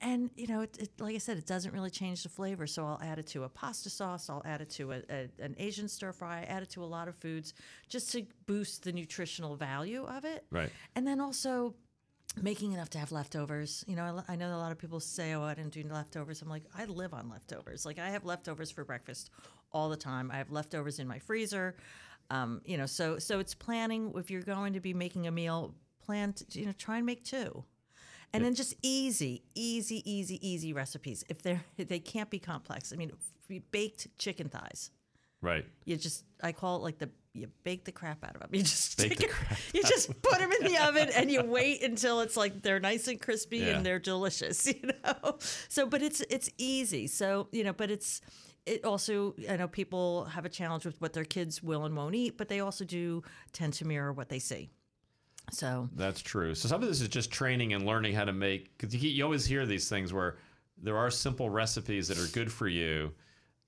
And 0.00 0.30
you 0.34 0.48
know, 0.48 0.62
it, 0.62 0.76
it, 0.78 0.90
like 1.00 1.14
I 1.14 1.18
said, 1.18 1.36
it 1.36 1.46
doesn't 1.46 1.72
really 1.72 1.90
change 1.90 2.24
the 2.24 2.28
flavor. 2.28 2.66
So 2.66 2.84
I'll 2.84 3.00
add 3.02 3.18
it 3.20 3.26
to 3.28 3.44
a 3.44 3.48
pasta 3.48 3.88
sauce. 3.88 4.28
I'll 4.28 4.42
add 4.44 4.60
it 4.60 4.70
to 4.70 4.92
a, 4.92 5.02
a, 5.08 5.28
an 5.38 5.54
Asian 5.58 5.88
stir 5.88 6.12
fry. 6.12 6.40
I 6.40 6.42
add 6.44 6.62
it 6.64 6.70
to 6.70 6.82
a 6.82 6.86
lot 6.86 7.06
of 7.06 7.14
foods 7.14 7.54
just 7.88 8.10
to 8.12 8.26
boost 8.46 8.82
the 8.82 8.92
nutritional 8.92 9.54
value 9.54 10.04
of 10.04 10.24
it. 10.24 10.44
Right. 10.50 10.70
And 10.96 11.06
then 11.06 11.20
also 11.20 11.74
making 12.40 12.72
enough 12.72 12.90
to 12.90 12.98
have 12.98 13.12
leftovers. 13.12 13.84
You 13.86 13.94
know, 13.94 14.24
I, 14.28 14.32
I 14.32 14.36
know 14.36 14.48
a 14.48 14.58
lot 14.58 14.72
of 14.72 14.78
people 14.78 14.98
say, 14.98 15.34
"Oh, 15.34 15.42
I 15.44 15.54
didn't 15.54 15.72
do 15.72 15.84
leftovers." 15.88 16.42
I'm 16.42 16.48
like, 16.48 16.64
I 16.76 16.84
live 16.86 17.14
on 17.14 17.28
leftovers. 17.28 17.86
Like 17.86 18.00
I 18.00 18.10
have 18.10 18.24
leftovers 18.24 18.72
for 18.72 18.84
breakfast 18.84 19.30
all 19.72 19.88
the 19.88 19.96
time. 19.96 20.30
I 20.30 20.36
have 20.38 20.50
leftovers 20.50 20.98
in 20.98 21.06
my 21.08 21.18
freezer. 21.18 21.76
Um, 22.30 22.60
you 22.64 22.76
know, 22.78 22.86
so 22.86 23.18
so 23.18 23.38
it's 23.38 23.54
planning. 23.54 24.12
If 24.16 24.30
you're 24.30 24.42
going 24.42 24.72
to 24.74 24.80
be 24.80 24.94
making 24.94 25.26
a 25.26 25.30
meal, 25.30 25.74
plan. 26.04 26.32
To, 26.34 26.58
you 26.58 26.66
know, 26.66 26.72
try 26.78 26.96
and 26.98 27.06
make 27.06 27.24
two. 27.24 27.64
And 28.34 28.42
then 28.42 28.54
just 28.54 28.74
easy, 28.82 29.42
easy, 29.54 30.02
easy, 30.10 30.38
easy 30.48 30.72
recipes. 30.72 31.22
If 31.28 31.42
they're 31.42 31.62
they 31.76 31.98
can't 31.98 32.30
be 32.30 32.38
complex. 32.38 32.92
I 32.92 32.96
mean, 32.96 33.12
baked 33.70 34.08
chicken 34.18 34.48
thighs. 34.48 34.90
Right. 35.42 35.66
You 35.84 35.96
just 35.96 36.24
I 36.42 36.52
call 36.52 36.76
it 36.76 36.82
like 36.82 36.98
the 36.98 37.10
you 37.34 37.48
bake 37.64 37.84
the 37.84 37.92
crap 37.92 38.22
out 38.24 38.34
of 38.34 38.40
them. 38.42 38.50
You 38.52 38.62
just 38.62 38.96
Bake 38.98 39.14
stick 39.14 39.18
the 39.30 39.34
it- 39.54 39.58
you 39.74 39.82
just 39.82 40.22
put 40.22 40.38
them 40.38 40.52
in 40.52 40.64
the 40.72 40.78
oven 40.86 41.08
and 41.16 41.30
you 41.30 41.42
wait 41.42 41.82
until 41.82 42.20
it's 42.20 42.36
like 42.36 42.62
they're 42.62 42.78
nice 42.80 43.08
and 43.08 43.20
crispy 43.20 43.58
Yeah. 43.58 43.76
and 43.76 43.84
they're 43.86 43.98
delicious. 43.98 44.66
You 44.66 44.90
know, 45.04 45.38
so 45.68 45.86
but 45.86 46.00
it's 46.02 46.20
it's 46.30 46.48
easy. 46.58 47.06
So 47.08 47.48
you 47.52 47.64
know, 47.64 47.72
but 47.72 47.90
it's 47.90 48.20
it 48.66 48.84
also 48.84 49.34
I 49.48 49.56
know 49.56 49.68
people 49.68 50.24
have 50.26 50.44
a 50.44 50.48
challenge 50.48 50.84
with 50.84 51.00
what 51.00 51.12
their 51.12 51.24
kids 51.24 51.62
will 51.62 51.84
and 51.84 51.96
won't 51.96 52.14
eat, 52.14 52.36
but 52.38 52.48
they 52.48 52.60
also 52.60 52.84
do 52.84 53.22
tend 53.52 53.72
to 53.74 53.86
mirror 53.86 54.12
what 54.12 54.28
they 54.28 54.38
see. 54.38 54.70
So 55.50 55.88
That's 55.96 56.20
true. 56.20 56.54
So 56.54 56.68
some 56.68 56.82
of 56.82 56.88
this 56.88 57.00
is 57.00 57.08
just 57.08 57.32
training 57.32 57.72
and 57.72 57.84
learning 57.84 58.14
how 58.14 58.24
to 58.24 58.32
make. 58.32 58.76
Because 58.78 58.94
you, 58.94 59.10
you 59.10 59.24
always 59.24 59.44
hear 59.44 59.66
these 59.66 59.88
things 59.88 60.12
where 60.12 60.36
there 60.80 60.96
are 60.96 61.10
simple 61.10 61.50
recipes 61.50 62.06
that 62.08 62.18
are 62.18 62.28
good 62.32 62.50
for 62.50 62.68
you, 62.68 63.12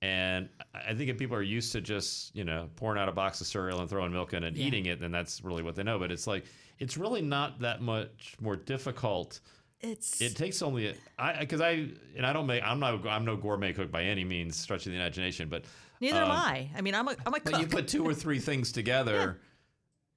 and 0.01 0.49
I 0.73 0.93
think 0.93 1.09
if 1.09 1.17
people 1.17 1.35
are 1.35 1.41
used 1.41 1.71
to 1.73 1.81
just 1.81 2.35
you 2.35 2.43
know 2.45 2.69
pouring 2.77 2.99
out 3.01 3.09
a 3.09 3.11
box 3.11 3.41
of 3.41 3.47
cereal 3.47 3.81
and 3.81 3.89
throwing 3.89 4.11
milk 4.11 4.33
in 4.33 4.43
and 4.45 4.55
Yeah. 4.55 4.65
eating 4.67 4.85
it, 4.85 4.99
then 4.99 5.11
that's 5.11 5.43
really 5.43 5.63
what 5.63 5.75
they 5.75 5.83
know. 5.83 5.99
But 5.99 6.11
it's 6.11 6.27
like 6.27 6.45
it's 6.79 6.97
really 6.97 7.21
not 7.21 7.59
that 7.59 7.81
much 7.81 8.35
more 8.41 8.55
difficult. 8.55 9.41
It's 9.81 10.21
It 10.21 10.35
takes 10.35 10.61
only 10.61 10.87
a- 10.87 10.95
I 11.19 11.39
because 11.39 11.61
I 11.61 11.89
and 12.15 12.25
I 12.25 12.33
don't 12.33 12.47
make 12.47 12.63
I'm 12.63 12.79
not 12.79 13.05
I'm 13.07 13.25
no 13.25 13.35
gourmet 13.35 13.73
cook 13.73 13.91
by 13.91 14.03
any 14.03 14.23
means 14.23 14.55
stretching 14.55 14.91
the 14.91 14.97
imagination, 14.99 15.49
but 15.49 15.65
neither 16.01 16.19
am 16.19 16.31
um, 16.31 16.37
I. 16.37 16.69
I 16.75 16.81
mean, 16.81 16.95
I'm 16.95 17.07
a 17.07 17.11
I'm 17.25 17.33
a 17.33 17.39
but 17.39 17.45
cook. 17.45 17.59
you 17.61 17.67
put 17.67 17.87
two 17.87 18.03
or 18.05 18.13
three 18.13 18.39
things 18.39 18.71
together 18.71 19.39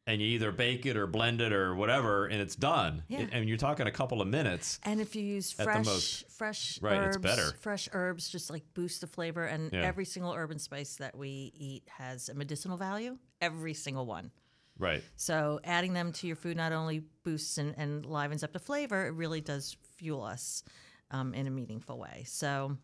and 0.07 0.23
you 0.23 0.29
either 0.29 0.51
bake 0.51 0.87
it 0.87 0.97
or 0.97 1.07
blend 1.07 1.43
it 1.43 1.53
or 1.53 1.75
whatever 1.75 2.27
and 2.27 2.41
it's 2.41 2.57
done. 2.57 3.03
Yeah. 3.09 3.21
It- 3.21 3.29
and 3.33 3.47
you're 3.49 3.59
talking 3.59 3.87
a 3.87 3.91
couple 3.93 4.23
of 4.23 4.29
minutes. 4.29 4.81
And 4.85 5.01
if 5.03 5.15
you 5.15 5.23
use 5.23 5.53
fresh, 5.53 6.25
fresh 6.31 6.81
Right, 6.81 6.97
herbs, 6.97 7.17
it's 7.17 7.23
better. 7.23 7.53
fresh 7.61 7.89
herbs 7.93 8.31
just 8.31 8.49
like 8.49 8.63
boost 8.73 9.03
the 9.03 9.07
flavor. 9.07 9.45
And 9.45 9.71
Yeah. 9.73 9.81
every 9.83 10.07
single 10.07 10.33
herb 10.33 10.51
and 10.51 10.61
spice 10.61 10.97
that 10.97 11.15
we 11.15 11.53
eat 11.55 11.83
has 11.89 12.31
a 12.31 12.35
medicinal 12.35 12.79
value. 12.79 13.19
Every 13.43 13.75
single 13.75 14.07
one. 14.07 14.31
Right. 14.79 15.03
So 15.17 15.61
adding 15.65 15.93
them 15.93 16.13
to 16.13 16.27
your 16.27 16.37
food 16.37 16.57
not 16.57 16.73
only 16.73 17.03
boosts 17.25 17.59
and, 17.59 17.75
and 17.77 18.07
livens 18.07 18.45
up 18.45 18.53
the 18.53 18.59
flavor, 18.59 19.07
it 19.07 19.13
really 19.15 19.41
does 19.41 19.77
fuel 19.97 20.23
us 20.23 20.63
um, 21.11 21.35
in 21.35 21.47
a 21.47 21.51
meaningful 21.51 21.99
way. 21.99 22.25
So 22.27 22.77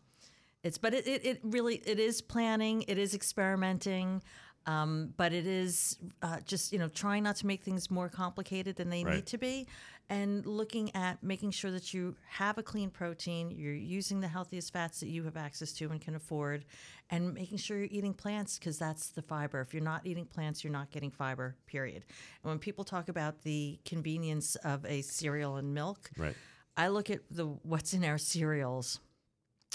it's 0.63 0.77
but 0.77 0.93
it, 0.93 1.07
it, 1.07 1.25
it 1.25 1.39
really 1.43 1.75
it 1.85 1.99
is 1.99 2.21
planning, 2.21 2.83
it 2.87 2.97
is 2.97 3.13
experimenting. 3.13 4.21
Um, 4.67 5.13
but 5.15 5.31
it 5.31 5.45
is 5.45 5.99
uh, 6.23 6.37
just 6.43 6.73
you 6.73 6.79
know 6.79 6.87
trying 6.87 7.21
not 7.21 7.35
to 7.35 7.45
make 7.45 7.63
things 7.63 7.91
more 7.91 8.09
complicated 8.09 8.75
than 8.75 8.89
they 8.89 9.03
Right. 9.03 9.17
need 9.17 9.27
to 9.27 9.37
be, 9.37 9.67
and 10.09 10.43
looking 10.43 10.89
at 10.95 11.21
making 11.21 11.51
sure 11.51 11.69
that 11.69 11.93
you 11.93 12.15
have 12.27 12.57
a 12.57 12.63
clean 12.63 12.89
protein, 12.89 13.51
you're 13.51 13.75
using 13.75 14.21
the 14.21 14.27
healthiest 14.27 14.73
fats 14.73 14.99
that 15.01 15.09
you 15.09 15.23
have 15.23 15.37
access 15.37 15.71
to 15.73 15.91
and 15.91 16.01
can 16.01 16.15
afford, 16.15 16.65
and 17.09 17.33
making 17.33 17.57
sure 17.59 17.77
you're 17.77 17.87
eating 17.91 18.13
plants 18.13 18.57
because 18.57 18.79
that's 18.79 19.09
the 19.09 19.21
fiber. 19.21 19.61
If 19.61 19.73
you're 19.73 19.83
not 19.83 20.05
eating 20.05 20.25
plants, 20.25 20.63
you're 20.63 20.73
not 20.73 20.89
getting 20.91 21.11
fiber. 21.11 21.55
Period. 21.67 22.03
And 22.43 22.49
when 22.49 22.59
people 22.59 22.83
talk 22.83 23.09
about 23.09 23.43
the 23.43 23.79
convenience 23.85 24.55
of 24.57 24.85
a 24.85 25.01
cereal 25.03 25.57
and 25.57 25.73
milk, 25.73 26.09
Right. 26.17 26.35
I 26.77 26.87
look 26.89 27.09
at 27.09 27.21
the 27.31 27.45
what's 27.45 27.93
in 27.93 28.03
our 28.03 28.17
cereals, 28.17 28.99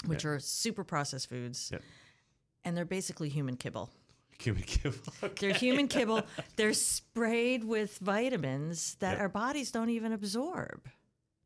which 0.05 0.25
are 0.25 0.39
super 0.39 0.83
processed 0.83 1.29
foods, 1.29 1.69
Yep. 1.71 1.81
and 2.65 2.75
they're 2.77 2.85
basically 2.85 3.29
human 3.29 3.55
kibble. 3.55 3.89
Human 4.39 4.63
kibble. 4.63 4.97
They're 5.39 5.53
human 5.53 5.87
kibble. 5.87 6.23
They're 6.55 6.73
sprayed 6.73 7.63
with 7.63 7.99
vitamins 7.99 8.95
that 8.95 9.11
Yep. 9.13 9.21
our 9.21 9.29
bodies 9.29 9.69
don't 9.71 9.89
even 9.91 10.13
absorb. 10.13 10.89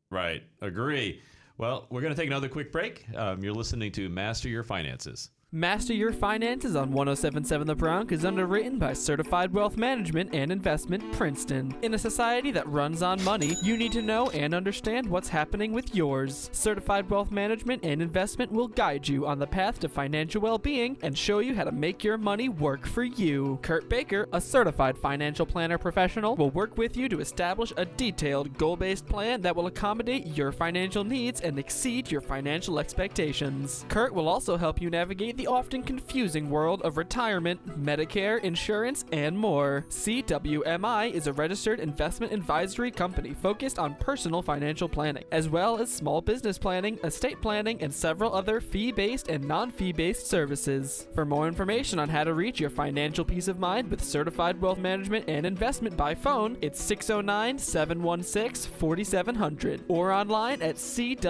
Right. 0.10 0.44
Agree. 0.62 1.22
Well, 1.58 1.88
we're 1.90 2.00
going 2.02 2.14
to 2.16 2.20
take 2.20 2.28
another 2.28 2.48
quick 2.48 2.72
break. 2.72 3.06
Um, 3.14 3.44
you're 3.44 3.54
listening 3.54 3.92
to 3.94 4.08
Master 4.08 4.48
Your 4.48 4.64
Finances. 4.64 5.30
Master 5.56 5.94
Your 5.94 6.12
Finances 6.12 6.76
on 6.76 6.92
1077 6.92 7.66
The 7.66 7.76
Bronc 7.76 8.12
is 8.12 8.26
underwritten 8.26 8.78
by 8.78 8.92
Certified 8.92 9.54
Wealth 9.54 9.78
Management 9.78 10.36
and 10.36 10.52
Investment 10.52 11.14
Princeton. 11.14 11.74
In 11.82 11.94
a 11.94 11.98
society 11.98 12.52
that 12.52 12.68
runs 12.68 13.02
on 13.02 13.24
money, 13.24 13.56
you 13.64 13.78
need 13.78 13.94
to 13.94 14.02
know 14.02 14.30
and 14.32 14.54
understand 14.54 15.08
what's 15.08 15.30
happening 15.30 15.72
with 15.72 15.96
yours. 15.96 16.50
Certified 16.52 17.10
Wealth 17.10 17.32
Management 17.32 17.86
and 17.86 18.02
Investment 18.02 18.52
will 18.52 18.68
guide 18.68 19.08
you 19.08 19.26
on 19.26 19.40
the 19.40 19.48
path 19.48 19.80
to 19.80 19.88
financial 19.88 20.42
well 20.42 20.58
being 20.58 20.98
and 21.04 21.18
show 21.18 21.40
you 21.40 21.56
how 21.56 21.64
to 21.64 21.72
make 21.72 22.04
your 22.04 22.18
money 22.18 22.50
work 22.50 22.86
for 22.86 23.06
you. 23.06 23.58
Kurt 23.62 23.88
Baker, 23.88 24.28
a 24.34 24.42
certified 24.42 24.98
financial 24.98 25.46
planner 25.46 25.78
professional, 25.78 26.36
will 26.36 26.52
work 26.52 26.78
with 26.78 26.98
you 26.98 27.08
to 27.08 27.22
establish 27.22 27.72
a 27.78 27.86
detailed, 27.86 28.58
goal 28.58 28.76
based 28.76 29.06
plan 29.06 29.40
that 29.44 29.56
will 29.56 29.68
accommodate 29.68 30.26
your 30.36 30.52
financial 30.52 31.06
needs 31.06 31.40
and 31.40 31.58
exceed 31.58 32.12
your 32.12 32.20
financial 32.20 32.78
expectations. 32.78 33.86
Kurt 33.88 34.14
will 34.14 34.28
also 34.28 34.58
help 34.58 34.82
you 34.82 34.90
navigate 34.90 35.35
the 35.36 35.48
often 35.48 35.84
confusing 35.84 36.50
world 36.50 36.82
of 36.84 36.98
retirement, 36.98 37.84
Medicare, 37.84 38.42
insurance, 38.44 39.06
and 39.12 39.38
more. 39.38 39.86
CWMI 39.90 41.12
is 41.12 41.28
a 41.28 41.34
registered 41.34 41.80
investment 41.80 42.32
advisory 42.32 42.92
company 42.92 43.34
focused 43.34 43.80
on 43.80 43.96
personal 43.96 44.42
financial 44.42 44.88
planning, 44.88 45.24
as 45.32 45.50
well 45.50 45.78
as 45.78 45.92
small 45.92 46.22
business 46.22 46.58
planning, 46.58 46.98
estate 47.04 47.42
planning, 47.42 47.82
and 47.82 47.94
several 47.94 48.34
other 48.34 48.62
fee 48.62 48.92
based 48.92 49.28
and 49.28 49.44
non 49.44 49.72
fee 49.72 49.92
based 49.92 50.28
services. 50.28 51.08
For 51.14 51.26
more 51.26 51.48
information 51.48 52.00
on 52.00 52.10
how 52.10 52.24
to 52.24 52.34
reach 52.34 52.60
your 52.60 52.70
financial 52.70 53.26
peace 53.26 53.48
of 53.48 53.60
mind 53.60 53.90
with 53.90 54.04
certified 54.04 54.62
wealth 54.62 54.80
management 54.80 55.26
and 55.28 55.46
investment 55.46 55.98
by 55.98 56.16
phone, 56.16 56.58
it's 56.62 56.82
609 56.82 57.58
716 57.60 58.72
4700 58.78 59.84
or 59.88 60.12
online 60.12 60.62
at 60.62 60.76
cwmi.us. 60.76 61.26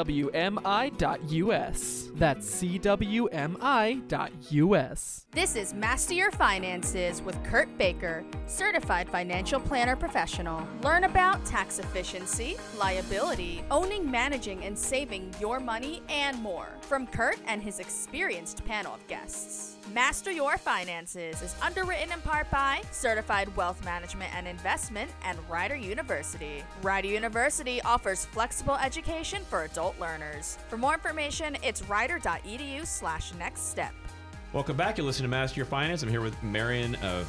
That's 2.15 2.61
This 5.31 5.55
is 5.55 5.73
Master 5.73 6.13
Your 6.13 6.31
Finances 6.31 7.21
with 7.21 7.41
Kurt 7.43 7.75
Baker, 7.77 8.23
certified 8.47 9.09
financial 9.09 9.59
planner 9.59 9.95
professional. 9.95 10.67
Learn 10.81 11.03
about 11.03 11.45
tax 11.45 11.79
efficiency, 11.79 12.57
liability, 12.77 13.63
owning, 13.71 14.09
managing, 14.09 14.63
and 14.63 14.77
saving 14.77 15.33
your 15.39 15.59
money, 15.59 16.01
and 16.09 16.41
more 16.41 16.69
from 16.81 17.07
Kurt 17.07 17.37
and 17.47 17.61
his 17.61 17.79
experienced 17.79 18.65
panel 18.65 18.93
of 18.93 19.07
guests. 19.07 19.74
Master 19.93 20.31
Your 20.31 20.57
Finances 20.57 21.43
is 21.43 21.55
underwritten 21.61 22.11
in 22.11 22.19
part 22.21 22.49
by 22.49 22.81
Certified 22.91 23.55
Wealth 23.55 23.85
Management 23.85 24.33
and 24.35 24.47
Investment 24.47 25.11
and 25.23 25.37
Rider 25.47 25.75
University. 25.75 26.63
Rider 26.81 27.07
University 27.07 27.79
offers 27.83 28.25
flexible 28.25 28.77
education 28.77 29.43
for 29.47 29.65
adult 29.65 29.97
learners. 29.99 30.57
For 30.69 30.77
more 30.77 30.95
information, 30.95 31.55
it's 31.61 31.83
rider.edu 31.83 32.85
slash 32.85 33.31
next 33.35 33.69
step. 33.69 33.93
Welcome 34.53 34.75
back. 34.75 34.97
You're 34.97 35.05
listening 35.05 35.29
to 35.29 35.37
Master 35.37 35.57
Your 35.57 35.67
Finance. 35.67 36.01
I'm 36.01 36.09
here 36.09 36.21
with 36.21 36.41
Marion 36.41 36.95
uh, 36.95 37.23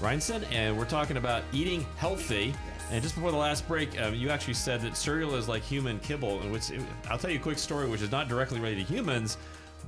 Reinson, 0.00 0.44
and 0.52 0.78
we're 0.78 0.84
talking 0.84 1.16
about 1.16 1.42
eating 1.52 1.84
healthy. 1.96 2.54
And 2.92 3.02
just 3.02 3.16
before 3.16 3.32
the 3.32 3.36
last 3.36 3.66
break, 3.66 4.00
um, 4.00 4.14
you 4.14 4.30
actually 4.30 4.54
said 4.54 4.80
that 4.82 4.96
cereal 4.96 5.34
is 5.34 5.48
like 5.48 5.64
human 5.64 5.98
kibble. 5.98 6.40
And 6.40 6.52
which 6.52 6.70
I'll 7.10 7.18
tell 7.18 7.30
you 7.30 7.40
a 7.40 7.42
quick 7.42 7.58
story, 7.58 7.88
which 7.88 8.02
is 8.02 8.12
not 8.12 8.28
directly 8.28 8.60
related 8.60 8.86
to 8.86 8.92
humans, 8.94 9.38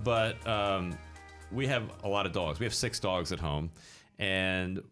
but 0.02 0.44
um, 0.48 0.98
we 1.52 1.66
have 1.66 1.90
a 2.04 2.08
lot 2.08 2.26
of 2.26 2.32
dogs. 2.32 2.58
We 2.58 2.66
have 2.66 2.74
six 2.74 3.00
dogs 3.00 3.32
at 3.32 3.40
home, 3.40 3.70
and 4.18 4.82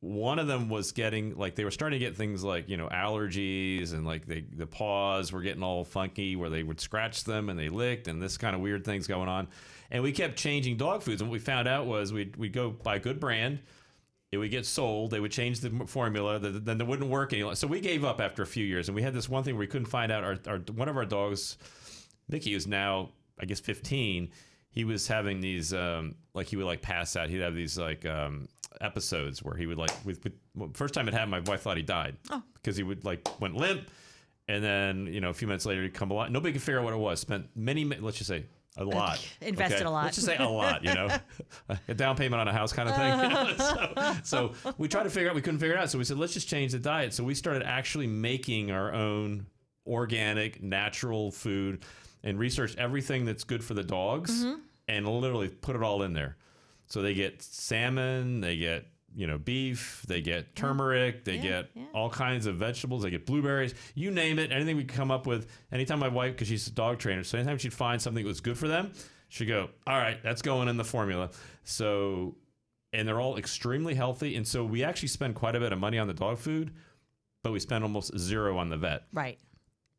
one 0.00 0.38
of 0.38 0.46
them 0.46 0.68
was 0.68 0.92
getting 0.92 1.36
like 1.36 1.54
they 1.54 1.64
were 1.64 1.70
starting 1.70 1.98
to 1.98 2.04
get 2.04 2.16
things 2.16 2.44
like 2.44 2.68
you 2.68 2.76
know 2.76 2.88
allergies 2.88 3.92
and 3.92 4.06
like 4.06 4.26
they, 4.26 4.40
the 4.40 4.66
paws 4.66 5.32
were 5.32 5.40
getting 5.40 5.62
all 5.62 5.84
funky 5.84 6.36
where 6.36 6.50
they 6.50 6.62
would 6.62 6.80
scratch 6.80 7.24
them 7.24 7.48
and 7.48 7.58
they 7.58 7.68
licked 7.68 8.06
and 8.06 8.22
this 8.22 8.36
kind 8.36 8.54
of 8.54 8.60
weird 8.60 8.84
things 8.84 9.06
going 9.06 9.28
on. 9.28 9.48
And 9.90 10.02
we 10.02 10.12
kept 10.12 10.36
changing 10.36 10.76
dog 10.76 11.02
foods. 11.02 11.20
And 11.20 11.30
what 11.30 11.34
we 11.34 11.38
found 11.38 11.68
out 11.68 11.86
was 11.86 12.12
we'd, 12.12 12.36
we'd 12.36 12.52
go 12.52 12.70
buy 12.70 12.96
a 12.96 12.98
good 12.98 13.20
brand. 13.20 13.60
It 14.32 14.38
would 14.38 14.50
get 14.50 14.66
sold. 14.66 15.12
They 15.12 15.20
would 15.20 15.30
change 15.30 15.60
the 15.60 15.70
formula. 15.86 16.40
Th- 16.40 16.54
then 16.56 16.80
it 16.80 16.86
wouldn't 16.86 17.08
work 17.08 17.32
any 17.32 17.54
so 17.54 17.68
we 17.68 17.80
gave 17.80 18.04
up 18.04 18.20
after 18.20 18.42
a 18.42 18.46
few 18.46 18.64
years. 18.64 18.88
And 18.88 18.96
we 18.96 19.02
had 19.02 19.14
this 19.14 19.28
one 19.28 19.44
thing 19.44 19.54
where 19.54 19.60
we 19.60 19.66
couldn't 19.68 19.86
find 19.86 20.10
out 20.10 20.24
our, 20.24 20.36
our 20.46 20.58
one 20.74 20.88
of 20.88 20.96
our 20.96 21.06
dogs 21.06 21.56
mickey 22.28 22.52
who's 22.52 22.66
now 22.66 23.10
i 23.40 23.44
guess 23.44 23.60
15 23.60 24.30
he 24.76 24.84
was 24.84 25.08
having 25.08 25.40
these 25.40 25.72
um, 25.72 26.14
like 26.34 26.46
he 26.46 26.56
would 26.56 26.66
like 26.66 26.82
pass 26.82 27.16
out. 27.16 27.30
He'd 27.30 27.40
have 27.40 27.54
these 27.54 27.78
like 27.78 28.04
um, 28.04 28.46
episodes 28.82 29.42
where 29.42 29.56
he 29.56 29.66
would 29.66 29.78
like 29.78 29.90
with, 30.04 30.22
with 30.22 30.34
well, 30.54 30.70
first 30.74 30.92
time 30.92 31.08
it 31.08 31.14
happened 31.14 31.30
my 31.30 31.40
wife 31.40 31.62
thought 31.62 31.78
he 31.78 31.82
died 31.82 32.18
because 32.54 32.76
he 32.76 32.82
would 32.82 33.02
like 33.02 33.26
went 33.40 33.56
limp. 33.56 33.90
And 34.48 34.62
then 34.62 35.06
you 35.06 35.22
know 35.22 35.30
a 35.30 35.34
few 35.34 35.48
minutes 35.48 35.64
later 35.64 35.82
he'd 35.82 35.94
come 35.94 36.10
alive. 36.10 36.30
Nobody 36.30 36.52
could 36.52 36.62
figure 36.62 36.78
out 36.78 36.84
what 36.84 36.92
it 36.92 36.98
was. 36.98 37.18
Spent 37.20 37.46
many 37.56 37.84
let's 37.86 38.18
just 38.18 38.28
say 38.28 38.44
a 38.76 38.84
lot 38.84 39.26
Invested 39.40 39.86
a 39.86 39.90
lot. 39.90 40.04
let's 40.04 40.16
just 40.16 40.26
say 40.26 40.36
a 40.36 40.46
lot 40.46 40.84
you 40.84 40.92
know? 40.92 41.08
A 41.88 41.94
down 41.94 42.14
payment 42.14 42.38
on 42.38 42.46
a 42.46 42.52
house 42.52 42.74
kind 42.74 42.90
of 42.90 42.96
thing. 42.96 43.18
You 43.18 43.28
know? 43.96 44.16
so, 44.22 44.52
so 44.62 44.74
we 44.76 44.88
tried 44.88 45.04
to 45.04 45.10
figure 45.10 45.30
out 45.30 45.34
we 45.34 45.40
couldn't 45.40 45.60
figure 45.60 45.74
it 45.74 45.80
out. 45.80 45.88
So 45.88 45.96
we 45.96 46.04
said 46.04 46.18
let's 46.18 46.34
just 46.34 46.48
change 46.48 46.72
the 46.72 46.78
diet. 46.78 47.14
So 47.14 47.24
we 47.24 47.34
started 47.34 47.62
actually 47.62 48.08
making 48.08 48.70
our 48.70 48.92
own 48.92 49.46
organic 49.86 50.62
natural 50.62 51.30
food 51.30 51.82
and 52.26 52.38
researched 52.38 52.76
everything 52.78 53.24
that's 53.24 53.44
good 53.44 53.64
for 53.64 53.72
the 53.72 53.82
dogs 53.82 54.44
Mm-hmm. 54.44 54.60
and 54.88 55.08
literally 55.08 55.48
put 55.48 55.74
it 55.76 55.82
all 55.82 56.02
in 56.02 56.12
there 56.12 56.36
so 56.86 57.00
they 57.00 57.14
get 57.14 57.40
salmon 57.42 58.40
they 58.40 58.56
get 58.58 58.84
you 59.14 59.26
know 59.26 59.38
beef 59.38 60.04
they 60.06 60.20
get 60.20 60.54
turmeric 60.54 61.24
they 61.24 61.36
Yeah, 61.36 61.42
get 61.42 61.70
yeah. 61.74 61.82
all 61.94 62.10
kinds 62.10 62.44
of 62.46 62.56
vegetables 62.56 63.02
they 63.02 63.10
get 63.10 63.24
blueberries 63.24 63.74
you 63.94 64.10
name 64.10 64.38
it 64.38 64.52
anything 64.52 64.76
we 64.76 64.84
could 64.84 64.94
come 64.96 65.10
up 65.10 65.26
with 65.26 65.46
anytime 65.72 65.98
my 65.98 66.08
wife 66.08 66.32
because 66.32 66.48
she's 66.48 66.66
a 66.66 66.70
dog 66.72 66.98
trainer 66.98 67.24
so 67.24 67.38
anytime 67.38 67.56
she'd 67.58 67.72
find 67.72 68.00
something 68.02 68.22
that 68.22 68.28
was 68.28 68.40
good 68.40 68.58
for 68.58 68.68
them 68.68 68.92
she'd 69.28 69.46
go 69.46 69.70
all 69.86 69.96
right 69.98 70.22
that's 70.22 70.42
going 70.42 70.68
in 70.68 70.76
the 70.76 70.84
formula 70.84 71.30
so 71.64 72.36
and 72.92 73.06
they're 73.06 73.20
all 73.20 73.36
extremely 73.36 73.94
healthy. 73.94 74.36
And 74.36 74.46
so 74.46 74.64
we 74.64 74.82
actually 74.82 75.08
spend 75.08 75.34
quite 75.34 75.54
a 75.54 75.60
bit 75.60 75.70
of 75.72 75.78
money 75.78 75.98
on 75.98 76.06
the 76.06 76.14
dog 76.14 76.38
food, 76.38 76.72
but 77.42 77.52
we 77.52 77.60
spend 77.60 77.84
almost 77.84 78.16
zero 78.16 78.56
on 78.56 78.70
the 78.70 78.76
vet. 78.78 79.02
Right. 79.12 79.38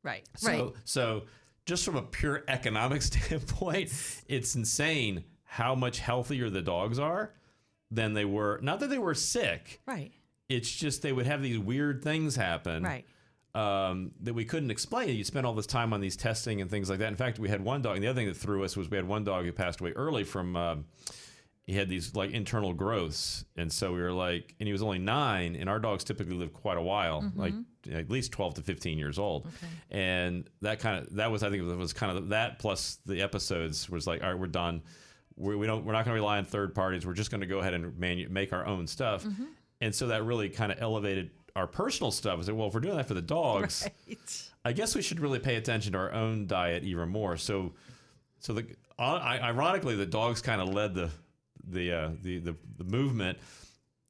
Right. 0.03 0.23
Right. 0.31 0.39
So, 0.39 0.49
right. 0.49 0.73
so 0.85 1.23
just 1.67 1.83
from 1.85 1.97
a 1.97 2.01
pure 2.01 2.43
economic 2.47 3.01
standpoint, 3.03 3.93
it's 4.27 4.55
insane 4.55 5.25
how 5.43 5.75
much 5.75 5.99
healthier 5.99 6.49
the 6.49 6.61
dogs 6.61 6.97
are 6.97 7.33
than 7.91 8.13
they 8.13 8.25
were. 8.25 8.59
Not 8.63 8.79
that 8.79 8.89
they 8.89 8.97
were 8.97 9.13
sick. 9.13 9.81
Right. 9.85 10.11
It's 10.49 10.71
just 10.71 11.01
they 11.01 11.11
would 11.11 11.27
have 11.27 11.43
these 11.43 11.59
weird 11.59 12.03
things 12.03 12.35
happen. 12.35 12.83
Right. 12.83 13.05
Um, 13.53 14.11
that 14.21 14.33
we 14.33 14.45
couldn't 14.45 14.71
explain. 14.71 15.15
You 15.15 15.23
spend 15.23 15.45
all 15.45 15.53
this 15.53 15.65
time 15.65 15.91
on 15.91 15.99
these 15.99 16.15
testing 16.15 16.61
and 16.61 16.69
things 16.69 16.89
like 16.89 16.99
that. 16.99 17.07
In 17.07 17.15
fact, 17.15 17.39
we 17.39 17.49
had 17.49 17.63
one 17.63 17.81
dog, 17.81 17.95
and 17.95 18.03
the 18.03 18.07
other 18.07 18.19
thing 18.19 18.27
that 18.27 18.37
threw 18.37 18.63
us 18.63 18.77
was 18.77 18.89
we 18.89 18.97
had 18.97 19.07
one 19.07 19.23
dog 19.23 19.45
who 19.45 19.51
passed 19.51 19.81
away 19.81 19.91
early 19.91 20.23
from. 20.23 20.55
Um, 20.55 20.85
he 21.67 21.75
had 21.75 21.89
these 21.89 22.15
like 22.15 22.31
internal 22.31 22.73
growths, 22.73 23.43
and 23.57 23.71
so 23.71 23.91
we 23.91 24.01
were 24.01 24.13
like, 24.13 24.55
and 24.59 24.67
he 24.67 24.71
was 24.71 24.81
only 24.81 24.99
nine, 24.99 25.55
and 25.57 25.69
our 25.69 25.79
dogs 25.79 26.05
typically 26.05 26.35
live 26.35 26.53
quite 26.53 26.77
a 26.77 26.81
while, 26.81 27.21
mm-hmm. 27.21 27.39
like 27.39 27.53
at 27.91 28.09
least 28.09 28.31
twelve 28.31 28.53
to 28.53 28.61
fifteen 28.61 28.97
years 28.97 29.19
old, 29.19 29.45
and 29.91 30.49
that 30.61 30.79
kind 30.79 30.97
of 31.05 31.13
that 31.17 31.29
was 31.29 31.43
I 31.43 31.49
think 31.49 31.61
it 31.61 31.77
was 31.77 31.91
kind 31.91 32.17
of 32.17 32.29
that 32.29 32.57
plus 32.59 32.99
the 33.05 33.21
episodes 33.21 33.89
was 33.89 34.07
like, 34.07 34.23
all 34.23 34.29
right, 34.29 34.39
we're 34.39 34.47
done. 34.47 34.81
We, 35.35 35.57
we 35.57 35.67
don't 35.67 35.83
we're 35.83 35.91
not 35.91 36.05
going 36.05 36.15
to 36.15 36.21
rely 36.21 36.37
on 36.37 36.45
third 36.45 36.73
parties. 36.73 37.05
We're 37.05 37.13
just 37.13 37.31
going 37.31 37.41
to 37.41 37.47
go 37.47 37.59
ahead 37.59 37.73
and 37.73 37.99
manu- 37.99 38.29
make 38.29 38.53
our 38.53 38.65
own 38.65 38.87
stuff, 38.87 39.25
mm-hmm. 39.25 39.43
and 39.81 39.93
so 39.93 40.07
that 40.07 40.23
really 40.23 40.47
kind 40.47 40.71
of 40.71 40.81
elevated 40.81 41.31
our 41.57 41.67
personal 41.67 42.11
stuff. 42.11 42.39
I 42.39 42.43
said, 42.43 42.55
well, 42.55 42.69
if 42.69 42.73
we're 42.75 42.79
doing 42.79 42.95
that 42.95 43.07
for 43.07 43.13
the 43.13 43.21
dogs, 43.21 43.85
Right. 44.07 44.49
I 44.63 44.71
guess 44.71 44.95
we 44.95 45.01
should 45.01 45.19
really 45.19 45.39
pay 45.39 45.55
attention 45.55 45.93
to 45.93 45.97
our 45.97 46.13
own 46.13 46.45
diet 46.47 46.83
even 46.83 47.09
more. 47.09 47.35
So, 47.35 47.73
so 48.39 48.53
the 48.53 48.67
uh, 48.99 49.19
I, 49.21 49.39
ironically, 49.39 49.95
the 49.95 50.05
dogs 50.05 50.41
kind 50.41 50.61
of 50.61 50.69
led 50.69 50.93
the 50.93 51.09
the, 51.69 51.91
uh, 51.91 52.09
the 52.23 52.39
the 52.39 52.55
the 52.77 52.83
movement. 52.83 53.37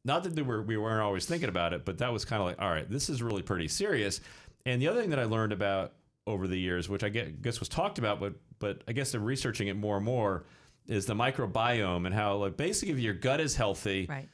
Not 0.05 0.23
that 0.23 0.35
they 0.35 0.41
were 0.41 0.61
we 0.61 0.77
weren't 0.77 1.01
always 1.01 1.25
thinking 1.25 1.49
about 1.49 1.73
it, 1.73 1.83
but 1.83 1.97
that 1.97 2.13
was 2.13 2.23
kind 2.25 2.41
of 2.41 2.47
like, 2.47 2.61
all 2.61 2.69
right, 2.69 2.89
this 2.89 3.09
is 3.09 3.21
really 3.21 3.41
pretty 3.41 3.67
serious. 3.67 4.21
And 4.65 4.81
the 4.81 4.87
other 4.87 5.01
thing 5.01 5.09
that 5.09 5.19
I 5.19 5.25
learned 5.25 5.51
about 5.53 5.93
over 6.25 6.47
the 6.47 6.57
years, 6.59 6.87
which 6.89 7.03
I 7.03 7.09
guess 7.09 7.59
was 7.59 7.69
talked 7.69 7.99
about, 7.99 8.19
but 8.19 8.33
but 8.59 8.83
I 8.87 8.93
guess 8.93 9.11
they're 9.11 9.21
researching 9.21 9.67
it 9.67 9.75
more 9.75 9.97
and 9.97 10.05
more, 10.05 10.45
is 10.87 11.05
the 11.05 11.13
microbiome 11.13 12.05
and 12.05 12.13
how 12.15 12.37
like 12.37 12.55
basically 12.57 12.93
if 12.93 12.99
your 12.99 13.13
gut 13.13 13.39
is 13.41 13.55
healthy, 13.55 14.07
Right. 14.09 14.29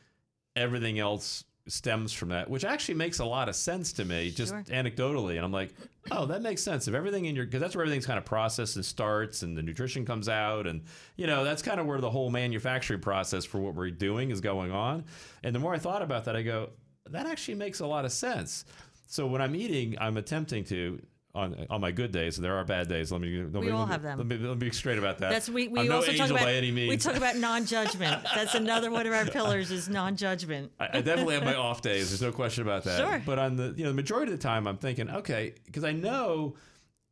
everything 0.55 0.99
else 0.99 1.43
stems 1.67 2.11
from 2.11 2.29
that, 2.29 2.49
which 2.49 2.65
actually 2.65 2.95
makes 2.95 3.19
a 3.19 3.25
lot 3.25 3.47
of 3.47 3.55
sense 3.55 3.93
to 3.93 4.03
me, 4.05 4.29
just 4.31 4.51
Sure. 4.51 4.63
anecdotally. 4.63 5.35
And 5.37 5.45
I'm 5.45 5.51
like, 5.51 5.73
oh, 6.11 6.25
that 6.25 6.41
makes 6.41 6.61
sense. 6.61 6.87
If 6.87 6.93
everything 6.93 7.25
in 7.25 7.35
your, 7.35 7.45
because 7.45 7.61
that's 7.61 7.75
where 7.75 7.83
everything's 7.85 8.05
kind 8.05 8.19
of 8.19 8.25
processed 8.25 8.75
and 8.75 8.83
starts 8.85 9.43
and 9.43 9.55
the 9.57 9.61
nutrition 9.61 10.05
comes 10.05 10.27
out. 10.27 10.67
And, 10.67 10.83
you 11.15 11.25
know, 11.27 11.43
that's 11.43 11.61
kind 11.61 11.79
of 11.79 11.85
where 11.85 12.01
the 12.01 12.09
whole 12.09 12.29
manufacturing 12.29 12.99
process 12.99 13.45
for 13.45 13.59
what 13.59 13.75
we're 13.75 13.91
doing 13.91 14.29
is 14.29 14.41
going 14.41 14.71
on. 14.71 15.05
And 15.43 15.55
the 15.55 15.59
more 15.59 15.73
I 15.73 15.77
thought 15.79 16.01
about 16.01 16.25
that, 16.25 16.35
I 16.35 16.41
go, 16.41 16.71
that 17.09 17.25
actually 17.25 17.55
makes 17.55 17.79
a 17.79 17.87
lot 17.87 18.03
of 18.03 18.11
sense. 18.11 18.65
So 19.07 19.25
when 19.27 19.41
I'm 19.41 19.55
eating, 19.55 19.95
I'm 19.99 20.17
attempting 20.17 20.63
to. 20.65 21.01
On, 21.35 21.65
on 21.71 21.81
my 21.81 21.91
good 21.91 22.11
days, 22.11 22.37
and 22.37 22.45
there 22.45 22.55
are 22.57 22.63
bad 22.63 22.87
days. 22.87 23.11
Let 23.11 23.19
me. 23.19 23.41
Let 23.41 23.53
We 23.53 23.61
me, 23.61 23.71
all 23.71 23.79
let 23.79 23.87
me- 23.87 23.91
have 23.93 24.01
them. 24.03 24.17
Let 24.19 24.27
me, 24.27 24.37
let 24.37 24.49
me 24.59 24.67
be 24.67 24.71
straight 24.71 24.99
about 24.99 25.17
that. 25.17 25.31
That's 25.31 25.49
we, 25.49 25.67
we 25.67 25.79
I'm 25.79 25.87
no 25.87 25.95
also 25.95 26.13
talk 26.13 26.29
about 26.29 26.43
by 26.43 26.53
any 26.53 26.71
we 26.71 26.95
talk 26.95 27.15
about 27.15 27.35
non-judgment. 27.37 28.23
That's 28.35 28.53
another 28.53 28.91
one 28.91 29.07
of 29.07 29.13
our 29.13 29.25
pillars 29.25 29.71
is 29.71 29.89
non-judgment. 29.89 30.71
I, 30.79 30.99
I 30.99 31.01
definitely 31.01 31.33
have 31.33 31.43
my 31.43 31.55
off 31.55 31.81
days. 31.81 32.11
There's 32.11 32.21
no 32.21 32.31
question 32.31 32.61
about 32.61 32.83
that. 32.83 32.99
Sure. 32.99 33.19
But 33.25 33.39
on 33.39 33.55
the 33.55 33.73
you 33.75 33.83
know 33.83 33.89
the 33.89 33.95
majority 33.95 34.31
of 34.31 34.37
the 34.37 34.43
time, 34.43 34.67
I'm 34.67 34.77
thinking, 34.77 35.09
okay, 35.09 35.55
because 35.65 35.83
I 35.83 35.91
know 35.91 36.53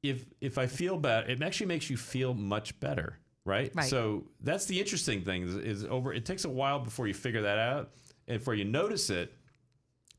if 0.04 0.24
if 0.40 0.60
I 0.60 0.68
feel 0.68 0.98
bad, 0.98 1.28
it 1.28 1.42
actually 1.42 1.66
makes 1.66 1.90
you 1.90 1.98
feel 1.98 2.36
much 2.36 2.80
better, 2.80 3.18
right? 3.44 3.72
Right. 3.74 3.90
So 3.90 4.26
that's 4.40 4.66
the 4.68 4.80
interesting 4.80 5.24
thing 5.24 5.42
is, 5.48 5.56
is 5.56 5.86
over. 5.86 6.14
It 6.14 6.28
takes 6.28 6.46
a 6.46 6.50
while 6.50 6.78
before 6.78 7.08
you 7.08 7.16
figure 7.16 7.42
that 7.42 7.58
out 7.58 7.90
and 8.28 8.38
before 8.38 8.54
you 8.54 8.66
notice 8.66 9.10
it. 9.10 9.34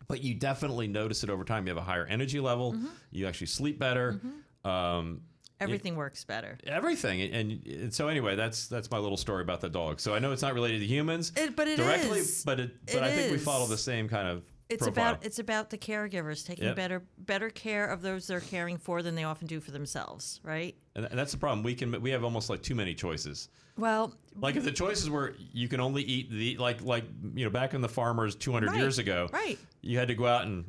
But 0.08 0.22
you 0.22 0.34
definitely 0.34 0.88
notice 0.88 1.22
it 1.24 1.30
over 1.30 1.44
time. 1.44 1.66
You 1.66 1.70
have 1.74 1.82
a 1.82 1.86
higher 1.86 2.06
energy 2.06 2.40
level. 2.40 2.72
Mm-hmm. 2.74 2.86
You 3.10 3.26
actually 3.26 3.46
sleep 3.48 3.78
better. 3.78 4.20
Um, 4.64 5.22
Everything 5.60 5.94
works 5.94 6.24
better. 6.24 6.58
everything 6.66 7.20
and, 7.20 7.64
and 7.68 7.94
so 7.94 8.08
anyway 8.08 8.34
that's 8.34 8.66
that's 8.66 8.90
my 8.90 8.98
little 8.98 9.16
story 9.16 9.42
about 9.42 9.60
the 9.60 9.68
dog 9.68 10.00
so 10.00 10.12
i 10.12 10.18
know 10.18 10.32
it's 10.32 10.42
not 10.42 10.54
related 10.54 10.80
to 10.80 10.86
humans 10.86 11.30
It- 11.36 11.54
but 11.54 11.68
it 11.68 11.76
directly 11.76 12.18
is. 12.18 12.42
but 12.44 12.58
it 12.58 12.72
but 12.86 12.96
It 12.96 13.02
i 13.04 13.12
think 13.12 13.30
we 13.30 13.38
follow 13.38 13.66
the 13.68 13.78
same 13.78 14.08
kind 14.08 14.26
of 14.26 14.42
It's 14.68 14.82
profile. 14.82 15.10
about 15.12 15.24
it's 15.24 15.38
about 15.38 15.70
the 15.70 15.78
caregivers 15.78 16.44
taking 16.44 16.64
Yep. 16.64 16.74
better 16.74 17.02
better 17.16 17.48
care 17.48 17.86
of 17.86 18.02
those 18.02 18.26
they're 18.26 18.40
caring 18.40 18.76
for 18.76 19.02
than 19.02 19.14
they 19.14 19.22
often 19.22 19.46
do 19.46 19.60
for 19.60 19.70
themselves, 19.70 20.40
right? 20.42 20.74
and 20.96 21.04
and 21.06 21.16
that's 21.16 21.30
the 21.30 21.38
problem 21.38 21.62
we 21.62 21.76
can 21.76 22.02
we 22.02 22.10
have 22.10 22.24
almost 22.24 22.50
like 22.50 22.60
too 22.60 22.74
many 22.74 22.92
choices 22.92 23.48
Well, 23.78 24.12
like 24.34 24.56
if 24.56 24.64
the 24.64 24.72
choices 24.72 25.10
were 25.10 25.36
you 25.52 25.68
can 25.68 25.78
only 25.78 26.02
eat 26.02 26.28
the 26.28 26.56
like 26.56 26.82
like 26.82 27.04
you 27.36 27.44
know 27.44 27.50
back 27.50 27.72
in 27.74 27.80
the 27.82 27.88
farmers 27.88 28.34
200 28.34 28.70
Right, 28.70 28.78
years 28.80 28.98
ago 28.98 29.28
right. 29.32 29.60
You 29.82 29.98
had 29.98 30.08
to 30.08 30.14
go 30.14 30.26
out 30.26 30.44
and 30.44 30.64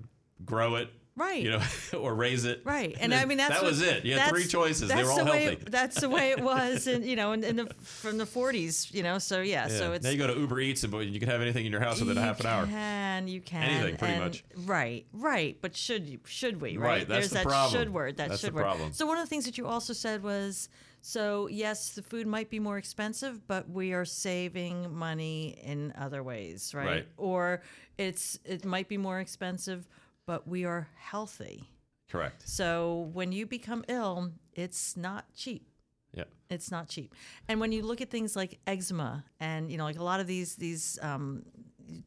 grow 0.45 0.75
it 0.75 0.89
Right. 1.15 1.43
you 1.43 1.51
know 1.51 1.61
or 1.99 2.15
raise 2.15 2.43
it 2.43 2.61
Right, 2.65 2.97
and, 2.99 3.11
then 3.11 3.21
I 3.21 3.25
mean 3.25 3.37
that's 3.37 3.51
that 3.53 3.61
what- 3.61 3.69
was 3.69 3.81
it 3.81 4.03
you 4.03 4.17
had 4.17 4.29
three 4.29 4.47
choices 4.47 4.89
they 4.89 5.03
were 5.03 5.11
all 5.11 5.23
the 5.23 5.29
way 5.29 5.43
healthy 5.45 5.63
that's 5.69 6.01
the 6.01 6.09
way 6.09 6.31
it 6.31 6.39
was, 6.53 6.87
and 6.87 7.05
you 7.05 7.15
know, 7.15 7.33
in, 7.33 7.43
in 7.43 7.55
the 7.55 7.67
from 7.83 8.17
the 8.17 8.25
40s, 8.25 8.91
you 8.91 9.03
know. 9.03 9.19
So 9.19 9.41
yeah, 9.41 9.67
yeah. 9.69 9.77
so 9.77 9.93
it's 9.93 10.03
now 10.03 10.09
you 10.09 10.17
go 10.17 10.25
to 10.25 10.33
uber 10.39 10.59
eats 10.59 10.83
and 10.83 10.91
you 11.13 11.19
can 11.19 11.29
have 11.29 11.41
anything 11.41 11.67
in 11.67 11.71
your 11.71 11.81
house 11.81 11.99
within 11.99 12.17
a 12.17 12.21
half 12.21 12.39
an 12.39 12.47
hour 12.47 12.65
Can 12.65 13.27
you 13.27 13.41
can 13.41 13.61
Anything, 13.61 13.97
pretty 13.97 14.13
and- 14.15 14.23
much. 14.23 14.43
Right, 14.65 15.05
right. 15.13 15.55
But 15.61 15.77
should 15.77 16.07
you? 16.09 16.19
Should 16.25 16.59
we? 16.59 16.77
Right. 16.77 16.87
Right, 16.87 17.07
that's 17.07 17.07
There's 17.07 17.29
the 17.29 17.35
that 17.35 17.45
problem. 17.45 17.79
should 17.79 17.93
word. 17.93 18.17
That 18.17 18.29
That's 18.29 18.41
should 18.41 18.55
word. 18.55 18.63
problem. 18.63 18.91
So 18.93 19.05
one 19.05 19.17
of 19.19 19.23
the 19.23 19.29
things 19.29 19.45
that 19.45 19.55
you 19.59 19.67
also 19.67 19.93
said 19.93 20.23
was, 20.23 20.67
so 21.01 21.47
yes, 21.47 21.89
the 21.91 22.01
food 22.01 22.25
might 22.25 22.49
be 22.49 22.57
more 22.59 22.77
expensive, 22.79 23.45
but 23.47 23.69
we 23.69 23.93
are 23.93 24.05
saving 24.05 24.91
money 24.95 25.59
in 25.63 25.93
other 25.95 26.23
ways, 26.23 26.73
right? 26.73 26.85
Right. 26.87 27.07
Or 27.17 27.61
it's 27.97 28.39
it 28.45 28.65
might 28.65 28.87
be 28.87 28.97
more 28.97 29.19
expensive, 29.19 29.87
but 30.25 30.47
we 30.47 30.65
are 30.65 30.87
healthy. 30.95 31.69
correct 32.09 32.47
So 32.47 33.09
when 33.13 33.31
you 33.31 33.45
become 33.45 33.83
ill, 33.87 34.31
it's 34.53 34.95
not 34.97 35.25
cheap. 35.35 35.67
yeah 36.13 36.25
It's 36.49 36.69
not 36.71 36.87
cheap. 36.87 37.13
And 37.47 37.59
when 37.59 37.71
you 37.71 37.81
look 37.83 38.01
at 38.01 38.09
things 38.09 38.35
like 38.35 38.59
eczema 38.67 39.23
and 39.39 39.71
you 39.71 39.77
know 39.77 39.85
like 39.85 39.99
a 39.99 40.03
lot 40.03 40.19
of 40.19 40.27
these 40.27 40.55
these 40.55 40.99
um, 41.01 41.43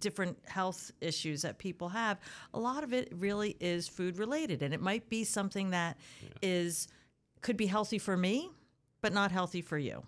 different 0.01 0.37
health 0.47 0.91
issues 1.01 1.43
that 1.43 1.59
people 1.59 1.89
have, 1.91 2.19
a 2.55 2.59
lot 2.59 2.83
of 2.85 2.93
it 2.93 3.09
really 3.13 3.57
is 3.61 3.89
food 3.89 4.19
related 4.19 4.63
and 4.63 4.73
it 4.75 4.81
might 4.81 5.09
be 5.09 5.25
something 5.25 5.71
that 5.71 5.97
is 6.43 6.89
could 7.41 7.57
be 7.57 7.67
healthy 7.67 7.99
for 7.99 8.17
me 8.17 8.51
but 9.03 9.13
not 9.13 9.31
healthy 9.31 9.61
for 9.63 9.79
you. 9.79 10.03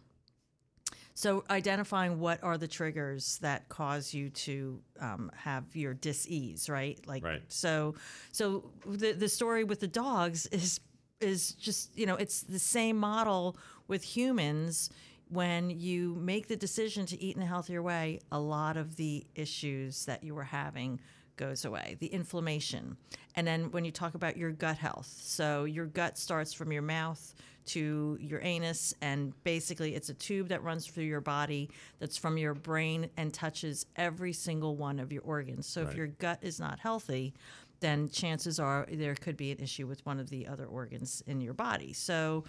So 1.19 1.43
identifying 1.51 2.21
what 2.21 2.45
are 2.45 2.57
the 2.57 2.69
triggers 2.69 3.39
that 3.39 3.69
cause 3.69 4.15
you 4.15 4.31
to 4.31 4.81
um, 5.01 5.33
have 5.35 5.65
your 5.75 5.93
dis-ease, 5.93 6.69
right? 6.71 6.97
Like 7.09 7.25
Right. 7.25 7.43
so 7.49 7.97
so 8.31 8.71
the 8.87 9.15
the 9.15 9.29
story 9.29 9.65
with 9.65 9.81
the 9.81 9.89
dogs 9.89 10.47
is 10.47 10.79
is 11.21 11.55
just 11.55 11.99
you 11.99 12.07
know 12.07 12.15
it's 12.15 12.43
the 12.43 12.61
same 12.61 12.97
model 12.97 13.57
with 13.89 14.05
humans 14.05 14.91
when 15.29 15.71
you 15.71 16.15
make 16.15 16.47
the 16.47 16.55
decision 16.55 17.05
to 17.07 17.21
eat 17.21 17.35
in 17.35 17.43
a 17.43 17.47
healthier 17.47 17.83
way 17.83 18.21
a 18.31 18.39
lot 18.39 18.77
of 18.77 18.95
the 18.95 19.27
issues 19.35 20.05
that 20.05 20.23
you 20.23 20.37
were 20.37 20.45
having 20.45 21.01
goes 21.37 21.65
away 21.65 21.97
the 21.99 22.07
inflammation 22.07 22.97
and 23.35 23.45
then 23.45 23.73
when 23.73 23.85
you 23.85 23.91
talk 23.91 24.15
about 24.15 24.37
your 24.37 24.53
gut 24.53 24.79
health 24.79 25.13
so 25.21 25.65
your 25.65 25.87
gut 25.87 26.17
starts 26.17 26.53
from 26.53 26.71
your 26.71 26.83
mouth 26.83 27.35
to 27.69 28.19
your 28.21 28.41
anus 28.43 28.95
and 29.01 29.33
basically 29.45 29.95
it's 29.95 30.09
a 30.09 30.15
tube 30.15 30.49
that 30.49 30.63
runs 30.63 30.87
through 30.87 31.05
your 31.05 31.21
body 31.21 31.71
that's 31.99 32.17
from 32.17 32.37
your 32.37 32.55
brain 32.55 33.09
and 33.17 33.33
touches 33.33 33.87
every 33.97 34.33
single 34.33 34.77
one 34.77 34.99
of 34.99 35.13
your 35.13 35.23
organs 35.23 35.67
so 35.67 35.83
if 35.83 35.95
your 35.95 36.07
gut 36.07 36.39
is 36.43 36.59
not 36.59 36.79
healthy 36.79 37.35
then 37.81 38.09
chances 38.09 38.59
are 38.59 38.87
there 38.91 39.15
could 39.15 39.37
be 39.37 39.53
an 39.53 39.59
issue 39.59 39.87
with 39.87 40.05
one 40.05 40.19
of 40.19 40.31
the 40.31 40.47
other 40.47 40.67
organs 40.67 41.23
in 41.27 41.41
your 41.41 41.55
body. 41.55 41.93
So, 41.93 42.45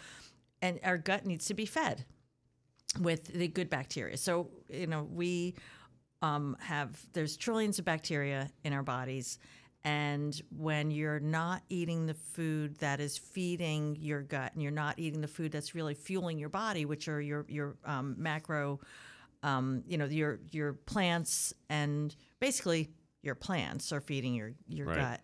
and 0.62 0.80
our 0.84 0.98
gut 0.98 1.26
needs 1.26 1.46
to 1.46 1.54
be 1.54 1.66
fed 1.66 2.06
with 3.00 3.26
the 3.26 3.48
good 3.48 3.70
bacteria. 3.70 4.18
So, 4.18 4.50
you 4.70 4.88
know, 4.88 5.08
we 5.12 5.56
um, 6.22 6.58
have, 6.60 7.00
there's 7.14 7.38
trillions 7.38 7.80
of 7.80 7.86
bacteria 7.86 8.50
in 8.64 8.74
our 8.74 8.84
bodies. 8.84 9.40
And 9.84 10.40
when 10.58 10.92
you're 10.92 11.20
not 11.22 11.62
eating 11.70 12.06
the 12.06 12.14
food 12.14 12.78
that 12.80 13.00
is 13.00 13.18
feeding 13.18 13.96
your 14.00 14.22
gut 14.22 14.52
and 14.54 14.62
you're 14.62 14.72
not 14.72 15.00
eating 15.00 15.22
the 15.22 15.28
food 15.28 15.52
that's 15.52 15.74
really 15.74 15.94
fueling 15.94 16.38
your 16.38 16.50
body, 16.50 16.86
which 16.86 17.08
are 17.08 17.22
your, 17.22 17.46
your 17.48 17.78
um, 17.86 18.16
macro, 18.18 18.80
um, 19.42 19.84
you 19.88 19.98
know, 19.98 20.06
your, 20.06 20.40
your 20.52 20.74
plants 20.74 21.54
and 21.70 22.16
basically 22.40 22.90
your 23.22 23.36
plants 23.36 23.92
are 23.94 24.02
feeding 24.02 24.34
your, 24.34 24.52
your 24.68 24.88
Right. 24.88 24.98
gut 24.98 25.22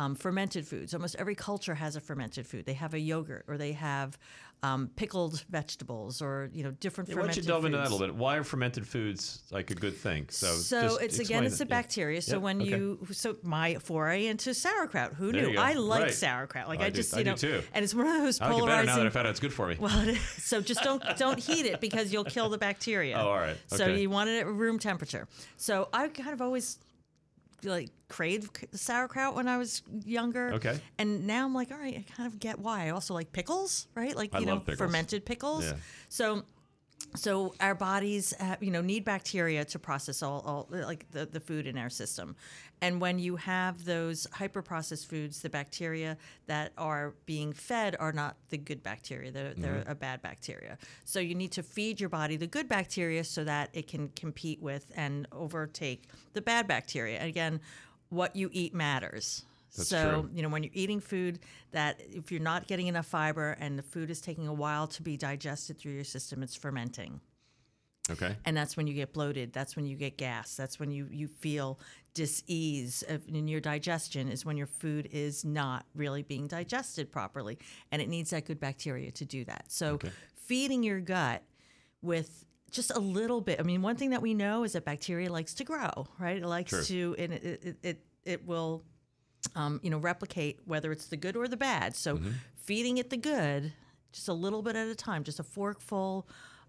um, 0.00 0.14
fermented 0.14 0.66
foods. 0.66 0.94
Almost 0.94 1.16
every 1.18 1.34
culture 1.34 1.74
has 1.74 1.94
a 1.96 2.00
fermented 2.00 2.46
food. 2.46 2.64
They 2.64 2.72
have 2.84 2.94
a 2.94 2.98
yogurt, 2.98 3.44
or 3.48 3.56
they 3.58 3.72
have 3.72 4.18
um, 4.62 4.90
pickled 4.94 5.44
vegetables, 5.50 6.20
or 6.22 6.50
you 6.52 6.62
know 6.64 6.70
different 6.72 7.08
Yeah, 7.08 7.16
why 7.16 7.22
don't 7.22 7.36
you 7.36 7.42
delve 7.42 7.64
into 7.64 7.78
that 7.78 7.88
a 7.88 7.90
little 7.94 8.06
bit? 8.06 8.14
Why 8.14 8.36
are 8.36 8.44
fermented 8.44 8.86
foods 8.86 9.42
like 9.50 9.70
a 9.70 9.74
good 9.74 9.96
thing? 9.96 10.26
So, 10.30 10.46
So 10.54 10.96
it's 10.96 11.18
again, 11.18 11.44
it's 11.44 11.60
it. 11.60 11.64
a 11.64 11.66
Yeah. 11.66 11.76
bacteria. 11.80 12.20
So 12.22 12.34
Yep, 12.36 12.42
when 12.42 12.60
okay. 12.62 12.70
you, 12.70 13.06
so 13.12 13.36
my 13.42 13.74
foray 13.76 14.26
into 14.26 14.52
sauerkraut. 14.54 15.14
Who 15.14 15.32
There 15.32 15.46
knew? 15.50 15.58
I 15.58 15.72
like 15.74 16.02
Right. 16.02 16.14
sauerkraut. 16.14 16.68
Like 16.68 16.80
I 16.80 16.86
I, 16.86 16.90
do- 16.90 16.96
just, 16.96 17.14
I 17.14 17.18
you 17.18 17.24
do 17.24 17.30
know, 17.30 17.36
too. 17.36 17.62
and 17.74 17.82
it's 17.84 17.94
one 17.94 18.06
of 18.06 18.22
those 18.22 18.40
I 18.40 18.50
like 18.50 18.62
it 18.62 18.66
better 18.66 18.86
now 18.86 18.96
that 18.96 19.06
I 19.06 19.10
found 19.10 19.26
out 19.26 19.30
it's 19.30 19.40
good 19.40 19.52
for 19.52 19.66
me. 19.66 19.76
Well, 19.78 20.14
so 20.38 20.60
just 20.60 20.82
don't 20.82 21.02
don't 21.18 21.38
heat 21.38 21.64
it 21.66 21.80
because 21.80 22.12
you'll 22.12 22.24
kill 22.36 22.48
the 22.50 22.58
bacteria. 22.58 23.16
Oh, 23.20 23.28
all 23.28 23.38
right. 23.38 23.56
So 23.66 23.86
you 23.86 24.08
want 24.10 24.28
it 24.30 24.40
at 24.40 24.46
room 24.46 24.78
temperature. 24.78 25.26
So 25.56 25.88
I 25.92 26.08
kind 26.08 26.32
of 26.34 26.40
always 26.42 26.78
like 27.64 27.90
craved 28.08 28.56
c- 28.56 28.66
sauerkraut 28.72 29.34
when 29.34 29.48
I 29.48 29.58
was 29.58 29.82
younger. 30.04 30.52
Okay. 30.54 30.78
And 30.98 31.26
now 31.26 31.44
I'm 31.44 31.54
like, 31.54 31.70
all 31.70 31.78
right, 31.78 31.96
I 31.96 32.12
kind 32.16 32.26
of 32.26 32.38
get 32.38 32.58
why. 32.58 32.86
I 32.86 32.90
also 32.90 33.14
like 33.14 33.32
pickles, 33.32 33.86
right? 33.94 34.14
Like 34.16 34.34
I 34.34 34.40
you 34.40 34.46
know, 34.46 34.58
pickles. 34.58 34.78
fermented 34.78 35.24
pickles. 35.24 35.64
Yeah. 35.64 35.74
So. 36.08 36.42
So 37.16 37.54
our 37.60 37.74
bodies, 37.74 38.32
have, 38.38 38.62
you 38.62 38.70
know, 38.70 38.80
need 38.80 39.04
bacteria 39.04 39.64
to 39.64 39.78
process 39.78 40.22
all, 40.22 40.42
all 40.46 40.68
like 40.70 41.10
the, 41.10 41.26
the 41.26 41.40
food 41.40 41.66
in 41.66 41.76
our 41.76 41.90
system, 41.90 42.36
and 42.80 43.00
when 43.00 43.18
you 43.18 43.36
have 43.36 43.84
those 43.84 44.26
hyperprocessed 44.28 45.06
foods, 45.06 45.42
the 45.42 45.50
bacteria 45.50 46.16
that 46.46 46.72
are 46.78 47.14
being 47.26 47.52
fed 47.52 47.96
are 47.98 48.12
not 48.12 48.36
the 48.50 48.58
good 48.58 48.82
bacteria; 48.82 49.30
they're, 49.30 49.54
they're 49.54 49.70
Mm-hmm. 49.80 49.90
a 49.90 49.94
bad 49.94 50.22
bacteria. 50.22 50.78
So 51.04 51.20
you 51.20 51.34
need 51.34 51.52
to 51.52 51.62
feed 51.62 52.00
your 52.00 52.08
body 52.08 52.36
the 52.36 52.46
good 52.46 52.68
bacteria 52.68 53.24
so 53.24 53.44
that 53.44 53.70
it 53.72 53.88
can 53.88 54.08
compete 54.10 54.62
with 54.62 54.90
and 54.96 55.26
overtake 55.32 56.08
the 56.32 56.40
bad 56.40 56.66
bacteria. 56.68 57.18
And 57.18 57.28
again, 57.28 57.60
what 58.08 58.36
you 58.36 58.50
eat 58.52 58.74
matters. 58.74 59.44
That's 59.76 59.88
so 59.88 60.22
true. 60.22 60.30
you 60.32 60.42
know 60.42 60.48
when 60.48 60.62
you're 60.62 60.72
eating 60.74 61.00
food 61.00 61.40
that 61.72 62.00
if 62.00 62.30
you're 62.32 62.40
not 62.40 62.66
getting 62.66 62.86
enough 62.86 63.06
fiber 63.06 63.56
and 63.60 63.78
the 63.78 63.82
food 63.82 64.10
is 64.10 64.20
taking 64.20 64.48
a 64.48 64.54
while 64.54 64.86
to 64.88 65.02
be 65.02 65.16
digested 65.16 65.78
through 65.78 65.92
your 65.92 66.04
system, 66.04 66.42
it's 66.42 66.56
fermenting. 66.56 67.20
Okay. 68.10 68.34
and 68.44 68.56
that's 68.56 68.76
when 68.76 68.88
you 68.88 68.94
get 68.94 69.12
bloated. 69.12 69.52
That's 69.52 69.76
when 69.76 69.86
you 69.86 69.96
get 69.96 70.16
gas. 70.16 70.56
That's 70.56 70.80
when 70.80 70.90
you 70.90 71.06
you 71.10 71.28
feel 71.28 71.78
dis-ease 72.14 73.04
in 73.28 73.46
your 73.46 73.60
digestion 73.60 74.28
is 74.28 74.44
when 74.44 74.56
your 74.56 74.66
food 74.66 75.08
is 75.12 75.44
not 75.44 75.86
really 75.94 76.22
being 76.22 76.48
digested 76.48 77.12
properly. 77.12 77.58
And 77.92 78.02
it 78.02 78.08
needs 78.08 78.30
that 78.30 78.46
good 78.46 78.58
bacteria 78.58 79.12
to 79.12 79.24
do 79.24 79.44
that. 79.44 79.66
So 79.68 80.00
feeding 80.34 80.82
your 80.82 81.00
gut 81.00 81.44
with 82.02 82.44
just 82.72 82.90
a 82.92 82.98
little 82.98 83.40
bit 83.40 83.58
i 83.60 83.64
mean 83.64 83.82
one 83.82 83.96
thing 83.96 84.10
that 84.10 84.22
we 84.22 84.32
know 84.32 84.62
is 84.62 84.72
that 84.74 84.84
bacteria 84.84 85.30
likes 85.30 85.54
to 85.54 85.64
grow 85.64 86.06
right? 86.18 86.36
It 86.38 86.46
likes 86.46 86.70
True. 86.70 86.82
to 86.84 87.16
and 87.18 87.32
it 87.32 87.44
it, 87.44 87.76
it, 87.82 88.04
it 88.24 88.46
will 88.46 88.84
um, 89.54 89.80
you 89.82 89.90
know, 89.90 89.98
replicate 89.98 90.60
whether 90.64 90.92
it's 90.92 91.06
the 91.06 91.16
good 91.16 91.36
or 91.36 91.48
the 91.48 91.56
bad. 91.56 91.96
So 91.96 92.20
feeding 92.56 92.98
it 92.98 93.10
the 93.10 93.16
good, 93.16 93.72
just 94.12 94.28
a 94.28 94.32
little 94.32 94.62
bit 94.62 94.76
at 94.76 94.88
a 94.88 94.94
time, 94.94 95.24
just 95.24 95.40
a 95.40 95.44
forkful 95.44 96.26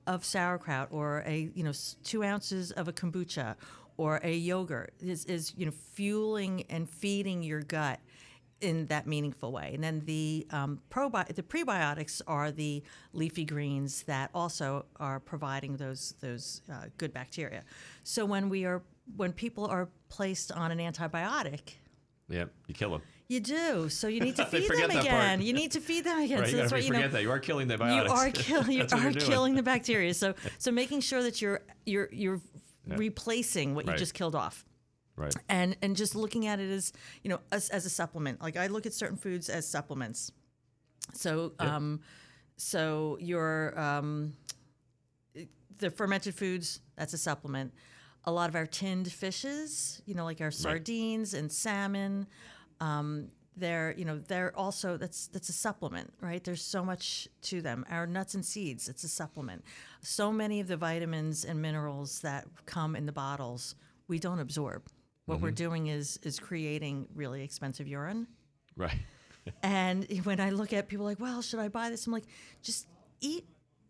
of 0.07 0.25
sauerkraut 0.25 0.87
or 0.91 1.23
a 1.27 1.51
you 1.53 1.63
know 1.63 1.73
two 2.03 2.23
ounces 2.23 2.71
of 2.71 2.87
a 2.87 2.93
kombucha 2.93 3.55
or 3.97 4.19
a 4.23 4.33
yogurt 4.33 4.93
is 4.99 5.25
is 5.25 5.53
you 5.55 5.65
know 5.65 5.71
fueling 5.93 6.63
and 6.69 6.89
feeding 6.89 7.43
your 7.43 7.61
gut 7.61 7.99
in 8.61 8.85
that 8.87 9.07
meaningful 9.07 9.51
way. 9.51 9.71
And 9.73 9.83
then 9.83 10.03
the 10.05 10.45
um, 10.51 10.79
probi- 10.89 11.33
the 11.33 11.43
prebiotics 11.43 12.21
are 12.27 12.51
the 12.51 12.83
leafy 13.13 13.43
greens 13.43 14.03
that 14.03 14.29
also 14.33 14.85
are 14.97 15.19
providing 15.19 15.77
those 15.77 16.15
those 16.21 16.61
uh, 16.71 16.85
good 16.97 17.13
bacteria. 17.13 17.63
So 18.03 18.25
when 18.25 18.49
we 18.49 18.65
are 18.65 18.81
when 19.17 19.33
people 19.33 19.65
are 19.65 19.89
placed 20.09 20.51
on 20.51 20.71
an 20.71 20.77
antibiotic, 20.77 21.73
Yeah, 22.31 22.45
you 22.67 22.73
kill 22.73 22.91
them. 22.91 23.01
you 23.27 23.39
do. 23.39 23.89
So 23.89 24.07
you 24.07 24.21
need 24.21 24.35
to 24.37 24.45
feed 24.51 24.69
them 24.69 24.89
again. 24.91 25.41
You 25.41 25.53
need 25.53 25.71
to 25.71 25.79
feed 25.81 26.05
them 26.05 26.19
again. 26.19 26.39
Right, 26.39 26.47
so 26.49 26.55
you 26.55 26.57
that's 26.61 26.71
what 26.71 26.81
you 26.81 26.87
forget 26.87 27.03
know. 27.03 27.17
that. 27.17 27.21
You 27.21 27.31
are 27.31 27.39
killing 27.39 27.67
the 27.67 27.75
You 27.75 27.79
biotics. 27.79 28.09
are 28.17 28.29
killing. 28.31 28.71
You 28.71 28.87
are 28.91 29.11
killing 29.11 29.55
the 29.55 29.63
bacteria. 29.73 30.13
So 30.13 30.33
so 30.57 30.71
making 30.71 31.01
sure 31.01 31.21
that 31.23 31.41
you're 31.41 31.61
you're 31.85 32.09
you're 32.11 32.41
replacing 32.87 33.75
what 33.75 33.85
you 33.85 33.95
just 33.95 34.13
killed 34.13 34.35
off. 34.35 34.65
Right. 35.17 35.35
And 35.49 35.75
and 35.81 35.95
just 35.95 36.15
looking 36.15 36.47
at 36.47 36.59
it 36.59 36.71
as 36.71 36.93
you 37.23 37.29
know 37.29 37.39
as, 37.51 37.69
as 37.69 37.85
a 37.85 37.89
supplement. 37.89 38.41
Like 38.41 38.57
I 38.57 38.67
look 38.67 38.85
at 38.85 38.93
certain 38.93 39.17
foods 39.17 39.49
as 39.49 39.67
supplements. 39.67 40.31
So 41.13 41.51
um, 41.59 41.99
so 42.57 43.17
your 43.19 43.77
um, 43.79 44.33
the 45.77 45.89
fermented 45.91 46.33
foods 46.35 46.79
that's 46.95 47.13
a 47.13 47.17
supplement. 47.17 47.73
A 48.25 48.31
lot 48.31 48.49
of 48.49 48.55
our 48.55 48.67
tinned 48.67 49.11
fishes, 49.11 50.01
you 50.05 50.13
know, 50.13 50.25
like 50.25 50.41
our 50.41 50.51
sardines 50.51 51.33
and 51.33 51.51
salmon, 51.51 52.27
um, 52.79 53.29
they're 53.57 53.93
you 53.97 54.05
know 54.05 54.17
they're 54.27 54.55
also 54.57 54.97
that's 54.97 55.27
that's 55.27 55.49
a 55.49 55.53
supplement, 55.53 56.11
right? 56.21 56.43
There's 56.43 56.61
so 56.61 56.83
much 56.83 57.27
to 57.43 57.61
them. 57.61 57.85
Our 57.89 58.07
nuts 58.07 58.33
and 58.33 58.45
seeds, 58.45 58.87
it's 58.87 59.03
a 59.03 59.09
supplement. 59.09 59.63
So 60.01 60.31
many 60.31 60.59
of 60.59 60.67
the 60.67 60.77
vitamins 60.77 61.45
and 61.45 61.61
minerals 61.61 62.21
that 62.21 62.45
come 62.65 62.95
in 62.95 63.05
the 63.05 63.11
bottles, 63.11 63.75
we 64.07 64.19
don't 64.19 64.39
absorb. 64.39 64.83
What 65.25 65.41
we're 65.41 65.51
doing 65.51 65.87
is 65.87 66.19
is 66.23 66.39
creating 66.39 67.07
really 67.15 67.43
expensive 67.43 67.87
urine. 67.87 68.27
Right. 68.75 68.95
And 69.63 70.05
when 70.23 70.39
I 70.39 70.51
look 70.51 70.71
at 70.71 70.87
people 70.87 71.03
like, 71.03 71.19
well, 71.19 71.41
should 71.41 71.57
I 71.57 71.67
buy 71.67 71.89
this? 71.89 72.05
I'm 72.05 72.13
like, 72.13 72.27
just 72.61 72.85
eat 73.21 73.43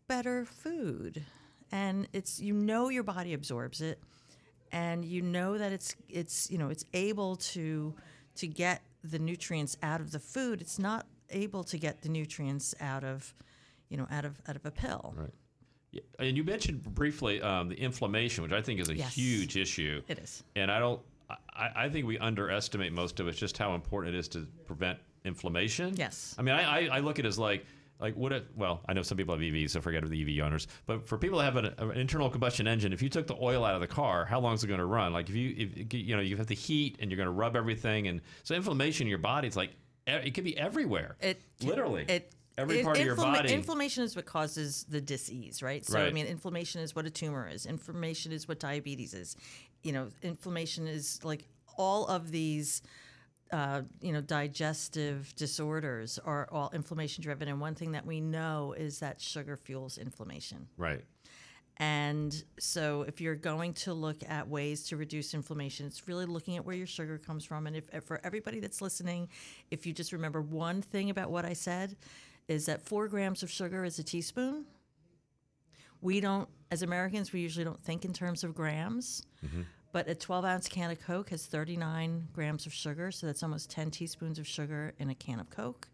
better 0.08 0.46
food. 0.46 1.26
And 1.74 2.08
it's 2.14 2.40
you 2.40 2.54
know 2.54 2.88
your 2.88 3.04
body 3.04 3.34
absorbs 3.34 3.82
it 3.82 4.00
and 4.72 5.04
you 5.06 5.22
know 5.22 5.58
that 5.58 5.72
it's 5.72 5.96
it's 6.10 6.50
you 6.50 6.58
know 6.58 6.70
it's 6.70 6.86
able 6.94 7.36
to 7.38 7.94
to 8.36 8.48
get 8.48 8.82
the 9.04 9.20
nutrients 9.20 9.78
out 9.84 10.02
of 10.02 10.12
the 10.12 10.20
food. 10.20 10.62
It's 10.62 10.80
not 10.80 11.06
able 11.30 11.64
to 11.66 11.78
get 11.78 12.02
the 12.02 12.10
nutrients 12.10 12.74
out 12.80 13.04
of 13.04 13.34
you 13.90 13.98
know 13.98 14.08
out 14.12 14.26
of 14.26 14.42
out 14.48 14.56
of 14.56 14.66
a 14.66 14.72
pill. 14.72 15.14
Right. 15.18 15.30
Yeah, 15.92 16.02
and 16.20 16.38
you 16.38 16.44
mentioned 16.46 16.84
briefly 16.96 17.42
um, 17.42 17.68
the 17.68 17.76
inflammation, 17.76 18.44
which 18.44 18.54
I 18.54 18.62
think 18.62 18.80
is 18.80 18.88
a 18.90 18.96
Yes. 18.96 19.14
huge 19.14 19.58
issue. 19.58 20.02
It 20.08 20.20
is. 20.20 20.44
And 20.56 20.72
I 20.72 20.80
don't. 20.80 21.02
I, 21.30 21.70
I 21.86 21.90
think 21.90 22.06
we 22.06 22.18
underestimate 22.20 22.94
most 22.94 23.20
of 23.20 23.28
it. 23.28 23.34
Just 23.34 23.58
how 23.58 23.76
important 23.76 24.16
it 24.16 24.20
is 24.20 24.28
to 24.30 24.48
prevent 24.66 25.00
inflammation. 25.26 25.94
Yes. 25.98 26.36
I 26.38 26.42
mean, 26.42 26.56
I, 26.56 26.88
I, 26.88 26.98
I 26.98 27.00
look 27.00 27.20
at 27.20 27.26
it 27.26 27.28
as 27.28 27.38
like. 27.40 27.66
Like 28.02 28.16
would 28.18 28.32
it? 28.32 28.48
Well, 28.56 28.82
I 28.90 28.94
know 28.94 29.04
some 29.04 29.18
people 29.18 29.36
have 29.36 29.42
EVs, 29.42 29.70
so 29.70 29.82
forget 29.82 30.04
the 30.10 30.40
EV 30.40 30.44
owners. 30.44 30.68
But 30.88 31.08
for 31.08 31.18
people 31.18 31.38
that 31.38 31.46
have 31.46 31.58
an, 31.58 31.66
an 31.78 31.92
internal 31.92 32.30
combustion 32.30 32.68
engine, 32.68 32.92
if 32.94 33.02
you 33.02 33.10
took 33.10 33.28
the 33.28 33.38
oil 33.40 33.64
out 33.64 33.76
of 33.76 33.82
the 33.82 33.88
car, 33.88 34.26
how 34.26 34.40
long 34.40 34.56
is 34.56 34.64
it 34.64 34.68
going 34.68 34.80
to 34.80 34.86
run? 34.86 35.14
Like 35.14 35.30
if 35.30 35.36
you, 35.36 35.56
if, 35.58 35.94
you 35.94 36.16
know, 36.16 36.22
you 36.22 36.36
have 36.38 36.48
the 36.48 36.56
heat 36.56 36.98
and 37.00 37.12
you're 37.12 37.18
going 37.18 37.28
to 37.28 37.32
rub 37.32 37.56
everything, 37.56 38.08
and 38.08 38.22
so 38.44 38.56
inflammation 38.56 39.06
in 39.06 39.10
your 39.10 39.20
body, 39.20 39.48
it's 39.48 39.56
like 39.56 39.72
it 40.08 40.34
could 40.34 40.44
be 40.44 40.58
everywhere. 40.58 41.16
It 41.22 41.42
literally 41.62 42.06
it 42.08 42.34
every 42.58 42.80
it- 42.80 42.84
part 42.84 42.98
of 42.98 43.06
your 43.06 43.16
inflama- 43.16 43.36
body. 43.36 43.54
Inflammation 43.54 44.04
is 44.04 44.16
what 44.16 44.26
causes 44.26 44.86
the 44.90 45.00
disease, 45.02 45.62
right? 45.62 45.86
So 45.86 46.00
I 46.00 46.12
mean, 46.12 46.26
inflammation 46.26 46.82
is 46.82 46.96
what 46.96 47.06
a 47.06 47.10
tumor 47.10 47.48
is. 47.48 47.66
Inflammation 47.66 48.32
is 48.32 48.48
what 48.48 48.60
diabetes 48.60 49.14
is. 49.14 49.38
You 49.84 49.94
know, 49.94 50.08
inflammation 50.24 50.88
is 50.88 51.24
like 51.24 51.46
all 51.78 52.08
of 52.08 52.32
these. 52.32 52.82
Uh, 53.52 53.82
you 54.02 54.14
know, 54.14 54.22
digestive 54.22 55.34
disorders 55.36 56.18
are 56.20 56.48
all 56.52 56.72
inflammation 56.74 57.22
driven, 57.22 57.48
and 57.50 57.60
one 57.60 57.76
thing 57.76 57.92
that 57.92 58.06
we 58.06 58.22
know 58.22 58.74
is 58.78 59.00
that 59.00 59.20
sugar 59.20 59.58
fuels 59.58 59.98
inflammation. 59.98 60.68
right. 60.78 61.04
And 61.78 62.44
so, 62.60 63.02
if 63.08 63.20
you're 63.20 63.36
going 63.36 63.74
to 63.74 63.94
look 63.94 64.18
at 64.30 64.48
ways 64.48 64.84
to 64.90 64.98
reduce 64.98 65.34
inflammation, 65.34 65.88
it's 65.88 66.08
really 66.08 66.26
looking 66.26 66.56
at 66.58 66.64
where 66.64 66.76
your 66.76 66.86
sugar 66.86 67.18
comes 67.18 67.44
from. 67.44 67.66
And 67.66 67.76
if 67.76 67.90
if 67.92 68.04
for 68.04 68.22
everybody 68.24 68.60
that's 68.60 68.82
listening, 68.82 69.30
if 69.72 69.88
you 69.88 69.94
just 69.94 70.12
remember 70.12 70.42
one 70.42 70.82
thing 70.82 71.10
about 71.10 71.32
what 71.32 71.44
I 71.44 71.54
said, 71.54 71.96
is 72.48 72.68
that 72.68 72.82
four 72.84 73.08
grams 73.08 73.42
of 73.42 73.50
sugar 73.50 73.84
is 73.84 73.98
a 73.98 74.04
teaspoon. 74.04 74.66
We 76.02 76.20
don't, 76.20 76.48
as 76.70 76.82
Americans, 76.84 77.32
we 77.34 77.40
usually 77.42 77.66
don't 77.66 77.82
think 77.84 78.06
in 78.06 78.14
terms 78.14 78.44
of 78.44 78.54
grams. 78.54 79.24
But 79.92 80.08
a 80.08 80.16
12 80.16 80.46
ounce 80.46 80.68
can 80.68 80.92
of 80.92 81.00
Coke 81.02 81.30
has 81.32 81.46
39 81.46 82.30
grams 82.34 82.66
of 82.66 82.74
sugar, 82.74 83.12
so 83.12 83.28
that's 83.28 83.44
almost 83.44 83.70
10 83.70 83.92
teaspoons 83.92 84.40
of 84.40 84.48
sugar 84.48 84.94
in 85.00 85.10
a 85.10 85.16
can 85.16 85.40
of 85.40 85.50
Coke. 85.50 85.90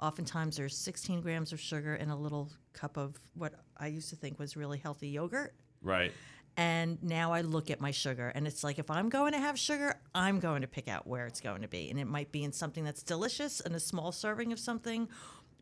Oftentimes, 0.00 0.56
there's 0.56 0.76
16 0.76 1.22
grams 1.22 1.52
of 1.52 1.58
sugar 1.58 1.94
in 1.94 2.10
a 2.10 2.16
little 2.16 2.50
cup 2.72 2.96
of 2.96 3.16
what 3.34 3.54
I 3.76 3.88
used 3.88 4.10
to 4.10 4.16
think 4.16 4.38
was 4.38 4.56
really 4.56 4.78
healthy 4.78 5.08
yogurt. 5.08 5.54
Right. 5.82 6.12
And 6.56 7.02
now 7.02 7.32
I 7.32 7.40
look 7.40 7.70
at 7.70 7.80
my 7.80 7.90
sugar, 7.90 8.32
and 8.34 8.46
it's 8.46 8.62
like 8.62 8.78
if 8.78 8.90
I'm 8.90 9.08
going 9.08 9.32
to 9.32 9.38
have 9.38 9.58
sugar, 9.58 9.94
I'm 10.14 10.40
going 10.40 10.62
to 10.62 10.68
pick 10.68 10.88
out 10.88 11.06
where 11.06 11.26
it's 11.26 11.40
going 11.40 11.62
to 11.62 11.68
be. 11.68 11.88
And 11.88 11.98
it 11.98 12.06
might 12.06 12.32
be 12.32 12.44
in 12.44 12.52
something 12.52 12.84
that's 12.84 13.02
delicious 13.02 13.60
and 13.60 13.74
a 13.74 13.80
small 13.80 14.12
serving 14.12 14.52
of 14.52 14.58
something, 14.58 15.08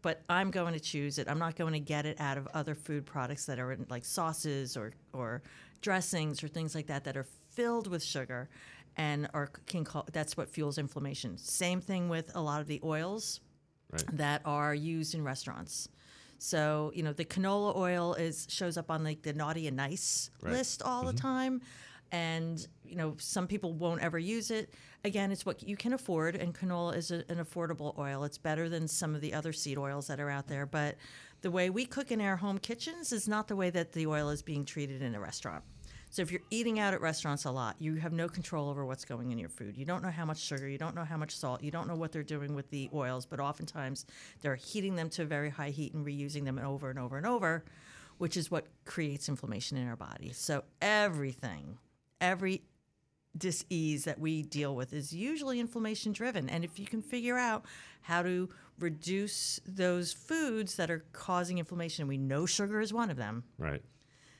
but 0.03 0.23
I'm 0.29 0.51
going 0.51 0.73
to 0.73 0.81
choose 0.81 1.19
it. 1.19 1.29
I'm 1.29 1.39
not 1.39 1.55
going 1.55 1.75
to 1.75 1.81
get 1.81 2.07
it 2.07 2.21
out 2.21 2.39
of 2.39 2.49
other 2.55 2.75
food 2.75 3.07
products 3.07 3.47
that 3.47 3.59
are 3.59 3.73
in 3.73 3.87
like 3.91 4.05
sauces 4.05 4.77
or, 4.77 4.93
or 5.13 5.43
dressings 5.83 6.43
or 6.43 6.49
things 6.49 6.75
like 6.75 6.87
that 6.87 7.05
that 7.05 7.17
are 7.17 7.27
filled 7.57 7.87
with 7.89 8.03
sugar 8.05 8.49
and 8.97 9.29
are 9.35 9.49
can 9.67 9.85
call, 9.85 10.07
that's 10.13 10.37
what 10.37 10.49
fuels 10.49 10.79
inflammation. 10.79 11.37
Same 11.39 11.81
thing 11.81 12.09
with 12.09 12.31
a 12.35 12.41
lot 12.41 12.61
of 12.61 12.67
the 12.67 12.81
oils 12.85 13.41
Right. 13.91 14.17
that 14.17 14.43
are 14.45 14.75
used 14.75 15.15
in 15.15 15.23
restaurants. 15.23 15.89
So 16.39 16.91
you 16.95 17.03
know 17.05 17.13
the 17.13 17.25
canola 17.25 17.77
oil 17.77 18.15
is 18.15 18.47
shows 18.51 18.77
up 18.77 18.91
on 18.91 19.05
like 19.05 19.23
the 19.23 19.33
naughty 19.33 19.69
and 19.69 19.77
nice 19.77 20.31
Right. 20.43 20.53
list 20.55 20.83
all 20.83 21.03
the 21.05 21.13
mm-hmm. 21.13 21.27
time. 21.35 21.61
and 22.13 22.67
you 22.85 22.95
know 22.97 23.17
some 23.19 23.47
people 23.49 23.73
won't 23.73 24.01
ever 24.01 24.17
use 24.19 24.53
it 24.53 24.73
again 25.03 25.33
it's 25.33 25.45
what 25.45 25.63
you 25.69 25.77
can 25.77 25.93
afford 25.93 26.37
and 26.37 26.55
canola 26.55 26.97
is 26.97 27.11
a, 27.11 27.25
an 27.29 27.39
affordable 27.45 27.99
oil 27.99 28.23
it's 28.23 28.39
better 28.39 28.69
than 28.69 28.87
some 28.87 29.13
of 29.17 29.21
the 29.21 29.35
other 29.35 29.53
seed 29.53 29.77
oils 29.77 30.07
that 30.07 30.21
are 30.21 30.31
out 30.31 30.47
there 30.47 30.67
but 30.67 30.95
the 31.41 31.51
way 31.51 31.69
we 31.69 31.85
cook 31.85 32.13
in 32.13 32.21
our 32.21 32.37
home 32.37 32.59
kitchens 32.59 33.13
is 33.13 33.27
not 33.27 33.49
the 33.49 33.57
way 33.57 33.71
that 33.71 33.91
the 33.91 34.07
oil 34.07 34.29
is 34.31 34.41
being 34.41 34.65
treated 34.65 35.03
in 35.03 35.17
a 35.17 35.21
restaurant 35.21 35.65
so 36.17 36.23
if 36.23 36.33
you're 36.33 36.41
eating 36.49 36.79
out 36.79 36.95
at 36.95 37.03
restaurants 37.03 37.45
a 37.45 37.51
lot, 37.51 37.77
you 37.79 37.97
have 37.97 38.15
no 38.15 38.27
control 38.27 38.71
over 38.71 38.87
what's 38.87 39.05
going 39.05 39.33
in 39.33 39.39
your 39.39 39.51
food. 39.51 39.77
You 39.77 39.85
don't 39.85 40.03
know 40.03 40.11
how 40.11 40.25
much 40.25 40.39
sugar, 40.39 40.67
you 40.67 40.79
don't 40.79 40.95
know 40.95 41.05
how 41.05 41.19
much 41.19 41.37
salt, 41.37 41.63
you 41.63 41.71
don't 41.71 41.87
know 41.87 41.95
what 41.95 42.11
they're 42.11 42.23
doing 42.23 42.55
with 42.55 42.71
the 42.71 42.89
oils, 42.95 43.27
but 43.27 43.39
oftentimes 43.39 44.07
they're 44.41 44.57
heating 44.57 44.97
them 44.97 45.11
to 45.11 45.27
very 45.27 45.51
high 45.51 45.69
heat 45.69 45.93
and 45.93 46.07
reusing 46.07 46.47
them 46.47 46.59
over 46.59 46.89
and 46.89 46.99
over 46.99 47.19
and 47.19 47.27
over, 47.27 47.67
which 48.17 48.35
is 48.35 48.51
what 48.51 48.67
creates 48.87 49.29
inflammation 49.29 49.77
in 49.77 49.87
our 49.87 49.95
body. 49.95 50.33
So 50.33 50.65
everything, 50.81 51.77
every 52.19 52.63
disease 53.37 54.05
that 54.05 54.19
we 54.19 54.43
deal 54.43 54.75
with 54.75 54.95
is 54.95 55.13
usually 55.13 55.61
inflammation 55.61 56.13
driven. 56.13 56.49
And 56.49 56.65
if 56.65 56.79
you 56.79 56.87
can 56.87 57.03
figure 57.03 57.37
out 57.37 57.67
how 58.01 58.23
to 58.23 58.49
reduce 58.79 59.61
those 59.67 60.15
foods 60.15 60.77
that 60.77 60.91
are 60.91 61.05
causing 61.13 61.59
inflammation, 61.59 62.05
and 62.05 62.09
we 62.09 62.17
know 62.17 62.47
sugar 62.47 62.81
is 62.81 62.91
one 62.91 63.11
of 63.11 63.19
them, 63.19 63.45
Right. 63.59 63.83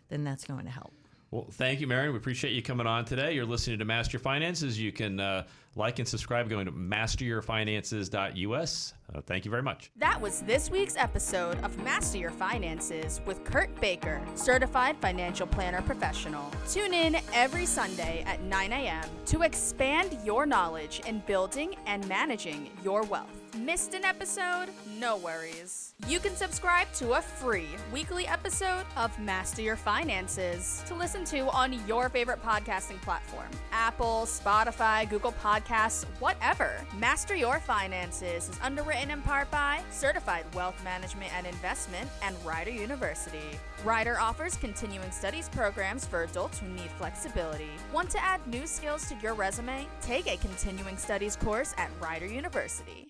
then 0.09 0.25
that's 0.25 0.47
going 0.47 0.65
to 0.65 0.71
help. 0.71 0.95
Well, 1.37 1.47
thank 1.51 1.81
you, 1.83 1.87
Marion. 1.87 2.13
We 2.13 2.19
appreciate 2.19 2.55
you 2.55 2.63
coming 2.63 2.87
on 2.87 3.05
today. 3.05 3.35
You're 3.35 3.45
listening 3.45 3.79
to 3.81 3.85
Master 3.85 4.15
Your 4.15 4.23
Finances. 4.23 4.81
You 4.81 4.91
can 4.91 5.21
uh, 5.21 5.45
like 5.75 5.99
and 5.99 6.09
subscribe 6.09 6.49
going 6.49 6.65
to 6.65 6.73
masteryourfinances.us. 6.73 8.95
Uh, 9.15 9.21
thank 9.21 9.45
you 9.45 9.51
very 9.51 9.63
much. 9.63 9.91
That 9.97 10.19
was 10.19 10.41
this 10.41 10.71
week's 10.71 10.97
episode 10.97 11.63
of 11.63 11.77
Master 11.85 12.17
Your 12.17 12.31
Finances 12.31 13.21
with 13.27 13.45
Kurt 13.45 13.79
Baker, 13.83 14.23
certified 14.35 14.97
financial 14.97 15.47
planner 15.47 15.83
professional. 15.83 16.51
Tune 16.71 16.95
in 16.95 17.19
every 17.35 17.67
Sunday 17.67 18.25
at 18.27 18.43
9 18.43 18.73
a.m. 18.73 19.05
to 19.27 19.43
expand 19.43 20.17
your 20.25 20.47
knowledge 20.47 21.03
in 21.07 21.19
building 21.27 21.77
and 21.85 22.09
managing 22.09 22.71
your 22.83 23.03
wealth. 23.03 23.46
Missed 23.65 23.95
an 23.95 24.05
episode? 24.05 24.67
No 24.99 25.17
worries. 25.17 25.95
You 26.07 26.21
can 26.21 26.37
subscribe 26.37 26.93
to 26.95 27.13
a 27.13 27.23
free 27.23 27.69
weekly 27.93 28.27
episode 28.27 28.85
of 28.97 29.19
Master 29.19 29.63
Your 29.63 29.77
Finances 29.77 30.83
to 30.87 30.95
listen 30.95 31.25
to 31.27 31.49
on 31.51 31.73
your 31.87 32.09
favorite 32.09 32.43
podcasting 32.43 33.01
platform 33.03 33.49
Apple, 33.73 34.23
Spotify, 34.27 35.09
Google 35.09 35.33
Podcasts, 35.43 36.05
whatever. 36.19 36.73
Master 36.99 37.35
Your 37.35 37.59
Finances 37.59 38.49
is 38.49 38.59
underwritten 38.63 39.11
in 39.11 39.23
part 39.23 39.51
by 39.51 39.81
Certified 39.91 40.45
Wealth 40.55 40.83
Management 40.85 41.33
and 41.37 41.47
Investment 41.47 42.09
and 42.23 42.37
Rider 42.45 42.71
University. 42.71 43.59
Rider 43.85 44.19
offers 44.19 44.57
continuing 44.57 45.11
studies 45.11 45.49
programs 45.49 46.05
for 46.05 46.25
adults 46.25 46.59
who 46.59 46.69
need 46.69 46.91
flexibility. 46.99 47.71
Want 47.93 48.11
to 48.11 48.23
add 48.23 48.47
new 48.47 48.67
skills 48.67 49.09
to 49.09 49.17
your 49.23 49.35
resume? 49.35 49.87
Take 50.03 50.27
a 50.27 50.37
continuing 50.39 50.97
studies 50.97 51.37
course 51.37 51.75
at 51.79 51.91
Rider 52.01 52.27
University. 52.27 53.05